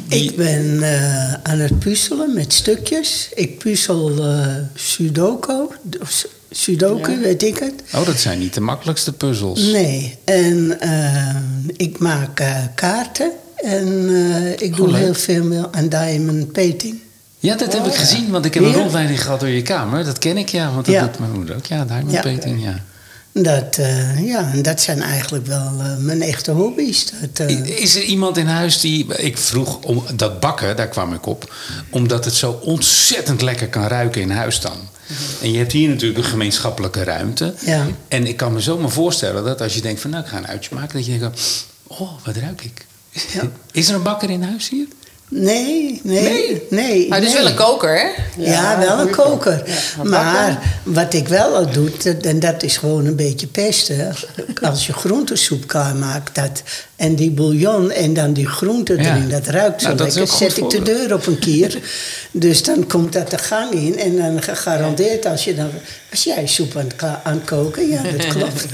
Die- 0.07 0.23
Ik 0.23 0.35
ben 0.35 0.83
eh, 0.83 1.33
aan 1.33 1.59
het 1.59 1.79
puzzelen 1.79 2.33
met 2.33 2.53
stukjes. 2.53 3.29
Ik 3.33 3.57
puzzel 3.57 4.17
eh, 4.25 4.47
Sudoku. 4.73 5.53
Sudoku, 6.51 7.19
weet 7.21 7.43
ik 7.43 7.57
het. 7.59 7.73
Oh, 7.95 8.05
dat 8.05 8.19
zijn 8.19 8.39
niet 8.39 8.53
de 8.53 8.61
makkelijkste 8.61 9.13
puzzels. 9.13 9.61
Nee, 9.61 10.17
en 10.23 10.79
eh, 10.79 11.35
ik 11.77 11.99
maak 11.99 12.41
kaarten. 12.75 13.31
En 13.55 14.09
eh, 14.09 14.51
ik 14.67 14.75
doe 14.75 14.85
Oh, 14.85 14.91
leuk. 14.91 15.01
heel 15.01 15.13
veel 15.13 15.67
aan 15.73 15.89
diamond 15.89 16.51
painting. 16.51 16.99
Ja, 17.39 17.55
dat 17.55 17.73
heb 17.73 17.85
ik 17.85 17.93
gezien, 17.93 18.29
want 18.31 18.45
ik 18.45 18.53
heb 18.53 18.63
een 18.63 18.69
Ja. 18.69 18.75
rondleiding 18.75 19.21
gehad 19.21 19.39
door 19.39 19.49
je 19.49 19.61
kamer. 19.61 20.05
Dat 20.05 20.17
ken 20.17 20.37
ik, 20.37 20.49
ja, 20.49 20.71
want 20.73 20.85
dat 20.85 20.95
Ja. 20.95 21.03
doet 21.05 21.19
mijn 21.19 21.31
moeder 21.31 21.55
ook. 21.55 21.65
Ja, 21.65 21.85
diamond 21.85 22.11
Ja. 22.11 22.21
painting, 22.21 22.63
ja. 22.63 22.83
Dat, 23.43 23.77
eh, 23.77 24.25
ja, 24.25 24.51
en 24.51 24.61
dat 24.61 24.81
zijn 24.81 25.01
eigenlijk 25.01 25.45
wel 25.45 25.73
eh, 25.79 25.97
mijn 25.97 26.21
echte 26.21 26.51
hobby's. 26.51 27.11
Dat, 27.33 27.47
eh, 27.47 27.81
Is 27.81 27.95
er 27.95 28.03
iemand 28.03 28.37
in 28.37 28.47
huis 28.47 28.79
die... 28.79 29.15
Ik 29.17 29.37
vroeg 29.37 29.79
om 29.81 30.03
dat 30.15 30.39
bakken, 30.39 30.75
daar 30.75 30.87
kwam 30.87 31.13
ik 31.13 31.25
op. 31.25 31.53
Omdat 31.89 32.25
het 32.25 32.33
zo 32.33 32.51
ontzettend 32.51 33.41
lekker 33.41 33.69
kan 33.69 33.87
ruiken 33.87 34.21
in 34.21 34.29
huis 34.29 34.59
dan. 34.59 34.77
En 35.41 35.51
je 35.51 35.57
hebt 35.57 35.71
hier 35.71 35.89
natuurlijk 35.89 36.23
een 36.23 36.29
gemeenschappelijke 36.29 37.03
ruimte. 37.03 37.53
Ja. 37.65 37.87
En 38.07 38.27
ik 38.27 38.37
kan 38.37 38.53
me 38.53 38.59
zomaar 38.59 38.89
voorstellen 38.89 39.43
dat 39.43 39.61
als 39.61 39.73
je 39.73 39.81
denkt 39.81 40.01
van... 40.01 40.09
nou, 40.09 40.23
ik 40.23 40.29
ga 40.29 40.37
een 40.37 40.47
uitje 40.47 40.75
maken. 40.75 40.97
Dat 40.97 41.05
je 41.05 41.19
denkt, 41.19 41.65
oh, 41.87 42.11
wat 42.23 42.35
ruik 42.35 42.61
ik. 42.61 42.85
Ja. 43.33 43.51
Is 43.71 43.89
er 43.89 43.95
een 43.95 44.03
bakker 44.03 44.29
in 44.29 44.43
huis 44.43 44.69
hier? 44.69 44.87
Nee, 45.29 45.99
nee, 46.03 46.21
nee. 46.21 46.61
nee 46.69 47.07
maar 47.09 47.17
het 47.17 47.27
is 47.27 47.33
nee. 47.33 47.43
wel 47.43 47.51
een 47.51 47.57
koker, 47.57 47.97
hè? 47.99 48.07
Ja, 48.43 48.79
wel 48.79 48.99
een 48.99 49.09
koker. 49.09 49.63
maar 50.03 50.23
maar 50.23 50.61
wat 50.83 51.13
ik 51.13 51.27
wel 51.27 51.55
al 51.55 51.71
doe, 51.71 51.89
en 52.21 52.39
dat 52.39 52.63
is 52.63 52.77
gewoon 52.77 53.05
een 53.05 53.15
beetje 53.15 53.47
pesten. 53.47 54.13
Als 54.61 54.85
je 54.87 54.93
groentesoep 54.93 55.67
klaarmaakt 55.67 56.35
dat, 56.35 56.63
en 56.95 57.15
die 57.15 57.31
bouillon 57.31 57.91
en 57.91 58.13
dan 58.13 58.33
die 58.33 58.47
groente 58.47 58.93
Ja. 58.93 58.99
erin, 59.15 59.29
dat 59.29 59.47
ruikt 59.47 59.81
zo 59.81 59.87
Nou, 59.87 59.97
dat 59.97 60.07
is 60.07 60.13
lekker. 60.15 60.33
ook 60.33 60.39
goed 60.39 60.51
Zet 60.53 60.63
ik 60.63 60.69
de 60.69 60.81
deur 60.81 61.13
op 61.13 61.25
een 61.27 61.39
kier. 61.39 61.77
dus 62.31 62.63
dan 62.63 62.87
komt 62.87 63.13
dat 63.13 63.29
de 63.29 63.37
gang 63.37 63.71
in. 63.71 63.99
En 63.99 64.15
dan 64.17 64.41
gegarandeerd 64.41 65.25
als 65.25 65.43
je 65.43 65.55
dan... 65.55 65.69
Als 66.11 66.23
jij 66.23 66.47
soep 66.47 66.75
aan 66.75 66.83
het, 66.83 66.95
kla- 66.95 67.21
aan 67.23 67.33
het 67.33 67.45
koken, 67.45 67.89
ja, 67.89 68.01
dat 68.03 68.27
klopt. 68.27 68.65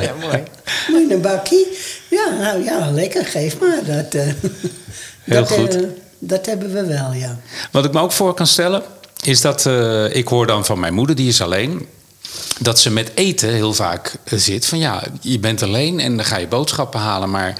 Ja, 0.00 0.12
mooi. 0.20 0.42
Moet 0.88 1.08
je 1.08 1.14
een 1.14 1.20
bakkie? 1.20 1.66
Ja, 2.10 2.28
nou 2.40 2.64
ja, 2.64 2.90
lekker, 2.90 3.24
geef 3.26 3.58
maar. 3.60 3.78
Dat, 3.86 4.14
eh, 4.14 4.26
Heel 5.22 5.40
dat, 5.40 5.50
eh, 5.50 5.56
goed. 5.56 5.78
dat 6.18 6.46
hebben 6.46 6.72
we 6.72 6.86
wel, 6.86 7.12
ja. 7.12 7.38
Wat 7.70 7.84
ik 7.84 7.92
me 7.92 8.00
ook 8.00 8.12
voor 8.12 8.34
kan 8.34 8.46
stellen, 8.46 8.82
is 9.22 9.40
dat 9.40 9.66
eh, 9.66 10.14
ik 10.14 10.28
hoor 10.28 10.46
dan 10.46 10.64
van 10.64 10.80
mijn 10.80 10.94
moeder, 10.94 11.16
die 11.16 11.28
is 11.28 11.40
alleen. 11.40 11.86
Dat 12.58 12.80
ze 12.80 12.90
met 12.90 13.10
eten 13.14 13.48
heel 13.48 13.74
vaak 13.74 14.14
eh, 14.24 14.38
zit. 14.38 14.66
Van 14.66 14.78
ja, 14.78 15.02
je 15.20 15.38
bent 15.38 15.62
alleen 15.62 16.00
en 16.00 16.16
dan 16.16 16.24
ga 16.24 16.36
je 16.36 16.46
boodschappen 16.46 17.00
halen. 17.00 17.30
Maar 17.30 17.58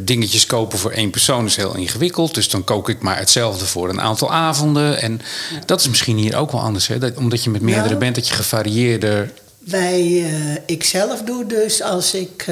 dingetjes 0.00 0.46
kopen 0.46 0.78
voor 0.78 0.90
één 0.90 1.10
persoon 1.10 1.44
is 1.44 1.56
heel 1.56 1.76
ingewikkeld. 1.76 2.34
Dus 2.34 2.48
dan 2.48 2.64
kook 2.64 2.88
ik 2.88 3.02
maar 3.02 3.18
hetzelfde 3.18 3.64
voor 3.64 3.88
een 3.88 4.00
aantal 4.00 4.32
avonden. 4.32 5.00
En 5.00 5.20
dat 5.66 5.80
is 5.80 5.88
misschien 5.88 6.16
hier 6.16 6.36
ook 6.36 6.52
wel 6.52 6.60
anders. 6.60 6.86
Hè? 6.86 6.98
Dat, 6.98 7.16
omdat 7.16 7.44
je 7.44 7.50
met 7.50 7.60
meerdere 7.60 7.88
Nou. 7.88 7.98
bent, 7.98 8.14
dat 8.14 8.28
je 8.28 8.34
gevarieerder. 8.34 9.32
Wij, 9.58 10.00
eh, 10.00 10.62
ik 10.66 10.84
zelf 10.84 11.22
doe 11.22 11.46
dus 11.46 11.82
als 11.82 12.14
ik, 12.14 12.46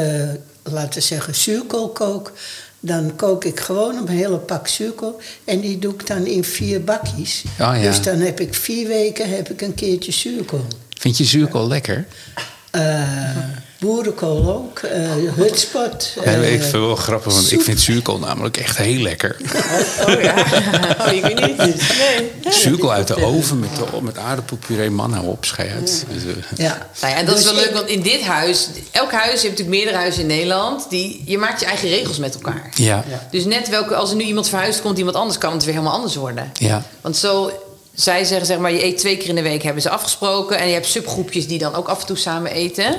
laten 0.63 0.95
we 0.95 1.01
zeggen, 1.01 1.35
zuurkool 1.35 1.89
kook... 1.89 2.33
dan 2.85 3.17
kook 3.17 3.45
ik 3.45 3.61
gewoon 3.61 3.97
een 3.97 4.09
hele 4.09 4.39
pak 4.39 4.69
zuurkool... 4.69 5.21
en 5.45 5.61
die 5.61 5.79
doe 5.79 5.93
ik 5.93 6.07
dan 6.07 6.27
in 6.27 6.45
vier 6.45 6.85
bakjes. 6.85 7.45
ja. 7.59 7.81
Dus 7.81 8.03
dan 8.03 8.19
heb 8.19 8.41
ik 8.41 8.55
vier 8.55 8.89
weken 8.89 9.31
heb 9.31 9.51
ik 9.51 9.61
een 9.61 9.75
keertje 9.75 10.13
zuurkool. 10.13 10.67
Vind 10.99 11.17
je 11.17 11.25
zuurkool 11.25 11.69
lekker? 11.69 12.07
Eh, 12.71 13.03
boerenkool 13.87 14.49
ook, 14.55 14.79
eh 14.79 15.11
hutspot. 15.35 16.13
Ja, 16.15 16.23
eh, 16.23 16.43
ik 16.53 16.61
vind 16.61 16.63
het 16.73 16.81
wel 16.81 16.97
grappig, 16.97 17.33
want 17.35 17.53
ik 17.53 17.61
vind 17.63 17.81
zuurkool 17.81 18.19
namelijk 18.19 18.57
echt 18.57 18.77
heel 18.77 19.01
lekker. 19.03 19.37
Oh 20.07 20.23
ja. 20.23 20.35
Oh, 21.07 21.13
ik 21.13 21.23
weet 21.23 21.41
niet. 21.41 21.57
Nee. 22.47 22.53
Zuurkool 22.53 22.93
uit 22.93 23.07
de 23.09 23.25
oven 23.25 23.59
met, 23.61 23.69
de- 23.77 24.03
met 24.03 24.19
aardappelpuree, 24.19 24.91
man, 24.91 25.13
hou 25.13 25.27
op, 25.27 25.45
uit. 25.57 26.05
Dus, 26.13 26.23
eh, 26.23 26.31
Ja. 26.57 26.87
Nou 27.01 27.13
ja, 27.13 27.19
en 27.19 27.27
dat 27.27 27.39
is 27.39 27.43
Dus 27.43 27.53
wel 27.53 27.61
leuk, 27.61 27.69
ik- 27.71 27.75
want 27.77 27.89
in 27.89 28.03
dit 28.03 28.23
huis, 28.23 28.69
elk 28.91 29.13
huis, 29.13 29.25
je 29.41 29.47
hebt 29.49 29.59
natuurlijk 29.59 29.69
meerdere 29.77 29.97
huizen 29.97 30.21
in 30.21 30.27
Nederland, 30.27 30.87
die, 30.91 31.23
je 31.27 31.39
maakt 31.39 31.61
je 31.61 31.67
eigen 31.67 31.89
regels 31.89 32.19
met 32.19 32.35
elkaar. 32.35 32.73
ja. 32.75 33.05
Dus 33.31 33.45
net 33.45 33.69
welke, 33.69 33.95
als 33.95 34.11
er 34.11 34.17
nu 34.17 34.25
iemand 34.25 34.49
verhuist, 34.49 34.81
komt 34.83 34.99
iemand 34.99 35.17
anders, 35.17 35.39
kan 35.39 35.53
het 35.53 35.65
weer 35.65 35.75
helemaal 35.75 35.95
anders 35.95 36.15
worden. 36.15 36.51
Ja. 36.59 36.83
Want 37.01 37.17
zo, 37.17 37.51
zij 37.95 38.25
zeggen 38.25 38.47
zeg 38.47 38.59
maar, 38.59 38.73
je 38.73 38.85
eet 38.85 38.99
twee 38.99 39.17
keer 39.17 39.29
in 39.29 39.35
de 39.35 39.43
week, 39.43 39.63
hebben 39.63 39.83
ze 39.83 39.91
afgesproken. 39.91 40.59
En 40.59 40.67
je 40.67 40.73
hebt 40.73 40.87
subgroepjes 40.87 41.47
die 41.47 41.59
dan 41.59 41.75
ook 41.75 41.89
af 41.89 42.01
en 42.01 42.07
toe 42.07 42.17
samen 42.17 42.53
eten. 42.53 42.97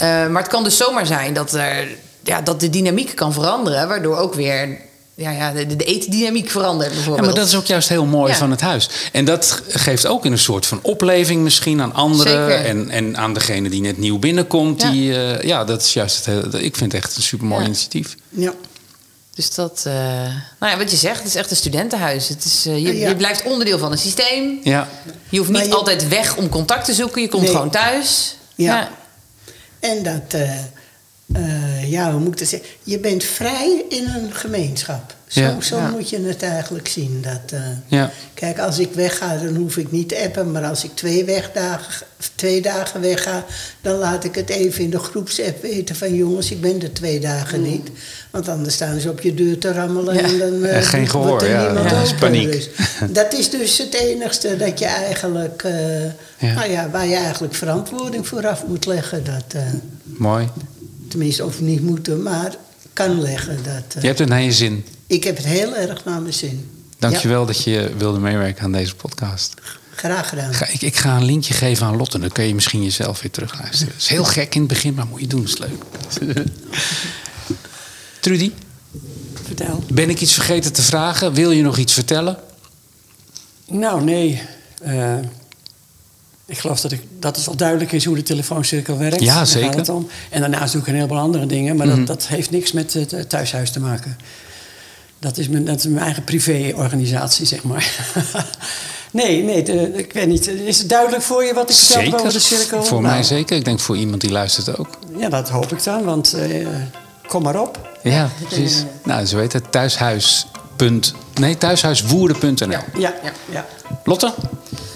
Eh, 0.00 0.26
maar 0.26 0.42
het 0.42 0.50
kan 0.50 0.64
dus 0.64 0.76
zomaar 0.76 1.06
zijn 1.06 1.32
dat, 1.34 1.52
er, 1.52 1.88
ja, 2.22 2.40
dat 2.40 2.60
de 2.60 2.70
dynamiek 2.70 3.14
kan 3.14 3.32
veranderen, 3.32 3.88
waardoor 3.88 4.16
ook 4.16 4.34
weer 4.34 4.78
ja, 5.14 5.30
ja, 5.30 5.52
de, 5.52 5.76
de 5.76 5.84
eetdynamiek 5.84 6.50
verandert 6.50 6.88
Ja, 6.90 6.94
bijvoorbeeld. 6.96 7.26
maar 7.26 7.36
dat 7.36 7.46
is 7.46 7.54
ook 7.56 7.64
juist 7.66 7.88
heel 7.88 8.04
mooi 8.04 8.32
Ja. 8.32 8.38
van 8.38 8.50
het 8.50 8.60
huis. 8.60 8.88
En 9.12 9.24
dat 9.24 9.62
geeft 9.68 10.06
ook 10.06 10.24
een 10.24 10.38
soort 10.38 10.66
van 10.66 10.78
opleving 10.82 11.42
misschien 11.42 11.80
aan 11.80 11.94
anderen. 11.94 12.50
Zeker. 12.50 12.64
En, 12.66 12.90
en 12.90 13.16
aan 13.16 13.34
degene 13.34 13.68
die 13.68 13.80
net 13.80 13.98
nieuw 13.98 14.18
binnenkomt. 14.18 14.82
Ja. 14.82 14.90
Die, 14.90 15.14
eh, 15.24 15.42
ja, 15.48 15.64
dat 15.64 15.82
is 15.82 15.92
juist 15.92 16.16
het 16.16 16.24
hele, 16.26 16.62
Ik 16.62 16.76
vind 16.76 16.92
het 16.92 17.02
echt 17.04 17.16
een 17.16 17.22
supermooi 17.22 17.60
Ja. 17.60 17.66
initiatief. 17.66 18.16
Ja. 18.28 18.52
Dus 19.34 19.54
dat, 19.54 19.82
eh, 19.86 19.92
nou 20.58 20.72
ja, 20.72 20.76
wat 20.78 20.90
je 20.90 20.96
zegt, 20.96 21.18
het 21.18 21.26
is 21.26 21.34
echt 21.34 21.50
een 21.50 21.56
studentenhuis. 21.56 22.28
Het 22.28 22.44
is, 22.44 22.62
je, 22.62 22.98
Ja. 22.98 23.08
je 23.08 23.16
blijft 23.16 23.42
onderdeel 23.42 23.78
van 23.78 23.92
een 23.92 23.98
systeem. 23.98 24.58
Ja. 24.62 24.88
Je 25.28 25.38
hoeft 25.38 25.50
niet 25.50 25.66
je- 25.66 25.74
altijd 25.74 26.08
weg 26.08 26.36
om 26.36 26.48
contact 26.48 26.84
te 26.84 26.92
zoeken. 26.94 27.22
Je 27.22 27.28
komt 27.28 27.42
Nee. 27.42 27.50
gewoon 27.52 27.70
thuis. 27.70 28.36
Ja. 28.54 28.90
En 29.80 30.02
dat, 30.02 30.34
eh, 31.32 31.90
ja, 31.90 32.10
hoe 32.12 32.20
moet 32.20 32.32
ik 32.32 32.38
dat 32.38 32.48
zeggen? 32.48 32.68
Je 32.82 32.98
bent 32.98 33.24
vrij 33.24 33.84
in 33.88 34.06
een 34.06 34.32
gemeenschap. 34.32 35.16
Zo, 35.30 35.40
Ja. 35.40 35.60
zo 35.60 35.76
Ja. 35.76 35.88
moet 35.90 36.10
je 36.10 36.20
het 36.20 36.42
eigenlijk 36.42 36.88
zien. 36.88 37.22
Dat, 37.22 37.52
eh, 37.52 37.60
Ja. 37.86 38.10
Kijk, 38.34 38.58
als 38.58 38.78
ik 38.78 38.92
wegga, 38.92 39.36
dan 39.36 39.54
hoef 39.56 39.76
ik 39.76 39.92
niet 39.92 40.08
te 40.08 40.22
appen. 40.24 40.50
Maar 40.50 40.64
als 40.64 40.84
ik 40.84 40.90
twee, 40.94 41.24
wegdagen, 41.24 42.06
twee 42.34 42.60
dagen 42.62 43.00
wegga, 43.00 43.44
dan 43.80 43.96
laat 43.98 44.24
ik 44.24 44.34
het 44.34 44.48
even 44.48 44.84
in 44.84 44.90
de 44.90 44.98
groepsapp 44.98 45.62
weten 45.62 45.96
van 45.96 46.14
jongens, 46.14 46.50
ik 46.50 46.60
ben 46.60 46.82
er 46.82 46.92
twee 46.92 47.20
dagen 47.20 47.62
niet. 47.62 47.88
Want 48.30 48.48
anders 48.48 48.74
staan 48.74 49.00
ze 49.00 49.10
op 49.10 49.20
je 49.20 49.34
deur 49.34 49.58
te 49.58 49.72
rammelen 49.72 50.14
Ja. 50.14 50.20
en 50.22 50.38
dan 50.38 50.64
eh, 50.64 50.76
En 50.76 50.82
geen 50.82 50.98
wordt 51.10 51.10
gehoor, 51.10 51.42
er 51.42 51.50
ja. 51.50 51.64
niemand 51.66 51.90
Ja, 51.90 51.96
dat 51.96 52.06
is 52.06 52.14
paniek. 52.14 52.52
Dus 52.52 52.68
dat 53.20 53.32
is 53.32 53.50
dus 53.50 53.78
het 53.78 53.94
enigste 53.94 54.56
dat 54.56 54.78
je 54.78 54.84
eigenlijk, 54.86 55.62
eh, 55.62 56.04
Ja. 56.38 56.54
Nou 56.54 56.70
ja, 56.70 56.90
waar 56.90 57.06
je 57.06 57.14
eigenlijk 57.16 57.54
verantwoording 57.54 58.26
voor 58.28 58.46
af 58.46 58.66
moet 58.66 58.86
leggen. 58.86 59.24
Dat, 59.24 59.44
eh, 59.54 59.62
Mooi. 60.02 60.48
tenminste, 61.08 61.44
of 61.44 61.60
niet 61.60 61.82
moeten, 61.82 62.22
maar 62.22 62.54
kan 62.92 63.20
leggen. 63.20 63.56
Dat, 63.56 63.94
eh, 63.94 64.00
Je 64.00 64.06
hebt 64.06 64.18
het 64.18 64.28
naar 64.28 64.42
je 64.42 64.52
zin. 64.52 64.84
Ik 65.10 65.24
heb 65.24 65.36
het 65.36 65.46
heel 65.46 65.76
erg 65.76 66.04
naar 66.04 66.20
mijn 66.20 66.34
zin. 66.34 66.70
Dankjewel 66.98 67.46
dat 67.46 67.64
je 67.64 67.92
wilde 67.96 68.18
meewerken 68.18 68.64
aan 68.64 68.72
deze 68.72 68.94
podcast. 68.94 69.54
Graag 69.94 70.28
gedaan. 70.28 70.54
Ga, 70.54 70.66
ik, 70.66 70.82
ik 70.82 70.96
ga 70.96 71.16
een 71.16 71.24
linkje 71.24 71.54
geven 71.54 71.86
aan 71.86 71.96
Lotte. 71.96 72.18
Dan 72.18 72.28
kun 72.28 72.44
je 72.44 72.54
misschien 72.54 72.82
jezelf 72.82 73.20
weer 73.20 73.30
terugluisteren. 73.30 73.92
Het 73.92 74.02
is 74.02 74.08
heel 74.08 74.24
gek 74.24 74.54
in 74.54 74.60
het 74.60 74.68
begin, 74.68 74.94
maar 74.94 75.06
moet 75.06 75.20
je 75.20 75.26
doen. 75.26 75.44
is 75.44 75.58
leuk. 75.58 75.82
Trudy, 78.20 78.52
Vertel. 79.44 79.84
ben 79.92 80.10
ik 80.10 80.20
iets 80.20 80.32
vergeten 80.32 80.72
te 80.72 80.82
vragen? 80.82 81.32
Wil 81.32 81.50
je 81.50 81.62
nog 81.62 81.78
iets 81.78 81.92
vertellen? 81.92 82.38
Nou, 83.66 84.04
nee. 84.04 84.42
Eh, 84.82 85.16
ik 86.46 86.58
geloof 86.58 86.80
dat, 86.80 86.92
ik, 86.92 87.02
dat 87.18 87.36
het 87.36 87.46
wel 87.46 87.56
duidelijk 87.56 87.92
is 87.92 88.04
hoe 88.04 88.16
de 88.16 88.22
telefooncirkel 88.22 88.98
werkt. 88.98 89.20
Ja, 89.20 89.44
zeker. 89.44 89.68
Mhm. 89.68 89.76
gaat 89.76 89.86
het 89.86 89.96
om. 89.96 90.08
En 90.30 90.40
daarnaast 90.40 90.72
doe 90.72 90.80
ik 90.82 90.88
een 90.88 90.94
heleboel 90.94 91.18
andere 91.18 91.46
dingen. 91.46 91.76
Maar 91.76 91.86
dat, 91.86 92.06
dat 92.06 92.26
heeft 92.26 92.50
niks 92.50 92.72
met 92.72 92.92
het 92.92 93.12
eh, 93.12 93.22
thuishuis 93.22 93.70
te 93.70 93.80
maken. 93.80 94.16
Dat 95.20 95.38
is 95.38 95.48
mijn, 95.48 95.64
dat 95.64 95.78
is 95.78 95.84
mijn 95.86 96.04
eigen 96.04 96.24
privéorganisatie, 96.24 97.46
zeg 97.46 97.62
maar. 97.62 97.90
nee, 99.10 99.42
nee, 99.42 99.62
de- 99.62 99.92
ik 99.94 100.12
weet 100.12 100.26
niet. 100.26 100.46
Is 100.48 100.78
het 100.78 100.88
duidelijk 100.88 101.22
voor 101.22 101.44
je 101.44 101.54
wat 101.54 101.70
ik 101.70 101.76
vertelde 101.76 102.16
over 102.18 102.32
de 102.32 102.38
cirkel? 102.38 102.82
Voor 102.84 103.00
Nou, 103.00 103.12
mij 103.14 103.22
zeker. 103.22 103.56
Ik 103.56 103.64
denk 103.64 103.80
voor 103.80 103.96
iemand 103.96 104.20
die 104.20 104.30
luistert 104.30 104.78
ook. 104.78 104.88
Ja, 105.16 105.28
dat 105.28 105.48
hoop 105.48 105.72
ik 105.72 105.84
dan, 105.84 106.04
want 106.04 106.32
eh, 106.32 106.66
kom 107.26 107.42
maar 107.42 107.60
op. 107.60 107.88
Ja, 108.02 108.30
precies. 108.48 108.84
Nou, 109.04 109.26
ze 109.26 109.36
weten 109.36 109.60
het. 109.62 109.72
Thuishuis. 109.72 110.46
punt- 110.76 111.14
Nee, 111.40 111.58
thuishuiswoerden.nl. 111.58 112.78
Ja, 112.98 113.14
ja. 113.52 113.66
Lotte, 114.04 114.34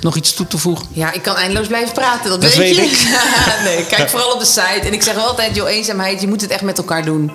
nog 0.04 0.16
iets 0.16 0.34
toe 0.34 0.46
te 0.46 0.58
voegen? 0.58 0.86
Ja, 0.92 1.12
ik 1.12 1.22
kan 1.22 1.36
eindeloos 1.36 1.66
blijven 1.66 1.92
praten, 1.92 2.30
dat, 2.30 2.42
Dat 2.42 2.54
weet, 2.54 2.76
je. 2.76 3.18
nee, 3.64 3.86
kijk 3.86 4.10
vooral 4.10 4.32
op 4.32 4.38
de 4.38 4.46
site. 4.46 4.80
En 4.86 4.92
ik 4.92 5.02
zeg 5.02 5.14
wel 5.14 5.26
altijd, 5.26 5.56
joh, 5.56 5.68
eenzaamheid, 5.68 6.20
je 6.20 6.28
moet 6.28 6.40
het 6.40 6.50
echt 6.50 6.62
met 6.62 6.78
elkaar 6.78 7.04
doen. 7.04 7.32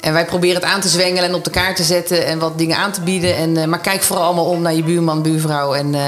En 0.00 0.12
wij 0.12 0.24
proberen 0.24 0.54
het 0.54 0.64
aan 0.64 0.80
te 0.80 0.88
zwengelen 0.88 1.28
en 1.28 1.34
op 1.34 1.44
de 1.44 1.50
kaart 1.50 1.76
te 1.76 1.82
zetten 1.82 2.26
en 2.26 2.38
wat 2.38 2.58
dingen 2.58 2.76
aan 2.76 2.92
te 2.92 3.00
bieden. 3.00 3.36
En, 3.36 3.56
eh, 3.56 3.64
maar 3.64 3.80
kijk 3.80 4.02
vooral 4.02 4.24
allemaal 4.24 4.44
om 4.44 4.62
naar 4.62 4.74
je 4.74 4.82
buurman, 4.82 5.22
buurvrouw 5.22 5.74
en 5.74 5.94
eh, 5.94 6.02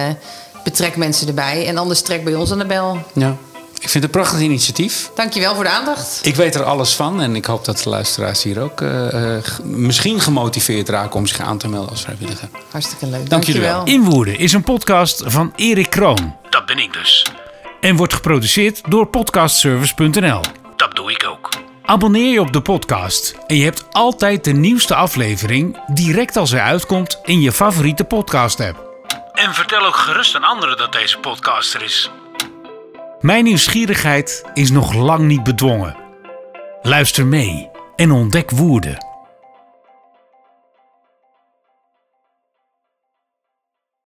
betrek 0.64 0.96
mensen 0.96 1.28
erbij. 1.28 1.66
En 1.66 1.78
anders 1.78 2.02
trek 2.02 2.24
bij 2.24 2.34
ons 2.34 2.52
aan 2.52 2.58
de 2.58 2.66
bel. 2.66 2.98
Ja. 3.12 3.36
Ik 3.80 3.88
vind 3.88 4.04
het 4.04 4.14
een 4.14 4.20
prachtig 4.20 4.40
initiatief. 4.40 5.10
Dankjewel 5.14 5.54
voor 5.54 5.64
de 5.64 5.70
aandacht. 5.70 6.20
Ik 6.22 6.36
weet 6.36 6.54
er 6.54 6.62
alles 6.64 6.94
van 6.94 7.20
en 7.22 7.36
ik 7.36 7.44
hoop 7.44 7.64
dat 7.64 7.78
de 7.78 7.88
luisteraars 7.88 8.42
hier 8.42 8.60
ook 8.60 8.80
eh, 8.80 9.36
eh, 9.36 9.44
misschien 9.62 10.20
gemotiveerd 10.20 10.88
raken 10.88 11.14
om 11.14 11.26
zich 11.26 11.40
aan 11.40 11.58
te 11.58 11.68
melden 11.68 11.90
als 11.90 12.00
vrijwilliger. 12.00 12.48
Hartstikke 12.70 13.06
leuk. 13.06 13.30
Dank 13.30 13.44
jullie 13.44 13.60
wel. 13.60 13.74
Dankjewel. 13.74 14.02
Inwoerden 14.04 14.38
is 14.38 14.52
een 14.52 14.62
podcast 14.62 15.22
van 15.26 15.52
Erik 15.56 15.90
Kroon. 15.90 16.36
Dat 16.50 16.66
ben 16.66 16.78
ik 16.78 16.92
dus. 16.92 17.26
En 17.80 17.96
wordt 17.96 18.14
geproduceerd 18.14 18.80
door 18.88 19.06
podcastservice.nl. 19.06 20.40
Dat 20.76 20.96
doe 20.96 21.10
ik 21.10 21.26
ook. 21.30 21.48
Abonneer 21.84 22.32
je 22.32 22.40
op 22.40 22.52
de 22.52 22.60
podcast 22.60 23.34
en 23.46 23.56
je 23.56 23.64
hebt 23.64 23.84
altijd 23.90 24.44
de 24.44 24.52
nieuwste 24.52 24.94
aflevering 24.94 25.78
direct 25.86 26.36
als 26.36 26.50
hij 26.50 26.60
uitkomt 26.60 27.18
in 27.24 27.40
je 27.40 27.52
favoriete 27.52 28.04
podcast 28.04 28.60
app. 28.60 28.88
En 29.32 29.54
vertel 29.54 29.86
ook 29.86 29.96
gerust 29.96 30.34
aan 30.34 30.44
anderen 30.44 30.76
dat 30.76 30.92
deze 30.92 31.18
podcast 31.18 31.74
er 31.74 31.82
is. 31.82 32.10
Mijn 33.20 33.44
nieuwsgierigheid 33.44 34.44
is 34.54 34.70
nog 34.70 34.94
lang 34.94 35.26
niet 35.26 35.42
bedwongen. 35.42 35.96
Luister 36.82 37.26
mee 37.26 37.70
en 37.96 38.10
ontdek 38.10 38.50
Woerden. 38.50 39.09